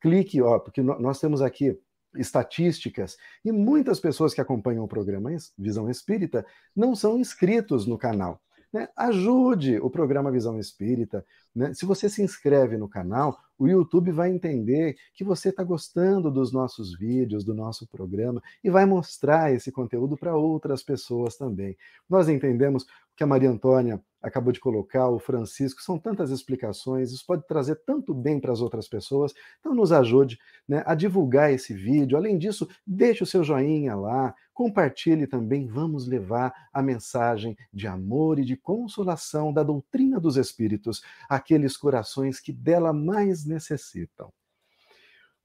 clique, 0.00 0.40
ó, 0.40 0.58
porque 0.58 0.82
nós 0.82 1.20
temos 1.20 1.42
aqui 1.42 1.78
estatísticas 2.16 3.16
e 3.44 3.52
muitas 3.52 4.00
pessoas 4.00 4.32
que 4.32 4.40
acompanham 4.40 4.84
o 4.84 4.88
programa 4.88 5.30
Visão 5.56 5.90
Espírita 5.90 6.44
não 6.74 6.94
são 6.94 7.18
inscritos 7.18 7.86
no 7.86 7.98
canal. 7.98 8.40
Né? 8.72 8.86
Ajude 8.96 9.78
o 9.78 9.88
programa 9.88 10.30
Visão 10.30 10.58
Espírita. 10.58 11.24
Né? 11.54 11.72
Se 11.72 11.86
você 11.86 12.08
se 12.08 12.22
inscreve 12.22 12.76
no 12.76 12.88
canal, 12.88 13.38
o 13.58 13.66
YouTube 13.66 14.12
vai 14.12 14.30
entender 14.30 14.96
que 15.14 15.24
você 15.24 15.48
está 15.48 15.62
gostando 15.64 16.30
dos 16.30 16.52
nossos 16.52 16.96
vídeos, 16.96 17.44
do 17.44 17.54
nosso 17.54 17.86
programa, 17.86 18.42
e 18.62 18.70
vai 18.70 18.84
mostrar 18.84 19.52
esse 19.52 19.72
conteúdo 19.72 20.16
para 20.16 20.36
outras 20.36 20.82
pessoas 20.82 21.36
também. 21.36 21.76
Nós 22.08 22.28
entendemos 22.28 22.86
que 23.16 23.24
a 23.24 23.26
Maria 23.26 23.50
Antônia 23.50 24.00
acabou 24.22 24.52
de 24.52 24.60
colocar, 24.60 25.08
o 25.08 25.18
Francisco, 25.18 25.82
são 25.82 25.98
tantas 25.98 26.30
explicações, 26.30 27.12
isso 27.12 27.24
pode 27.26 27.46
trazer 27.46 27.76
tanto 27.86 28.12
bem 28.12 28.40
para 28.40 28.52
as 28.52 28.60
outras 28.60 28.88
pessoas, 28.88 29.32
então 29.60 29.74
nos 29.74 29.92
ajude 29.92 30.38
né, 30.68 30.82
a 30.86 30.94
divulgar 30.94 31.52
esse 31.52 31.72
vídeo. 31.72 32.16
Além 32.16 32.36
disso, 32.36 32.68
deixe 32.86 33.22
o 33.22 33.26
seu 33.26 33.44
joinha 33.44 33.94
lá, 33.94 34.34
compartilhe 34.52 35.26
também, 35.26 35.66
vamos 35.66 36.06
levar 36.06 36.52
a 36.72 36.82
mensagem 36.82 37.56
de 37.72 37.86
amor 37.86 38.38
e 38.38 38.44
de 38.44 38.56
consolação 38.56 39.52
da 39.52 39.62
doutrina 39.62 40.18
dos 40.18 40.36
Espíritos 40.36 41.02
àqueles 41.28 41.76
corações 41.76 42.40
que 42.40 42.52
dela 42.52 42.92
mais 42.92 43.44
necessitam. 43.44 44.32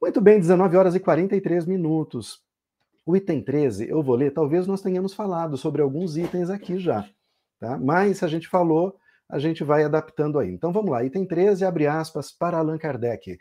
Muito 0.02 0.20
bem, 0.20 0.40
19 0.40 0.76
horas 0.76 0.96
e 0.96 1.00
43 1.00 1.66
minutos. 1.66 2.42
O 3.06 3.16
item 3.16 3.42
13, 3.42 3.88
eu 3.88 4.02
vou 4.02 4.16
ler, 4.16 4.34
talvez 4.34 4.66
nós 4.66 4.82
tenhamos 4.82 5.14
falado 5.14 5.58
sobre 5.58 5.82
alguns 5.82 6.18
itens 6.18 6.50
aqui 6.50 6.78
já. 6.78 7.08
Tá? 7.64 7.78
Mas 7.78 8.22
a 8.22 8.28
gente 8.28 8.50
falou, 8.50 9.00
a 9.30 9.40
gente 9.40 9.64
vai 9.64 9.86
adaptando 9.86 10.38
aí. 10.38 10.52
Então 10.52 10.74
vamos 10.74 10.92
lá, 10.92 11.02
item 11.02 11.26
13, 11.26 11.64
abre 11.64 11.88
aspas, 11.88 12.30
para 12.30 12.58
Allan 12.58 12.78
Kardec. 12.78 13.38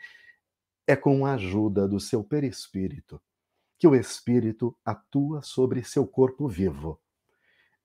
É 0.87 0.95
com 0.95 1.25
a 1.25 1.33
ajuda 1.33 1.89
do 1.89 1.99
seu 1.99 2.23
perispírito 2.23 3.21
que 3.77 3.85
o 3.85 3.93
espírito 3.93 4.73
atua 4.85 5.41
sobre 5.41 5.83
seu 5.83 6.07
corpo 6.07 6.47
vivo. 6.47 6.97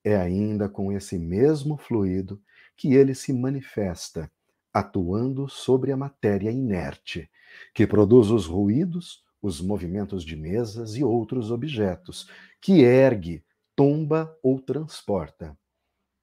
É 0.01 0.15
ainda 0.15 0.69
com 0.69 0.93
esse 0.93 1.19
mesmo 1.19 1.75
fluido 1.75 2.41
que 2.77 2.93
ele 2.93 3.13
se 3.13 3.33
manifesta, 3.33 4.31
atuando 4.73 5.49
sobre 5.49 5.91
a 5.91 5.97
matéria 5.97 6.49
inerte, 6.49 7.29
que 7.73 7.85
produz 7.85 8.29
os 8.29 8.45
ruídos, 8.45 9.25
os 9.41 9.59
movimentos 9.59 10.23
de 10.23 10.37
mesas 10.37 10.95
e 10.95 11.03
outros 11.03 11.51
objetos, 11.51 12.29
que 12.61 12.79
ergue, 12.79 13.43
tomba 13.75 14.33
ou 14.41 14.57
transporta. 14.61 15.53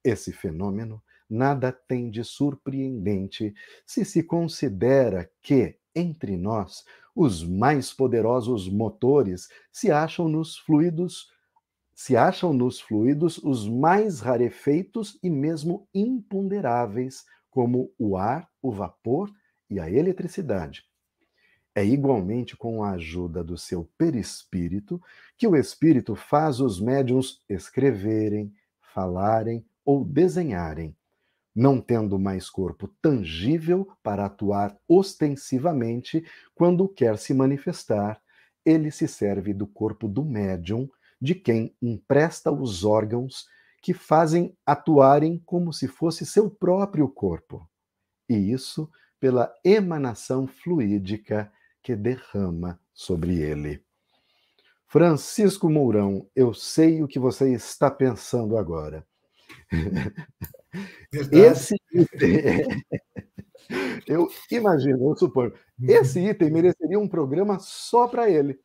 Esse 0.07 0.31
fenômeno 0.31 1.03
nada 1.29 1.69
tem 1.69 2.09
de 2.09 2.23
surpreendente 2.23 3.53
se 3.85 4.05
se 4.05 4.23
considera 4.23 5.29
que, 5.41 5.75
entre 5.93 6.37
nós, 6.37 6.85
os 7.13 7.43
mais 7.43 7.91
poderosos 7.91 8.69
motores 8.69 9.49
se 9.69 9.91
acham 9.91 10.29
nos 10.29 10.57
fluidos 10.57 11.29
se 11.93 12.15
acham 12.15 12.53
nos 12.53 12.79
fluidos 12.79 13.37
os 13.39 13.67
mais 13.67 14.21
rarefeitos 14.21 15.19
e 15.21 15.29
mesmo 15.29 15.89
imponderáveis, 15.93 17.25
como 17.49 17.91
o 17.97 18.15
ar, 18.15 18.47
o 18.61 18.71
vapor 18.71 19.29
e 19.69 19.79
a 19.79 19.89
eletricidade. 19.89 20.85
É 21.75 21.83
igualmente 21.83 22.55
com 22.55 22.83
a 22.83 22.91
ajuda 22.91 23.43
do 23.43 23.57
seu 23.57 23.89
perispírito 23.97 25.01
que 25.35 25.47
o 25.47 25.55
espírito 25.55 26.15
faz 26.15 26.61
os 26.61 26.79
médiums 26.79 27.41
escreverem, 27.49 28.53
falarem 28.93 29.65
ou 29.87 30.03
desenharem, 30.03 30.93
não 31.55 31.79
tendo 31.79 32.19
mais 32.19 32.49
corpo 32.49 32.89
tangível 33.01 33.87
para 34.03 34.25
atuar 34.25 34.77
ostensivamente 34.85 36.25
quando 36.53 36.89
quer 36.89 37.17
se 37.17 37.33
manifestar, 37.33 38.21
ele 38.65 38.91
se 38.91 39.07
serve 39.07 39.53
do 39.53 39.65
corpo 39.65 40.09
do 40.09 40.25
médium, 40.25 40.89
de 41.21 41.33
quem 41.33 41.73
empresta 41.81 42.51
os 42.51 42.83
órgãos 42.83 43.47
que 43.81 43.93
fazem 43.93 44.53
atuarem 44.65 45.41
como 45.45 45.71
se 45.71 45.87
fosse 45.87 46.25
seu 46.25 46.49
próprio 46.49 47.07
corpo. 47.07 47.65
E 48.27 48.35
isso 48.35 48.91
pela 49.21 49.55
emanação 49.63 50.45
fluídica 50.47 51.49
que 51.81 51.95
derrama 51.95 52.77
sobre 52.93 53.37
ele. 53.37 53.81
Francisco 54.85 55.69
Mourão, 55.69 56.29
eu 56.35 56.53
sei 56.53 57.01
o 57.01 57.07
que 57.07 57.19
você 57.19 57.53
está 57.53 57.89
pensando 57.89 58.57
agora. 58.57 59.07
Verdade. 61.11 61.37
Esse 61.37 61.75
item, 61.93 62.83
eu 64.07 64.27
imagino, 64.51 65.09
eu 65.11 65.17
suponho, 65.17 65.53
esse 65.81 66.19
item 66.19 66.51
mereceria 66.51 66.99
um 66.99 67.07
programa 67.07 67.59
só 67.59 68.07
para 68.07 68.29
ele. 68.29 68.59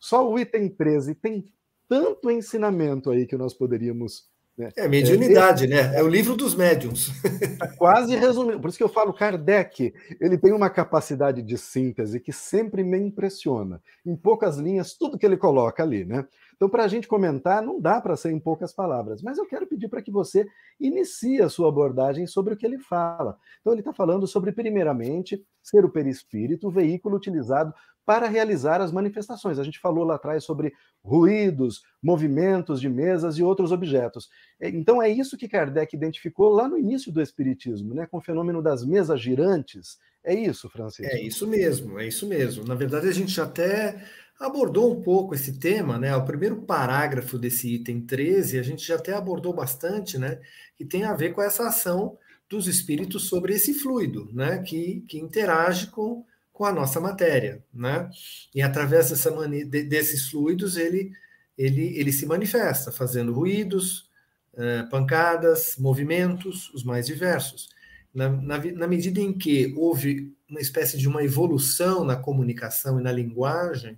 Só 0.00 0.28
o 0.30 0.38
item 0.38 0.68
13 0.68 1.14
tem 1.14 1.44
tanto 1.88 2.30
ensinamento 2.30 3.10
aí 3.10 3.26
que 3.26 3.36
nós 3.36 3.54
poderíamos? 3.54 4.28
É 4.76 4.88
mediunidade, 4.88 5.64
é, 5.64 5.68
né? 5.68 5.98
É 5.98 6.02
o 6.02 6.08
livro 6.08 6.34
dos 6.34 6.54
médiums. 6.54 7.10
Tá 7.58 7.68
quase 7.68 8.16
resumindo. 8.16 8.60
Por 8.60 8.68
isso 8.68 8.78
que 8.78 8.84
eu 8.84 8.88
falo, 8.88 9.12
Kardec, 9.12 9.94
ele 10.20 10.38
tem 10.38 10.52
uma 10.52 10.68
capacidade 10.68 11.42
de 11.42 11.56
síntese 11.56 12.18
que 12.20 12.32
sempre 12.32 12.82
me 12.82 12.98
impressiona. 12.98 13.80
Em 14.04 14.16
poucas 14.16 14.58
linhas, 14.58 14.94
tudo 14.94 15.18
que 15.18 15.26
ele 15.26 15.36
coloca 15.36 15.82
ali, 15.82 16.04
né? 16.04 16.26
Então, 16.56 16.68
para 16.68 16.84
a 16.84 16.88
gente 16.88 17.06
comentar, 17.06 17.62
não 17.62 17.80
dá 17.80 18.00
para 18.00 18.16
ser 18.16 18.32
em 18.32 18.40
poucas 18.40 18.72
palavras, 18.72 19.22
mas 19.22 19.38
eu 19.38 19.46
quero 19.46 19.64
pedir 19.64 19.88
para 19.88 20.02
que 20.02 20.10
você 20.10 20.44
inicie 20.80 21.40
a 21.40 21.48
sua 21.48 21.68
abordagem 21.68 22.26
sobre 22.26 22.54
o 22.54 22.56
que 22.56 22.66
ele 22.66 22.80
fala. 22.80 23.38
Então, 23.60 23.72
ele 23.72 23.80
está 23.80 23.92
falando 23.92 24.26
sobre, 24.26 24.50
primeiramente, 24.50 25.40
ser 25.62 25.84
o 25.84 25.88
perispírito, 25.88 26.66
o 26.66 26.70
veículo 26.70 27.16
utilizado 27.16 27.72
para 28.08 28.26
realizar 28.26 28.80
as 28.80 28.90
manifestações. 28.90 29.58
A 29.58 29.62
gente 29.62 29.78
falou 29.78 30.02
lá 30.02 30.14
atrás 30.14 30.42
sobre 30.42 30.72
ruídos, 31.04 31.82
movimentos 32.02 32.80
de 32.80 32.88
mesas 32.88 33.36
e 33.36 33.42
outros 33.42 33.70
objetos. 33.70 34.30
É, 34.58 34.70
então 34.70 35.02
é 35.02 35.10
isso 35.10 35.36
que 35.36 35.46
Kardec 35.46 35.94
identificou 35.94 36.48
lá 36.48 36.66
no 36.66 36.78
início 36.78 37.12
do 37.12 37.20
Espiritismo, 37.20 37.92
né, 37.92 38.06
com 38.06 38.16
o 38.16 38.22
fenômeno 38.22 38.62
das 38.62 38.82
mesas 38.82 39.20
girantes. 39.20 39.98
É 40.24 40.34
isso, 40.34 40.70
Francisco? 40.70 41.14
É 41.14 41.20
isso 41.20 41.46
mesmo, 41.46 42.00
é 42.00 42.08
isso 42.08 42.26
mesmo. 42.26 42.64
Na 42.64 42.74
verdade, 42.74 43.08
a 43.08 43.12
gente 43.12 43.38
até 43.38 44.02
abordou 44.40 44.90
um 44.90 45.02
pouco 45.02 45.34
esse 45.34 45.58
tema, 45.58 45.98
né? 45.98 46.16
O 46.16 46.24
primeiro 46.24 46.62
parágrafo 46.62 47.38
desse 47.38 47.74
item 47.74 48.00
13, 48.00 48.58
a 48.58 48.62
gente 48.62 48.86
já 48.86 48.94
até 48.94 49.12
abordou 49.12 49.52
bastante, 49.52 50.16
né? 50.16 50.40
Que 50.78 50.84
tem 50.86 51.04
a 51.04 51.12
ver 51.12 51.34
com 51.34 51.42
essa 51.42 51.68
ação 51.68 52.16
dos 52.48 52.66
espíritos 52.66 53.28
sobre 53.28 53.52
esse 53.52 53.74
fluido, 53.74 54.30
né? 54.32 54.62
Que, 54.62 55.04
que 55.06 55.18
interage 55.18 55.88
com 55.88 56.24
com 56.58 56.64
a 56.64 56.72
nossa 56.72 56.98
matéria, 56.98 57.64
né? 57.72 58.10
E 58.52 58.60
através 58.60 59.10
dessa 59.10 59.30
mani 59.30 59.64
desses 59.64 60.28
fluidos 60.28 60.76
ele, 60.76 61.12
ele, 61.56 61.96
ele 61.96 62.12
se 62.12 62.26
manifesta, 62.26 62.90
fazendo 62.90 63.32
ruídos, 63.32 64.10
uh, 64.54 64.90
pancadas, 64.90 65.76
movimentos, 65.78 66.68
os 66.74 66.82
mais 66.82 67.06
diversos. 67.06 67.68
Na, 68.12 68.28
na, 68.28 68.58
na 68.58 68.88
medida 68.88 69.20
em 69.20 69.32
que 69.32 69.72
houve 69.76 70.34
uma 70.50 70.60
espécie 70.60 70.98
de 70.98 71.06
uma 71.06 71.22
evolução 71.22 72.04
na 72.04 72.16
comunicação 72.16 72.98
e 72.98 73.04
na 73.04 73.12
linguagem, 73.12 73.96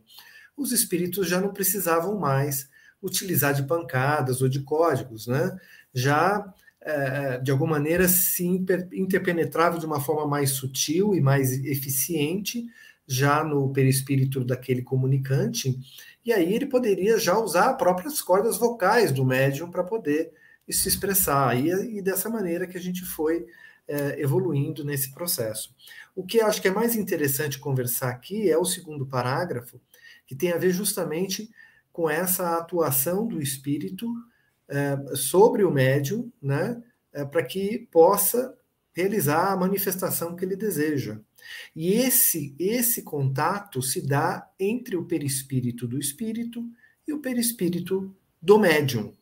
os 0.55 0.71
espíritos 0.71 1.27
já 1.27 1.41
não 1.41 1.55
precisavam 1.55 2.19
mais 2.19 2.69
utilizar 3.03 3.55
de 3.55 3.63
pancadas 3.63 4.43
ou 4.43 4.51
de 4.51 4.61
códigos, 4.61 5.27
né? 5.27 5.59
Já 5.95 6.45
é, 6.91 7.39
de 7.39 7.51
alguma 7.51 7.73
maneira, 7.73 8.09
se 8.09 8.45
interpenetrava 8.45 9.79
de 9.79 9.87
uma 9.87 10.01
forma 10.01 10.27
mais 10.27 10.51
sutil 10.51 11.15
e 11.15 11.21
mais 11.21 11.53
eficiente, 11.65 12.67
já 13.07 13.43
no 13.43 13.73
perispírito 13.73 14.45
daquele 14.45 14.83
comunicante, 14.83 15.79
e 16.25 16.33
aí 16.33 16.55
ele 16.55 16.67
poderia 16.67 17.19
já 17.19 17.39
usar 17.39 17.71
as 17.71 17.77
próprias 17.77 18.23
cordas 18.23 18.57
vocais 18.57 19.11
do 19.11 19.25
médium 19.25 19.71
para 19.71 19.83
poder 19.83 20.33
se 20.69 20.89
expressar, 20.89 21.59
e, 21.59 21.99
e, 21.99 22.03
dessa 22.03 22.29
maneira 22.29 22.67
que 22.67 22.79
a 22.79 22.81
gente 22.81 23.05
foi 23.05 23.47
é, 23.89 24.21
evoluindo 24.21 24.85
nesse 24.85 25.13
processo. 25.13 25.75
O 26.15 26.25
que 26.25 26.41
acho 26.41 26.63
que 26.63 26.69
é 26.69 26.73
mais 26.73 26.95
interessante 26.95 27.59
conversar 27.59 28.11
aqui 28.11 28.49
é 28.49 28.57
o 28.57 28.65
segundo 28.65 29.05
parágrafo, 29.05 29.81
que 30.27 30.37
tem 30.37 30.53
a 30.53 30.59
ver 30.59 30.71
justamente 30.71 31.51
com 31.93 32.09
essa 32.09 32.57
atuação 32.57 33.27
do 33.27 33.43
espírito 33.43 34.07
é, 34.71 35.17
sobre 35.17 35.65
o 35.65 35.71
médium, 35.71 36.31
né, 36.41 36.81
é, 37.13 37.25
para 37.25 37.43
que 37.43 37.89
possa 37.91 38.57
realizar 38.93 39.53
a 39.53 39.57
manifestação 39.57 40.37
que 40.37 40.45
ele 40.45 40.57
deseja. 40.57 41.21
E 41.75 41.93
esse 41.93 42.55
esse 42.59 43.03
contato 43.03 43.83
se 43.83 44.07
dá 44.07 44.49
entre 44.59 44.97
o 44.97 45.05
perispírito 45.05 45.87
do 45.87 45.99
espírito 45.99 46.65
e 47.07 47.13
o 47.13 47.21
perispírito 47.21 48.15
do 48.41 48.59
médium. 48.59 49.15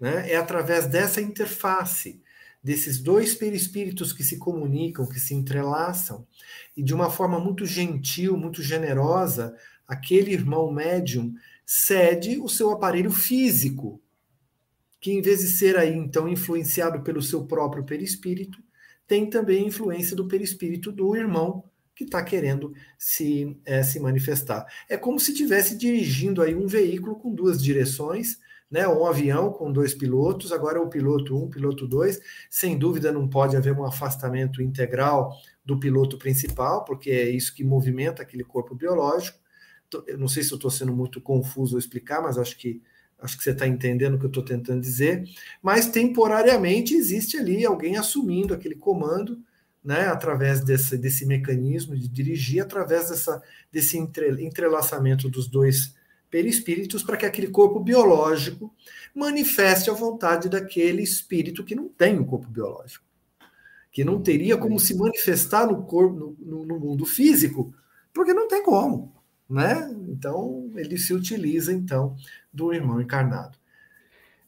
Né? 0.00 0.32
É 0.32 0.36
através 0.36 0.86
dessa 0.86 1.20
interface, 1.20 2.20
desses 2.62 2.98
dois 2.98 3.34
perispíritos 3.34 4.12
que 4.12 4.24
se 4.24 4.38
comunicam, 4.38 5.06
que 5.06 5.20
se 5.20 5.34
entrelaçam, 5.34 6.26
e 6.76 6.82
de 6.82 6.94
uma 6.94 7.10
forma 7.10 7.38
muito 7.38 7.66
gentil, 7.66 8.36
muito 8.36 8.62
generosa, 8.62 9.56
aquele 9.86 10.32
irmão 10.32 10.72
médium 10.72 11.34
cede 11.64 12.38
o 12.38 12.48
seu 12.48 12.70
aparelho 12.70 13.10
físico 13.10 14.00
que 15.00 15.12
em 15.12 15.22
vez 15.22 15.40
de 15.40 15.48
ser 15.48 15.76
aí 15.76 15.94
então 15.94 16.28
influenciado 16.28 17.02
pelo 17.02 17.22
seu 17.22 17.46
próprio 17.46 17.84
perispírito, 17.84 18.58
tem 19.06 19.28
também 19.28 19.66
influência 19.66 20.14
do 20.14 20.28
perispírito 20.28 20.92
do 20.92 21.16
irmão 21.16 21.64
que 21.94 22.04
está 22.04 22.22
querendo 22.22 22.72
se, 22.96 23.60
é, 23.64 23.82
se 23.82 23.98
manifestar. 23.98 24.64
É 24.88 24.96
como 24.96 25.18
se 25.18 25.32
estivesse 25.32 25.76
dirigindo 25.76 26.40
aí 26.40 26.54
um 26.54 26.66
veículo 26.66 27.16
com 27.16 27.34
duas 27.34 27.60
direções, 27.60 28.38
né? 28.70 28.86
Um 28.86 29.04
avião 29.06 29.50
com 29.50 29.72
dois 29.72 29.94
pilotos, 29.94 30.52
agora 30.52 30.78
é 30.78 30.80
o 30.80 30.88
piloto 30.88 31.36
1, 31.36 31.44
um, 31.44 31.50
piloto 31.50 31.88
2. 31.88 32.20
Sem 32.50 32.78
dúvida 32.78 33.10
não 33.10 33.28
pode 33.28 33.56
haver 33.56 33.72
um 33.72 33.84
afastamento 33.84 34.62
integral 34.62 35.32
do 35.64 35.80
piloto 35.80 36.18
principal, 36.18 36.84
porque 36.84 37.10
é 37.10 37.28
isso 37.28 37.54
que 37.54 37.64
movimenta 37.64 38.22
aquele 38.22 38.44
corpo 38.44 38.74
biológico. 38.74 39.38
Eu 40.06 40.18
não 40.18 40.28
sei 40.28 40.42
se 40.42 40.52
eu 40.52 40.56
estou 40.56 40.70
sendo 40.70 40.92
muito 40.92 41.20
confuso 41.20 41.74
ao 41.74 41.78
explicar, 41.78 42.22
mas 42.22 42.36
acho 42.36 42.56
que 42.58 42.82
Acho 43.20 43.36
que 43.36 43.42
você 43.42 43.50
está 43.50 43.66
entendendo 43.66 44.14
o 44.14 44.18
que 44.18 44.26
eu 44.26 44.28
estou 44.28 44.44
tentando 44.44 44.80
dizer. 44.80 45.24
Mas 45.60 45.88
temporariamente 45.88 46.94
existe 46.94 47.36
ali 47.36 47.64
alguém 47.64 47.96
assumindo 47.96 48.54
aquele 48.54 48.76
comando, 48.76 49.42
né, 49.82 50.06
através 50.06 50.62
desse, 50.62 50.96
desse 50.96 51.26
mecanismo 51.26 51.96
de 51.96 52.08
dirigir, 52.08 52.62
através 52.62 53.08
dessa, 53.08 53.42
desse 53.72 53.98
entre, 53.98 54.44
entrelaçamento 54.44 55.28
dos 55.28 55.48
dois 55.48 55.94
perispíritos, 56.30 57.02
para 57.02 57.16
que 57.16 57.26
aquele 57.26 57.48
corpo 57.48 57.80
biológico 57.80 58.72
manifeste 59.14 59.90
a 59.90 59.94
vontade 59.94 60.48
daquele 60.48 61.02
espírito 61.02 61.64
que 61.64 61.74
não 61.74 61.88
tem 61.88 62.18
um 62.18 62.24
corpo 62.24 62.48
biológico, 62.48 63.04
que 63.90 64.04
não 64.04 64.20
teria 64.20 64.56
como 64.56 64.78
se 64.78 64.94
manifestar 64.94 65.66
no 65.66 65.82
corpo, 65.84 66.36
no, 66.38 66.66
no 66.66 66.78
mundo 66.78 67.06
físico, 67.06 67.74
porque 68.12 68.34
não 68.34 68.46
tem 68.46 68.62
como 68.62 69.17
né? 69.48 69.90
Então 70.08 70.70
ele 70.76 70.98
se 70.98 71.14
utiliza 71.14 71.72
então 71.72 72.14
do 72.52 72.72
irmão 72.72 73.00
encarnado. 73.00 73.58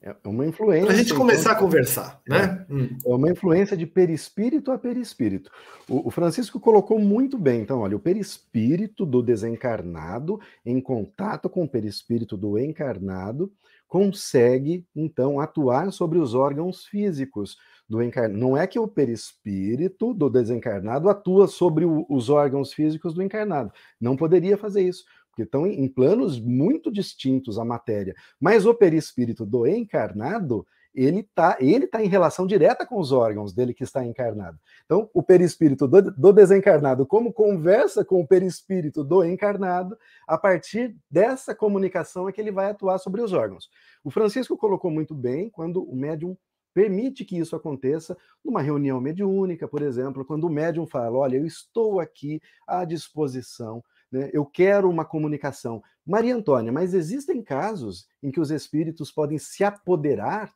É 0.02 0.16
uma 0.24 0.46
influência. 0.46 0.86
Para 0.86 0.94
a 0.94 0.98
gente 0.98 1.12
começar 1.12 1.50
então, 1.50 1.52
a 1.52 1.58
conversar, 1.58 2.22
né? 2.26 2.64
É, 2.68 2.72
hum. 2.72 2.96
é 3.04 3.14
uma 3.14 3.30
influência 3.30 3.76
de 3.76 3.86
perispírito 3.86 4.72
a 4.72 4.78
perispírito. 4.78 5.50
O, 5.86 6.08
o, 6.08 6.10
Francisco 6.10 6.58
colocou 6.58 6.98
muito 6.98 7.36
bem. 7.36 7.60
Então, 7.60 7.80
olha, 7.80 7.96
o 7.96 8.00
perispírito 8.00 9.04
do 9.04 9.22
desencarnado, 9.22 10.40
em 10.64 10.80
contato 10.80 11.50
com 11.50 11.64
o 11.64 11.68
perispírito 11.68 12.34
do 12.34 12.58
encarnado, 12.58 13.52
consegue, 13.86 14.86
então, 14.96 15.38
atuar 15.38 15.92
sobre 15.92 16.18
os 16.18 16.32
órgãos 16.32 16.86
físicos, 16.86 17.58
do 17.90 18.00
encarnado. 18.00 18.38
Não 18.38 18.56
é 18.56 18.68
que 18.68 18.78
o 18.78 18.86
perispírito 18.86 20.14
do 20.14 20.30
desencarnado 20.30 21.08
atua 21.08 21.48
sobre 21.48 21.84
o, 21.84 22.06
os 22.08 22.30
órgãos 22.30 22.72
físicos 22.72 23.12
do 23.12 23.22
encarnado. 23.22 23.72
Não 24.00 24.16
poderia 24.16 24.56
fazer 24.56 24.82
isso, 24.82 25.04
porque 25.28 25.42
estão 25.42 25.66
em, 25.66 25.82
em 25.82 25.88
planos 25.88 26.38
muito 26.40 26.90
distintos 26.92 27.58
a 27.58 27.64
matéria. 27.64 28.14
Mas 28.40 28.64
o 28.64 28.72
perispírito 28.72 29.44
do 29.44 29.66
encarnado, 29.66 30.64
ele 30.94 31.20
está 31.20 31.56
ele 31.58 31.84
tá 31.88 32.02
em 32.02 32.06
relação 32.06 32.46
direta 32.46 32.86
com 32.86 32.96
os 32.96 33.10
órgãos 33.10 33.52
dele 33.52 33.74
que 33.74 33.82
está 33.82 34.04
encarnado. 34.04 34.56
Então, 34.84 35.10
o 35.12 35.20
perispírito 35.20 35.88
do, 35.88 36.00
do, 36.12 36.32
desencarnado, 36.32 37.04
como 37.04 37.32
conversa 37.32 38.04
com 38.04 38.20
o 38.20 38.26
perispírito 38.26 39.02
do 39.02 39.24
encarnado, 39.24 39.98
a 40.28 40.38
partir 40.38 40.96
dessa 41.10 41.56
comunicação 41.56 42.28
é 42.28 42.32
que 42.32 42.40
ele 42.40 42.52
vai 42.52 42.70
atuar 42.70 42.98
sobre 42.98 43.20
os 43.20 43.32
órgãos. 43.32 43.68
O 44.04 44.12
Francisco 44.12 44.56
colocou 44.56 44.92
muito 44.92 45.12
bem 45.12 45.50
quando 45.50 45.82
o 45.82 45.96
médium 45.96 46.36
permite 46.72 47.24
que 47.24 47.38
isso 47.38 47.56
aconteça 47.56 48.16
numa 48.44 48.62
reunião 48.62 49.00
mediúnica, 49.00 49.66
por 49.66 49.82
exemplo, 49.82 50.24
quando 50.24 50.44
o 50.44 50.50
médium 50.50 50.86
fala: 50.86 51.18
Olha, 51.18 51.36
eu 51.36 51.46
estou 51.46 52.00
aqui 52.00 52.40
à 52.66 52.84
disposição, 52.84 53.82
né? 54.10 54.30
eu 54.32 54.44
quero 54.44 54.88
uma 54.88 55.04
comunicação. 55.04 55.82
Maria 56.06 56.34
Antônia, 56.34 56.72
mas 56.72 56.94
existem 56.94 57.42
casos 57.42 58.08
em 58.22 58.30
que 58.30 58.40
os 58.40 58.50
espíritos 58.50 59.12
podem 59.12 59.38
se 59.38 59.62
apoderar 59.62 60.52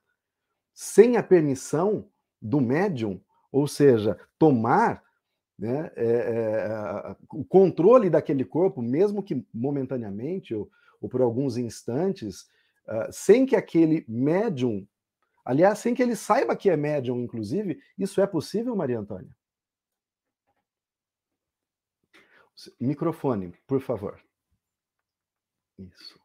sem 0.72 1.16
a 1.16 1.22
permissão 1.22 2.08
do 2.40 2.60
médium, 2.60 3.20
ou 3.52 3.68
seja, 3.68 4.18
tomar 4.38 5.02
né, 5.58 5.90
é, 5.94 6.06
é, 6.06 7.16
o 7.32 7.44
controle 7.44 8.10
daquele 8.10 8.44
corpo, 8.44 8.82
mesmo 8.82 9.22
que 9.22 9.46
momentaneamente 9.54 10.54
ou, 10.54 10.68
ou 11.00 11.08
por 11.08 11.22
alguns 11.22 11.56
instantes, 11.56 12.42
uh, 12.88 13.10
sem 13.10 13.46
que 13.46 13.54
aquele 13.54 14.04
médium 14.08 14.86
Aliás, 15.44 15.78
sem 15.78 15.94
que 15.94 16.02
ele 16.02 16.16
saiba 16.16 16.56
que 16.56 16.70
é 16.70 16.76
médium, 16.76 17.20
inclusive, 17.20 17.78
isso 17.98 18.20
é 18.20 18.26
possível, 18.26 18.74
Maria 18.74 18.98
Antônia? 18.98 19.34
Microfone, 22.80 23.52
por 23.66 23.80
favor. 23.80 24.18
Isso. 25.78 26.18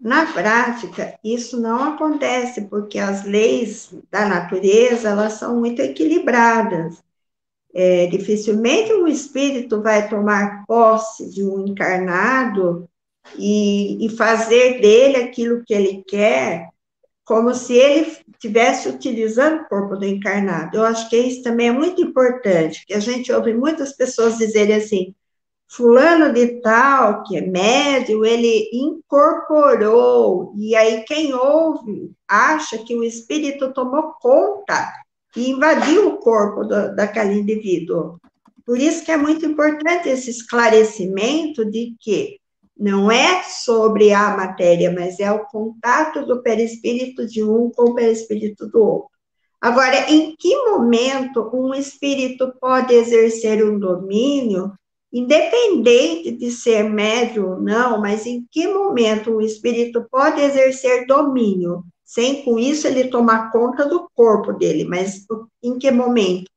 Na 0.00 0.32
prática, 0.32 1.18
isso 1.22 1.60
não 1.60 1.92
acontece 1.92 2.62
porque 2.62 2.98
as 2.98 3.24
leis 3.24 3.94
da 4.10 4.26
natureza 4.26 5.10
elas 5.10 5.34
são 5.34 5.60
muito 5.60 5.82
equilibradas. 5.82 7.04
É, 7.72 8.06
dificilmente 8.06 8.92
um 8.94 9.06
espírito 9.06 9.82
vai 9.82 10.08
tomar 10.08 10.64
posse 10.66 11.30
de 11.30 11.44
um 11.44 11.66
encarnado 11.66 12.88
e, 13.36 14.04
e 14.04 14.08
fazer 14.08 14.80
dele 14.80 15.18
aquilo 15.18 15.62
que 15.64 15.74
ele 15.74 16.02
quer, 16.02 16.69
como 17.30 17.54
se 17.54 17.74
ele 17.74 18.10
estivesse 18.34 18.88
utilizando 18.88 19.60
o 19.60 19.68
corpo 19.68 19.94
do 19.94 20.04
encarnado. 20.04 20.76
Eu 20.76 20.82
acho 20.82 21.08
que 21.08 21.16
isso 21.16 21.44
também 21.44 21.68
é 21.68 21.72
muito 21.72 22.02
importante, 22.02 22.84
que 22.84 22.92
a 22.92 22.98
gente 22.98 23.32
ouve 23.32 23.54
muitas 23.54 23.92
pessoas 23.92 24.36
dizerem 24.36 24.74
assim, 24.74 25.14
fulano 25.68 26.32
de 26.32 26.60
tal, 26.60 27.22
que 27.22 27.36
é 27.36 27.40
médio, 27.40 28.24
ele 28.24 28.68
incorporou, 28.72 30.52
e 30.56 30.74
aí 30.74 31.04
quem 31.04 31.32
ouve 31.32 32.10
acha 32.26 32.78
que 32.78 32.96
o 32.96 33.04
espírito 33.04 33.72
tomou 33.72 34.14
conta 34.20 34.92
e 35.36 35.50
invadiu 35.50 36.08
o 36.08 36.16
corpo 36.16 36.64
do, 36.64 36.96
daquele 36.96 37.34
indivíduo. 37.34 38.18
Por 38.66 38.76
isso 38.76 39.04
que 39.04 39.12
é 39.12 39.16
muito 39.16 39.46
importante 39.46 40.08
esse 40.08 40.30
esclarecimento 40.30 41.64
de 41.64 41.94
que 42.00 42.39
não 42.80 43.10
é 43.10 43.42
sobre 43.42 44.12
a 44.12 44.36
matéria, 44.36 44.90
mas 44.90 45.20
é 45.20 45.30
o 45.30 45.44
contato 45.46 46.24
do 46.26 46.42
perispírito 46.42 47.26
de 47.26 47.42
um 47.44 47.70
com 47.70 47.90
o 47.90 47.94
perispírito 47.94 48.66
do 48.66 48.80
outro. 48.80 49.10
Agora, 49.60 50.10
em 50.10 50.34
que 50.36 50.56
momento 50.56 51.50
um 51.52 51.74
espírito 51.74 52.52
pode 52.58 52.94
exercer 52.94 53.62
um 53.62 53.78
domínio, 53.78 54.72
independente 55.12 56.32
de 56.32 56.50
ser 56.50 56.84
médio 56.84 57.50
ou 57.50 57.60
não, 57.60 58.00
mas 58.00 58.24
em 58.24 58.46
que 58.50 58.66
momento 58.66 59.32
o 59.32 59.42
espírito 59.42 60.06
pode 60.10 60.40
exercer 60.40 61.06
domínio? 61.06 61.84
sem 62.10 62.42
com 62.42 62.58
isso 62.58 62.88
ele 62.88 63.06
tomar 63.06 63.52
conta 63.52 63.88
do 63.88 64.10
corpo 64.12 64.52
dele, 64.52 64.84
mas 64.84 65.24
em 65.62 65.78
que 65.78 65.92
momento? 65.92 66.50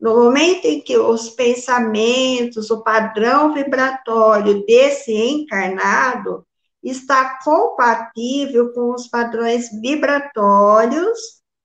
No 0.00 0.14
momento 0.14 0.66
em 0.66 0.80
que 0.80 0.96
os 0.98 1.30
pensamentos, 1.30 2.70
o 2.70 2.82
padrão 2.82 3.54
vibratório 3.54 4.64
desse 4.66 5.12
encarnado 5.12 6.46
está 6.82 7.38
compatível 7.42 8.72
com 8.72 8.92
os 8.94 9.08
padrões 9.08 9.68
vibratórios 9.80 11.18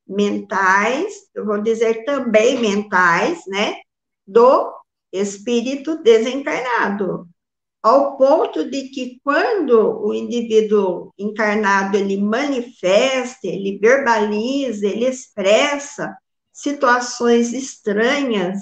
mentais, 0.07 1.13
eu 1.36 1.45
vou 1.45 1.61
dizer 1.61 2.05
também 2.05 2.59
mentais, 2.59 3.41
né, 3.47 3.75
do 4.25 4.73
espírito 5.11 6.01
desencarnado. 6.01 7.27
Ao 7.84 8.15
ponto 8.17 8.69
de 8.69 8.89
que 8.89 9.19
quando 9.23 10.05
o 10.05 10.13
indivíduo 10.13 11.11
encarnado 11.17 11.97
ele 11.97 12.17
manifesta, 12.17 13.47
ele 13.47 13.79
verbaliza, 13.79 14.86
ele 14.86 15.05
expressa 15.05 16.15
situações 16.52 17.54
estranhas 17.54 18.58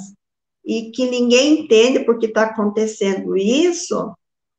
e 0.66 0.92
que 0.92 1.10
ninguém 1.10 1.62
entende 1.62 2.02
porque 2.02 2.28
está 2.28 2.44
acontecendo 2.44 3.36
isso, 3.36 4.14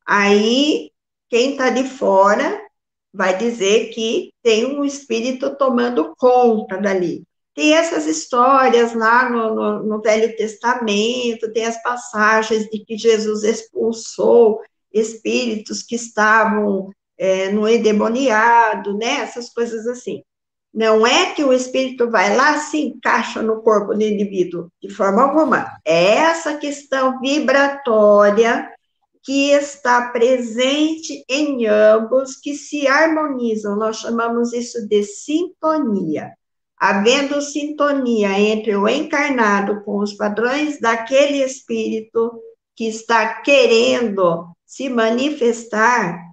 aí 0.07 0.91
quem 1.29 1.53
está 1.53 1.71
de 1.71 1.85
fora 1.85 2.61
vai 3.13 3.37
dizer 3.37 3.91
que 3.91 4.33
tem 4.43 4.67
um 4.67 4.85
espírito 4.85 5.57
tomando 5.57 6.15
conta 6.17 6.77
dali. 6.77 7.25
Tem 7.55 7.75
essas 7.75 8.07
histórias 8.07 8.95
lá 8.95 9.29
no, 9.29 9.55
no, 9.55 9.83
no, 9.83 10.01
Velho 10.01 10.35
Testamento, 10.37 11.53
tem 11.53 11.65
as 11.65 11.83
passagens 11.83 12.65
de 12.71 12.85
que 12.85 12.97
Jesus 12.97 13.43
expulsou 13.43 14.61
espíritos 14.93 15.83
que 15.83 15.97
estavam 15.97 16.91
é, 17.19 17.51
no 17.51 17.69
endemoniado, 17.69 18.97
né? 18.97 19.21
Essas 19.21 19.53
coisas 19.53 19.87
assim. 19.87 20.23
Não 20.73 21.07
é 21.07 21.33
que 21.33 21.43
o 21.43 21.53
espírito 21.53 22.11
vai 22.11 22.37
lá 22.37 22.59
se 22.59 22.79
encaixa 22.79 23.43
no 23.43 23.63
corpo 23.63 23.95
do 23.95 24.03
indivíduo, 24.03 24.71
de 24.81 24.89
forma 24.89 25.23
alguma. 25.23 25.67
É 25.85 26.15
essa 26.15 26.57
questão 26.57 27.21
vibratória 27.21 28.71
que 29.23 29.51
está 29.51 30.11
presente 30.11 31.25
em 31.29 31.67
ambos, 31.67 32.37
que 32.37 32.55
se 32.55 32.87
harmonizam. 32.87 33.77
Nós 33.77 33.97
chamamos 33.97 34.53
isso 34.53 34.87
de 34.89 35.03
sintonia 35.03 36.33
havendo 36.81 37.43
sintonia 37.43 38.41
entre 38.41 38.75
o 38.75 38.89
encarnado 38.89 39.83
com 39.85 39.99
os 39.99 40.15
padrões 40.15 40.81
daquele 40.81 41.45
espírito 41.45 42.33
que 42.75 42.89
está 42.89 43.43
querendo 43.43 44.47
se 44.65 44.89
manifestar, 44.89 46.30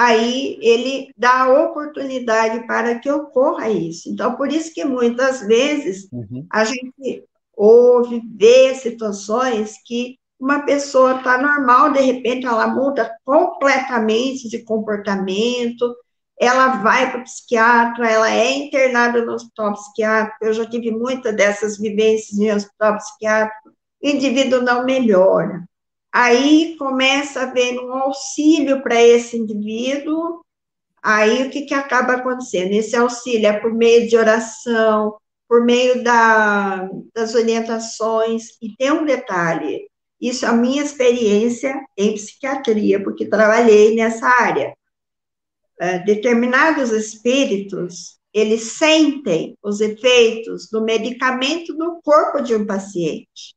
aí 0.00 0.58
ele 0.62 1.12
dá 1.14 1.46
oportunidade 1.46 2.66
para 2.66 2.98
que 2.98 3.10
ocorra 3.10 3.68
isso. 3.68 4.08
Então, 4.08 4.34
por 4.34 4.50
isso 4.50 4.72
que 4.72 4.82
muitas 4.82 5.46
vezes 5.46 6.08
uhum. 6.10 6.46
a 6.50 6.64
gente 6.64 7.24
ouve, 7.54 8.22
vê 8.34 8.74
situações 8.74 9.74
que 9.84 10.18
uma 10.38 10.60
pessoa 10.60 11.18
está 11.18 11.36
normal, 11.36 11.92
de 11.92 12.00
repente 12.00 12.46
ela 12.46 12.66
muda 12.66 13.14
completamente 13.26 14.48
de 14.48 14.64
comportamento, 14.64 15.94
ela 16.40 16.76
vai 16.76 17.10
para 17.10 17.20
o 17.20 17.24
psiquiatra, 17.24 18.10
ela 18.10 18.30
é 18.30 18.52
internada 18.52 19.22
no 19.22 19.34
hospital 19.34 19.74
psiquiátrico, 19.74 20.46
eu 20.46 20.54
já 20.54 20.64
tive 20.64 20.90
muitas 20.90 21.36
dessas 21.36 21.76
vivências 21.76 22.38
em 22.38 22.50
hospital 22.50 22.96
psiquiátrico, 22.96 23.68
o 24.02 24.08
indivíduo 24.08 24.62
não 24.62 24.82
melhora. 24.82 25.62
Aí 26.12 26.76
começa 26.76 27.40
a 27.40 27.42
haver 27.44 27.78
um 27.78 27.92
auxílio 27.92 28.82
para 28.82 29.00
esse 29.00 29.36
indivíduo, 29.36 30.44
aí 31.02 31.46
o 31.46 31.50
que, 31.50 31.62
que 31.62 31.74
acaba 31.74 32.14
acontecendo? 32.14 32.72
Esse 32.72 32.96
auxílio 32.96 33.46
é 33.46 33.52
por 33.52 33.72
meio 33.72 34.08
de 34.08 34.16
oração, 34.16 35.16
por 35.48 35.64
meio 35.64 36.02
da, 36.02 36.88
das 37.14 37.34
orientações, 37.34 38.58
e 38.60 38.74
tem 38.76 38.92
um 38.92 39.04
detalhe, 39.04 39.88
isso 40.20 40.44
é 40.44 40.48
a 40.48 40.52
minha 40.52 40.82
experiência 40.82 41.74
em 41.96 42.14
psiquiatria, 42.14 43.02
porque 43.02 43.26
trabalhei 43.26 43.94
nessa 43.94 44.26
área 44.26 44.74
é, 45.80 45.98
determinados 46.00 46.90
espíritos, 46.90 48.18
eles 48.34 48.74
sentem 48.74 49.56
os 49.62 49.80
efeitos 49.80 50.68
do 50.70 50.84
medicamento 50.84 51.74
no 51.74 52.00
corpo 52.02 52.42
de 52.42 52.54
um 52.54 52.66
paciente. 52.66 53.54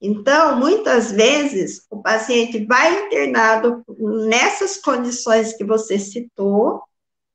Então, 0.00 0.56
muitas 0.56 1.12
vezes, 1.12 1.86
o 1.90 2.00
paciente 2.02 2.64
vai 2.64 3.04
internado 3.04 3.84
nessas 4.26 4.78
condições 4.78 5.54
que 5.54 5.64
você 5.64 5.98
citou, 5.98 6.82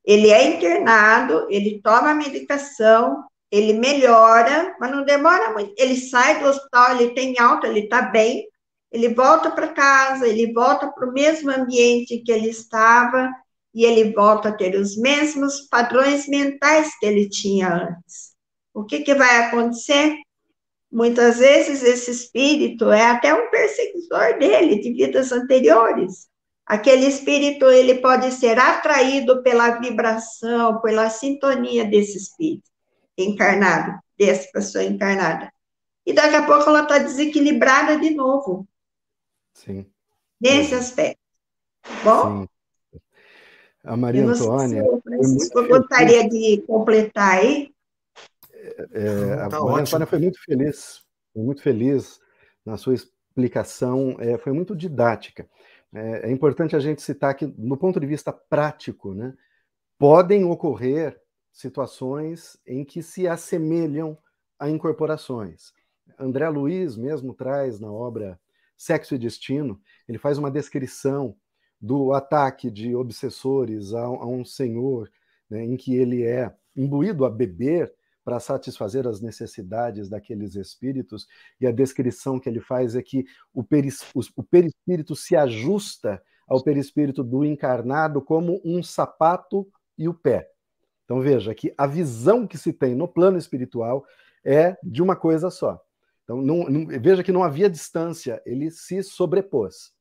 ele 0.04 0.30
é 0.30 0.56
internado, 0.56 1.46
ele 1.48 1.80
toma 1.82 2.10
a 2.10 2.14
medicação, 2.14 3.24
ele 3.50 3.72
melhora, 3.72 4.76
mas 4.80 4.90
não 4.90 5.04
demora 5.04 5.52
muito. 5.52 5.74
Ele 5.76 5.96
sai 5.96 6.40
do 6.40 6.46
hospital, 6.46 6.96
ele 6.96 7.10
tem 7.10 7.38
alta, 7.38 7.68
ele 7.68 7.80
está 7.80 8.02
bem, 8.02 8.46
ele 8.90 9.14
volta 9.14 9.50
para 9.50 9.68
casa, 9.68 10.26
ele 10.26 10.52
volta 10.52 10.90
para 10.90 11.08
o 11.08 11.12
mesmo 11.12 11.50
ambiente 11.50 12.18
que 12.18 12.32
ele 12.32 12.48
estava, 12.48 13.30
e 13.76 13.84
ele 13.84 14.10
volta 14.14 14.48
a 14.48 14.52
ter 14.56 14.74
os 14.74 14.96
mesmos 14.96 15.60
padrões 15.68 16.26
mentais 16.26 16.98
que 16.98 17.04
ele 17.04 17.28
tinha 17.28 17.74
antes. 17.74 18.34
O 18.72 18.84
que, 18.84 19.00
que 19.00 19.14
vai 19.14 19.44
acontecer? 19.44 20.16
Muitas 20.90 21.38
vezes 21.38 21.82
esse 21.82 22.10
espírito 22.10 22.90
é 22.90 23.10
até 23.10 23.34
um 23.34 23.50
perseguidor 23.50 24.38
dele 24.38 24.80
de 24.80 24.92
vidas 24.92 25.32
anteriores. 25.32 26.28
Aquele 26.64 27.06
espírito 27.06 27.66
ele 27.66 27.96
pode 27.96 28.32
ser 28.32 28.58
atraído 28.58 29.42
pela 29.42 29.78
vibração, 29.78 30.80
pela 30.80 31.10
sintonia 31.10 31.84
desse 31.84 32.16
espírito 32.16 32.68
encarnado, 33.16 33.98
dessa 34.18 34.48
pessoa 34.52 34.84
encarnada. 34.84 35.52
E 36.04 36.12
daqui 36.12 36.36
a 36.36 36.46
pouco 36.46 36.68
ela 36.68 36.82
está 36.82 36.98
desequilibrada 36.98 37.98
de 37.98 38.10
novo. 38.10 38.66
Sim. 39.54 39.86
Nesse 40.40 40.74
aspecto. 40.74 41.20
Bom? 42.04 42.42
Sim. 42.42 43.00
A 43.84 43.96
Maria 43.96 44.24
Antônia. 44.26 44.82
Se 45.22 45.50
eu 45.54 45.68
gostaria 45.68 46.28
de 46.28 46.62
completar 46.66 47.38
aí. 47.38 47.72
É, 48.92 49.34
a 49.34 49.48
tá 49.48 49.60
Maria 49.60 49.82
Antônia 49.82 50.06
foi 50.06 50.18
muito 50.18 50.42
feliz, 50.42 51.02
foi 51.32 51.42
muito 51.42 51.62
feliz 51.62 52.20
na 52.64 52.76
sua 52.76 52.94
explicação, 52.94 54.16
é, 54.18 54.38
foi 54.38 54.52
muito 54.52 54.74
didática. 54.74 55.48
É, 55.94 56.28
é, 56.28 56.30
importante 56.30 56.74
a 56.74 56.80
gente 56.80 57.00
citar 57.02 57.34
que, 57.34 57.46
no 57.46 57.76
ponto 57.76 58.00
de 58.00 58.06
vista 58.06 58.32
prático, 58.32 59.14
né, 59.14 59.34
podem 59.98 60.44
ocorrer 60.44 61.18
situações 61.52 62.58
em 62.66 62.84
que 62.84 63.02
se 63.02 63.26
assemelham 63.26 64.18
a 64.58 64.68
incorporações. 64.68 65.72
André 66.18 66.48
Luiz 66.48 66.96
mesmo 66.96 67.34
traz 67.34 67.80
na 67.80 67.90
obra 67.90 68.38
Sexo 68.76 69.14
e 69.14 69.18
Destino, 69.18 69.80
ele 70.06 70.18
faz 70.18 70.38
uma 70.38 70.50
descrição 70.50 71.34
do 71.80 72.12
ataque 72.12 72.70
de 72.70 72.94
obsessores 72.94 73.94
a, 73.94 74.04
a 74.04 74.26
um 74.26 74.44
senhor 74.44 75.10
né, 75.48 75.64
em 75.64 75.76
que 75.76 75.94
ele 75.94 76.24
é 76.24 76.54
imbuído 76.74 77.24
a 77.24 77.30
beber 77.30 77.92
para 78.26 78.40
satisfazer 78.40 79.06
as 79.06 79.20
necessidades 79.20 80.08
daqueles 80.08 80.56
espíritos, 80.56 81.28
e 81.60 81.66
a 81.66 81.70
descrição 81.70 82.40
que 82.40 82.48
ele 82.48 82.58
faz 82.58 82.96
é 82.96 83.00
que 83.00 83.24
o, 83.54 83.62
peris, 83.62 84.02
o, 84.12 84.20
o 84.34 84.42
perispírito 84.42 85.14
se 85.14 85.36
ajusta 85.36 86.20
ao 86.44 86.60
perispírito 86.60 87.22
do 87.22 87.44
encarnado 87.44 88.20
como 88.20 88.60
um 88.64 88.82
sapato 88.82 89.64
e 89.96 90.08
o 90.08 90.14
pé. 90.14 90.50
Então 91.04 91.20
veja 91.20 91.54
que 91.54 91.72
a 91.78 91.86
visão 91.86 92.48
que 92.48 92.58
se 92.58 92.72
tem 92.72 92.96
no 92.96 93.06
plano 93.06 93.38
espiritual 93.38 94.04
é 94.44 94.76
de 94.82 95.00
uma 95.00 95.14
coisa 95.14 95.48
só. 95.48 95.80
Então 96.24 96.42
não, 96.42 96.64
não, 96.64 96.84
veja 97.00 97.22
que 97.22 97.30
não 97.30 97.44
havia 97.44 97.70
distância, 97.70 98.42
ele 98.44 98.72
se 98.72 99.04
sobrepôs. 99.04 99.94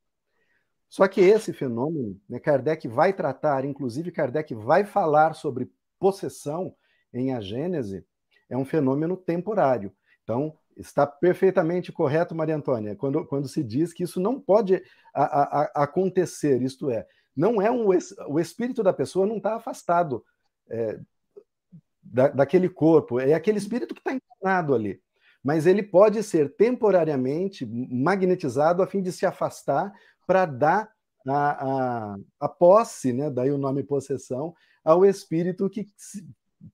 Só 0.90 1.08
que 1.08 1.22
esse 1.22 1.54
fenômeno, 1.54 2.20
né, 2.28 2.40
Kardec 2.40 2.88
vai 2.88 3.14
tratar, 3.14 3.66
inclusive 3.66 4.12
Kardec 4.12 4.56
vai 4.56 4.84
falar 4.84 5.36
sobre 5.36 5.72
possessão 6.00 6.76
em 7.14 7.36
A 7.36 7.40
Gênese, 7.40 8.04
é 8.50 8.58
um 8.58 8.66
fenômeno 8.66 9.18
temporário. 9.18 9.92
Então, 10.24 10.58
está 10.76 11.08
perfeitamente 11.08 11.92
correto, 11.92 12.36
Maria 12.36 12.56
Antônia, 12.56 12.96
quando, 12.96 13.26
quando 13.26 13.48
se 13.48 13.64
diz 13.64 13.94
que 13.94 14.04
isso 14.04 14.20
não 14.20 14.40
pode 14.40 14.84
a, 15.14 15.24
a, 15.24 15.84
acontecer, 15.84 16.62
isto 16.62 16.90
é, 16.90 17.08
não 17.36 17.62
é 17.62 17.72
um, 17.72 17.88
o 18.28 18.40
espírito 18.40 18.84
da 18.84 18.94
pessoa 18.94 19.26
não 19.26 19.38
está 19.38 19.56
afastado 19.56 20.24
é, 20.70 21.00
da, 22.04 22.30
daquele 22.30 22.70
corpo, 22.70 23.20
é 23.20 23.34
aquele 23.34 23.58
espírito 23.58 23.94
que 23.94 24.02
está 24.02 24.14
encarnado 24.14 24.74
ali. 24.74 25.02
Mas 25.44 25.68
ele 25.68 25.84
pode 25.84 26.24
ser 26.24 26.56
temporariamente 26.56 27.66
magnetizado 27.66 28.82
a 28.82 28.88
fim 28.88 29.02
de 29.02 29.12
se 29.12 29.26
afastar 29.26 29.94
para 30.26 30.46
dar 30.46 30.90
a, 31.28 32.14
a, 32.14 32.18
a, 32.40 32.50
posse, 32.50 33.14
né, 33.14 33.30
daí 33.30 33.52
o 33.52 33.58
nome 33.58 33.84
possessão, 33.84 34.56
ao 34.84 35.06
espírito 35.06 35.70
que 35.70 35.88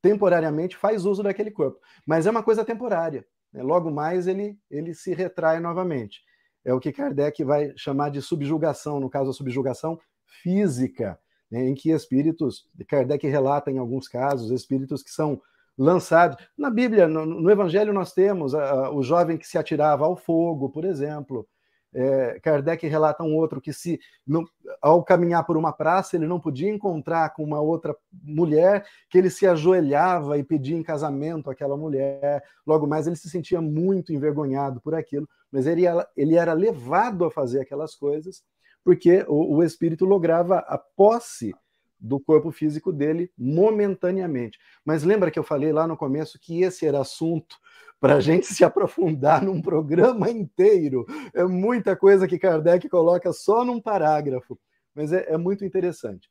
temporariamente 0.01 0.77
faz 0.77 1.05
uso 1.05 1.23
daquele 1.23 1.51
corpo. 1.51 1.79
Mas 2.05 2.25
é 2.25 2.31
uma 2.31 2.43
coisa 2.43 2.63
temporária. 2.63 3.25
Né? 3.51 3.63
Logo 3.63 3.91
mais 3.91 4.27
ele, 4.27 4.57
ele 4.69 4.93
se 4.93 5.13
retrai 5.13 5.59
novamente. 5.59 6.21
É 6.63 6.73
o 6.73 6.79
que 6.79 6.91
Kardec 6.91 7.43
vai 7.43 7.73
chamar 7.75 8.09
de 8.09 8.21
subjugação, 8.21 8.99
no 8.99 9.09
caso, 9.09 9.31
a 9.31 9.33
subjugação 9.33 9.99
física, 10.25 11.19
né? 11.49 11.67
em 11.67 11.73
que 11.73 11.91
espíritos, 11.91 12.69
Kardec 12.87 13.27
relata 13.27 13.71
em 13.71 13.77
alguns 13.77 14.07
casos, 14.07 14.51
espíritos 14.51 15.01
que 15.01 15.11
são 15.11 15.41
lançados. 15.77 16.37
Na 16.57 16.69
Bíblia, 16.69 17.07
no, 17.07 17.25
no 17.25 17.49
Evangelho, 17.49 17.93
nós 17.93 18.13
temos 18.13 18.53
a, 18.53 18.69
a, 18.69 18.93
o 18.93 19.01
jovem 19.01 19.37
que 19.37 19.47
se 19.47 19.57
atirava 19.57 20.05
ao 20.05 20.15
fogo, 20.15 20.69
por 20.69 20.85
exemplo. 20.85 21.47
É, 21.93 22.39
Kardec 22.39 22.87
relata 22.87 23.23
um 23.23 23.35
outro 23.35 23.59
que, 23.59 23.73
se 23.73 23.99
não, 24.25 24.45
ao 24.81 25.03
caminhar 25.03 25.45
por 25.45 25.57
uma 25.57 25.73
praça, 25.73 26.15
ele 26.15 26.27
não 26.27 26.39
podia 26.39 26.69
encontrar 26.69 27.33
com 27.33 27.43
uma 27.43 27.59
outra 27.59 27.95
mulher, 28.23 28.85
que 29.09 29.17
ele 29.17 29.29
se 29.29 29.45
ajoelhava 29.45 30.37
e 30.37 30.43
pedia 30.43 30.77
em 30.77 30.83
casamento 30.83 31.49
aquela 31.49 31.75
mulher. 31.75 32.43
Logo 32.65 32.87
mais, 32.87 33.07
ele 33.07 33.15
se 33.15 33.29
sentia 33.29 33.61
muito 33.61 34.13
envergonhado 34.13 34.79
por 34.81 34.95
aquilo, 34.95 35.27
mas 35.51 35.67
ele, 35.67 35.83
ele 36.15 36.35
era 36.35 36.53
levado 36.53 37.25
a 37.25 37.31
fazer 37.31 37.61
aquelas 37.61 37.95
coisas 37.95 38.41
porque 38.83 39.23
o, 39.27 39.57
o 39.57 39.63
espírito 39.63 40.05
lograva 40.05 40.59
a 40.59 40.77
posse 40.77 41.53
do 42.01 42.19
corpo 42.19 42.51
físico 42.51 42.91
dele 42.91 43.31
momentaneamente. 43.37 44.59
Mas 44.83 45.03
lembra 45.03 45.29
que 45.29 45.37
eu 45.37 45.43
falei 45.43 45.71
lá 45.71 45.87
no 45.87 45.95
começo 45.95 46.39
que 46.39 46.63
esse 46.63 46.85
era 46.85 46.99
assunto 46.99 47.57
para 47.99 48.15
a 48.15 48.19
gente 48.19 48.47
se 48.47 48.63
aprofundar 48.63 49.43
num 49.43 49.61
programa 49.61 50.29
inteiro. 50.29 51.05
É 51.33 51.43
muita 51.43 51.95
coisa 51.95 52.27
que 52.27 52.39
Kardec 52.39 52.89
coloca 52.89 53.31
só 53.31 53.63
num 53.63 53.79
parágrafo, 53.79 54.59
mas 54.95 55.13
é, 55.13 55.31
é 55.31 55.37
muito 55.37 55.63
interessante. 55.63 56.27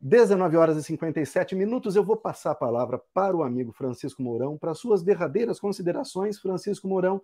19 0.00 0.56
horas 0.56 0.76
e 0.76 0.84
57 0.84 1.56
minutos, 1.56 1.96
eu 1.96 2.04
vou 2.04 2.16
passar 2.16 2.52
a 2.52 2.54
palavra 2.54 3.02
para 3.12 3.36
o 3.36 3.42
amigo 3.42 3.72
Francisco 3.72 4.22
Mourão, 4.22 4.56
para 4.56 4.74
suas 4.74 5.02
derradeiras 5.02 5.58
considerações, 5.58 6.38
Francisco 6.38 6.86
Mourão, 6.86 7.20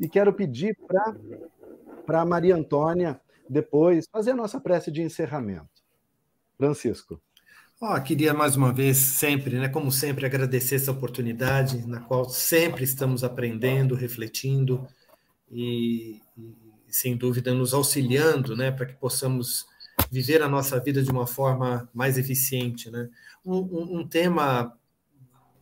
e 0.00 0.08
quero 0.08 0.32
pedir 0.32 0.76
para 2.04 2.24
Maria 2.24 2.56
Antônia, 2.56 3.20
depois, 3.48 4.06
fazer 4.10 4.32
a 4.32 4.36
nossa 4.36 4.60
prece 4.60 4.90
de 4.90 5.02
encerramento. 5.02 5.75
Francisco. 6.56 7.20
Oh, 7.80 8.00
queria 8.00 8.32
mais 8.32 8.56
uma 8.56 8.72
vez, 8.72 8.96
sempre, 8.96 9.58
né, 9.58 9.68
como 9.68 9.92
sempre, 9.92 10.24
agradecer 10.24 10.76
essa 10.76 10.90
oportunidade 10.90 11.86
na 11.86 12.00
qual 12.00 12.26
sempre 12.26 12.84
estamos 12.84 13.22
aprendendo, 13.22 13.94
refletindo 13.94 14.86
e, 15.50 16.22
e 16.38 16.54
sem 16.88 17.16
dúvida, 17.16 17.52
nos 17.52 17.74
auxiliando 17.74 18.56
né, 18.56 18.70
para 18.70 18.86
que 18.86 18.94
possamos 18.94 19.66
viver 20.10 20.40
a 20.40 20.48
nossa 20.48 20.80
vida 20.80 21.02
de 21.02 21.10
uma 21.10 21.26
forma 21.26 21.86
mais 21.92 22.16
eficiente. 22.16 22.90
Né? 22.90 23.10
Um, 23.44 23.58
um, 23.58 23.98
um 24.00 24.08
tema 24.08 24.74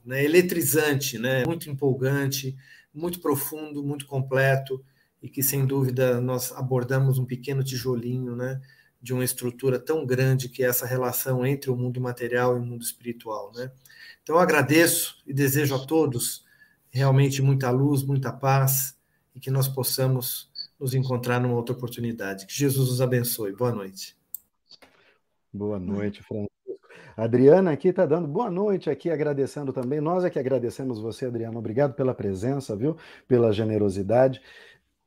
né, 0.05 0.25
eletrizante, 0.25 1.19
né, 1.19 1.45
muito 1.45 1.69
empolgante, 1.69 2.57
muito 2.95 3.21
profundo, 3.21 3.83
muito 3.83 4.07
completo 4.07 4.85
e 5.21 5.29
que, 5.29 5.43
sem 5.43 5.67
dúvida, 5.67 6.21
nós 6.21 6.53
abordamos 6.53 7.19
um 7.19 7.25
pequeno 7.25 7.65
tijolinho 7.65 8.37
né, 8.37 8.61
de 9.05 9.13
uma 9.13 9.23
estrutura 9.23 9.79
tão 9.79 10.07
grande 10.07 10.49
que 10.49 10.65
é 10.65 10.67
essa 10.67 10.87
relação 10.87 11.45
entre 11.45 11.71
o 11.71 11.77
mundo 11.77 12.01
material 12.01 12.57
e 12.57 12.59
o 12.59 12.65
mundo 12.65 12.83
espiritual. 12.83 13.53
Né? 13.55 13.71
Então, 14.23 14.37
eu 14.37 14.41
agradeço 14.41 15.23
e 15.27 15.35
desejo 15.35 15.75
a 15.75 15.87
todos 15.87 16.43
realmente 16.91 17.43
muita 17.43 17.71
luz, 17.71 18.03
muita 18.03 18.33
paz 18.33 18.97
e 19.35 19.41
que 19.41 19.51
nós 19.51 19.69
possamos 19.69 20.51
nos 20.81 20.95
encontrar 20.95 21.39
numa 21.39 21.55
outra 21.55 21.75
oportunidade. 21.75 22.47
Que 22.47 22.55
Jesus 22.55 22.89
nos 22.89 23.03
abençoe. 23.03 23.53
Boa 23.53 23.73
noite. 23.73 24.17
Boa 25.53 25.79
noite, 25.79 26.23
Francisco. 26.23 26.51
Adriana 27.15 27.73
aqui 27.73 27.89
está 27.89 28.07
dando 28.07 28.27
boa 28.27 28.51
noite 28.51 28.89
aqui, 28.89 29.11
agradecendo 29.11 29.71
também. 29.71 30.01
Nós 30.01 30.25
é 30.25 30.31
que 30.31 30.39
agradecemos 30.39 30.99
você, 30.99 31.27
Adriana. 31.27 31.59
Obrigado 31.59 31.93
pela 31.93 32.15
presença, 32.15 32.75
viu? 32.75 32.97
Pela 33.29 33.53
generosidade. 33.53 34.41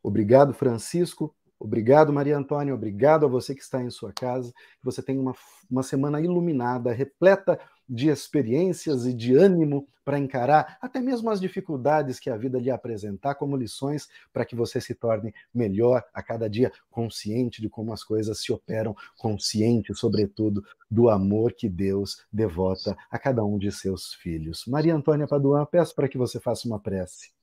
Obrigado, 0.04 0.54
Francisco. 0.54 1.36
Obrigado, 1.60 2.14
Maria 2.14 2.38
Antônia. 2.38 2.74
Obrigado 2.74 3.26
a 3.26 3.30
você 3.30 3.56
que 3.56 3.62
está 3.62 3.82
em 3.82 3.90
sua 3.90 4.14
casa. 4.14 4.52
Que 4.52 4.86
você 4.86 5.02
tenha 5.02 5.20
uma, 5.20 5.34
uma 5.70 5.82
semana 5.82 6.22
iluminada, 6.22 6.92
repleta 6.92 7.60
de 7.90 8.10
experiências 8.10 9.06
e 9.06 9.14
de 9.14 9.36
ânimo 9.36 9.88
para 10.04 10.20
encarar 10.20 10.78
até 10.82 11.02
mesmo 11.02 11.30
as 11.30 11.40
dificuldades 11.40 12.20
que 12.20 12.30
a 12.30 12.38
vida 12.38 12.60
lhe 12.60 12.70
apresentar 12.70 13.36
como 13.36 13.58
lições 13.58 14.08
para 14.32 14.46
que 14.46 14.56
você 14.56 14.80
se 14.80 14.94
torne 14.94 15.34
melhor 15.54 16.04
a 16.14 16.22
cada 16.22 16.50
dia, 16.50 16.72
consciente 16.90 17.62
de 17.62 17.70
como 17.70 17.92
as 17.92 18.04
coisas 18.04 18.42
se 18.42 18.52
operam, 18.52 18.96
consciente, 19.18 19.94
sobretudo, 19.96 20.64
do 20.90 21.10
amor 21.10 21.54
que 21.54 21.68
Deus 21.68 22.26
devota 22.32 22.96
a 23.10 23.18
cada 23.18 23.44
um 23.44 23.58
de 23.58 23.72
seus 23.72 24.14
filhos. 24.14 24.64
Maria 24.68 24.96
Antônia 24.96 25.28
Paduan, 25.28 25.66
peço 25.66 25.96
para 25.96 26.08
que 26.08 26.18
você 26.18 26.40
faça 26.40 26.68
uma 26.68 26.80
prece. 26.80 27.37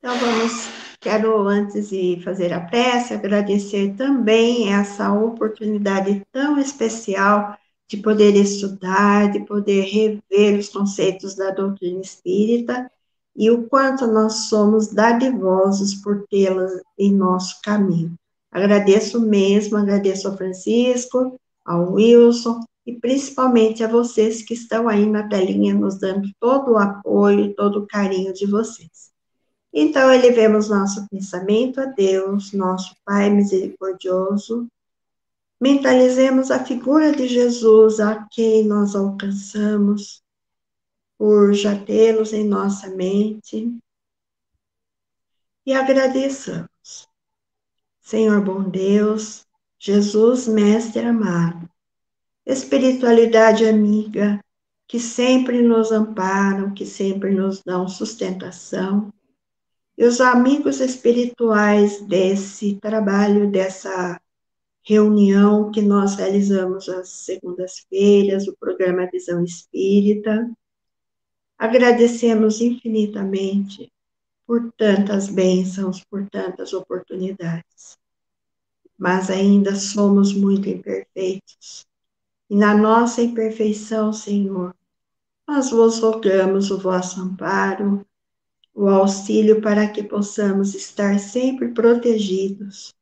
Então 0.00 0.18
vamos 0.18 0.80
Quero, 0.98 1.48
antes 1.48 1.88
de 1.88 2.20
fazer 2.22 2.52
a 2.52 2.60
prece, 2.60 3.14
agradecer 3.14 3.94
também 3.96 4.70
essa 4.70 5.10
oportunidade 5.12 6.22
tão 6.30 6.58
especial 6.58 7.56
de 7.88 7.96
poder 7.96 8.36
estudar, 8.36 9.30
de 9.30 9.40
poder 9.46 9.82
rever 9.84 10.58
os 10.58 10.68
conceitos 10.68 11.34
da 11.34 11.52
doutrina 11.52 12.02
espírita 12.02 12.90
e 13.34 13.50
o 13.50 13.66
quanto 13.66 14.06
nós 14.06 14.48
somos 14.50 14.88
dadivosos 14.88 15.94
por 15.94 16.26
tê-las 16.28 16.72
em 16.98 17.14
nosso 17.14 17.60
caminho. 17.62 18.14
Agradeço 18.52 19.20
mesmo, 19.20 19.78
agradeço 19.78 20.28
ao 20.28 20.36
Francisco, 20.36 21.40
ao 21.64 21.94
Wilson 21.94 22.60
e 22.86 22.94
principalmente 22.94 23.82
a 23.82 23.88
vocês 23.88 24.42
que 24.42 24.52
estão 24.52 24.86
aí 24.86 25.06
na 25.06 25.26
telinha 25.28 25.74
nos 25.74 25.98
dando 25.98 26.28
todo 26.38 26.72
o 26.72 26.78
apoio, 26.78 27.54
todo 27.54 27.80
o 27.80 27.86
carinho 27.86 28.34
de 28.34 28.46
vocês. 28.46 29.09
Então, 29.72 30.12
elevemos 30.12 30.68
nosso 30.68 31.06
pensamento 31.08 31.80
a 31.80 31.86
Deus, 31.86 32.52
nosso 32.52 32.94
Pai 33.04 33.30
misericordioso. 33.30 34.66
Mentalizemos 35.60 36.50
a 36.50 36.64
figura 36.64 37.12
de 37.12 37.28
Jesus 37.28 38.00
a 38.00 38.26
quem 38.30 38.64
nós 38.64 38.96
alcançamos, 38.96 40.22
por 41.16 41.52
já 41.54 41.78
tê-los 41.78 42.32
em 42.32 42.44
nossa 42.44 42.88
mente. 42.88 43.72
E 45.64 45.72
agradeçamos. 45.72 46.68
Senhor 48.00 48.40
bom 48.40 48.68
Deus, 48.68 49.46
Jesus, 49.78 50.48
Mestre 50.48 51.06
amado, 51.06 51.70
espiritualidade 52.44 53.64
amiga, 53.66 54.42
que 54.88 54.98
sempre 54.98 55.62
nos 55.62 55.92
amparam, 55.92 56.74
que 56.74 56.84
sempre 56.84 57.30
nos 57.30 57.62
dão 57.62 57.86
sustentação 57.86 59.12
e 60.00 60.04
os 60.06 60.18
amigos 60.18 60.80
espirituais 60.80 62.00
desse 62.00 62.76
trabalho, 62.76 63.50
dessa 63.50 64.18
reunião 64.82 65.70
que 65.70 65.82
nós 65.82 66.14
realizamos 66.14 66.88
às 66.88 67.10
segundas-feiras, 67.10 68.48
o 68.48 68.56
programa 68.56 69.10
Visão 69.12 69.44
Espírita. 69.44 70.50
Agradecemos 71.58 72.62
infinitamente 72.62 73.92
por 74.46 74.72
tantas 74.72 75.28
bênçãos, 75.28 76.02
por 76.02 76.26
tantas 76.30 76.72
oportunidades. 76.72 77.98
Mas 78.96 79.28
ainda 79.28 79.76
somos 79.76 80.32
muito 80.32 80.66
imperfeitos. 80.66 81.86
E 82.48 82.56
na 82.56 82.74
nossa 82.74 83.20
imperfeição, 83.20 84.14
Senhor, 84.14 84.74
nós 85.46 85.70
vos 85.70 85.98
rogamos 85.98 86.70
o 86.70 86.78
vosso 86.78 87.20
amparo, 87.20 88.02
o 88.80 88.88
auxílio 88.88 89.60
para 89.60 89.86
que 89.86 90.02
possamos 90.02 90.74
estar 90.74 91.18
sempre 91.18 91.68
protegidos, 91.68 92.94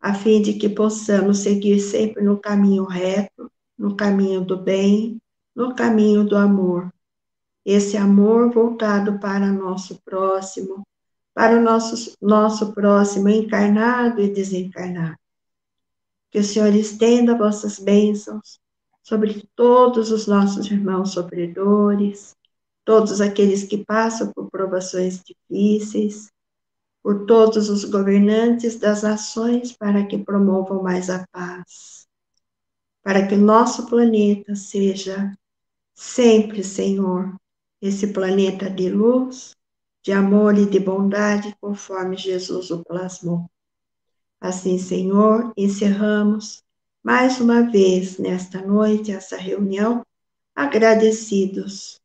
a 0.00 0.12
fim 0.12 0.42
de 0.42 0.54
que 0.54 0.68
possamos 0.68 1.38
seguir 1.38 1.78
sempre 1.78 2.20
no 2.24 2.36
caminho 2.36 2.82
reto, 2.82 3.48
no 3.78 3.94
caminho 3.94 4.44
do 4.44 4.56
bem, 4.56 5.22
no 5.54 5.72
caminho 5.76 6.24
do 6.24 6.36
amor. 6.36 6.92
Esse 7.64 7.96
amor 7.96 8.50
voltado 8.50 9.20
para 9.20 9.52
nosso 9.52 10.02
próximo, 10.02 10.84
para 11.32 11.60
o 11.60 11.62
nosso, 11.62 12.16
nosso 12.20 12.72
próximo 12.72 13.28
encarnado 13.28 14.20
e 14.20 14.32
desencarnado. 14.32 15.16
Que 16.28 16.40
o 16.40 16.44
Senhor 16.44 16.74
estenda 16.74 17.38
vossas 17.38 17.78
bênçãos 17.78 18.58
sobre 19.00 19.48
todos 19.54 20.10
os 20.10 20.26
nossos 20.26 20.68
irmãos 20.68 21.12
sofredores, 21.12 22.34
todos 22.84 23.20
aqueles 23.20 23.64
que 23.64 23.84
passam 23.84 24.32
por 24.32 24.50
provações 24.50 25.22
difíceis, 25.22 26.30
por 27.02 27.26
todos 27.26 27.68
os 27.68 27.84
governantes 27.84 28.78
das 28.78 29.02
nações 29.02 29.72
para 29.72 30.06
que 30.06 30.18
promovam 30.18 30.82
mais 30.82 31.10
a 31.10 31.26
paz, 31.32 32.06
para 33.02 33.26
que 33.26 33.36
nosso 33.36 33.86
planeta 33.86 34.54
seja 34.54 35.32
sempre, 35.94 36.62
Senhor, 36.62 37.34
esse 37.80 38.08
planeta 38.08 38.70
de 38.70 38.88
luz, 38.88 39.52
de 40.02 40.12
amor 40.12 40.56
e 40.56 40.66
de 40.66 40.78
bondade, 40.78 41.54
conforme 41.60 42.16
Jesus 42.16 42.70
o 42.70 42.82
plasmou. 42.84 43.50
Assim, 44.40 44.78
Senhor, 44.78 45.52
encerramos 45.56 46.62
mais 47.02 47.40
uma 47.40 47.62
vez 47.62 48.18
nesta 48.18 48.60
noite 48.64 49.10
essa 49.10 49.36
reunião, 49.36 50.04
agradecidos, 50.54 52.00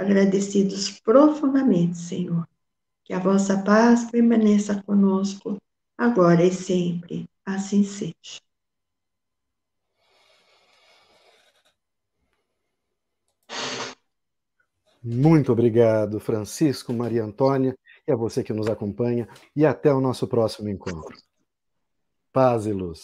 agradecidos 0.00 0.98
profundamente, 1.00 1.98
Senhor. 1.98 2.48
Que 3.04 3.12
a 3.12 3.18
vossa 3.18 3.62
paz 3.62 4.10
permaneça 4.10 4.82
conosco, 4.82 5.58
agora 5.98 6.44
e 6.44 6.52
sempre. 6.52 7.28
Assim 7.44 7.84
seja. 7.84 8.40
Muito 15.02 15.52
obrigado, 15.52 16.20
Francisco, 16.20 16.92
Maria 16.92 17.24
Antônia, 17.24 17.76
e 18.06 18.12
a 18.12 18.16
você 18.16 18.42
que 18.44 18.52
nos 18.52 18.68
acompanha, 18.68 19.28
e 19.56 19.64
até 19.66 19.92
o 19.92 20.00
nosso 20.00 20.28
próximo 20.28 20.68
encontro. 20.68 21.16
Paz 22.32 22.66
e 22.66 22.72
luz. 22.72 23.00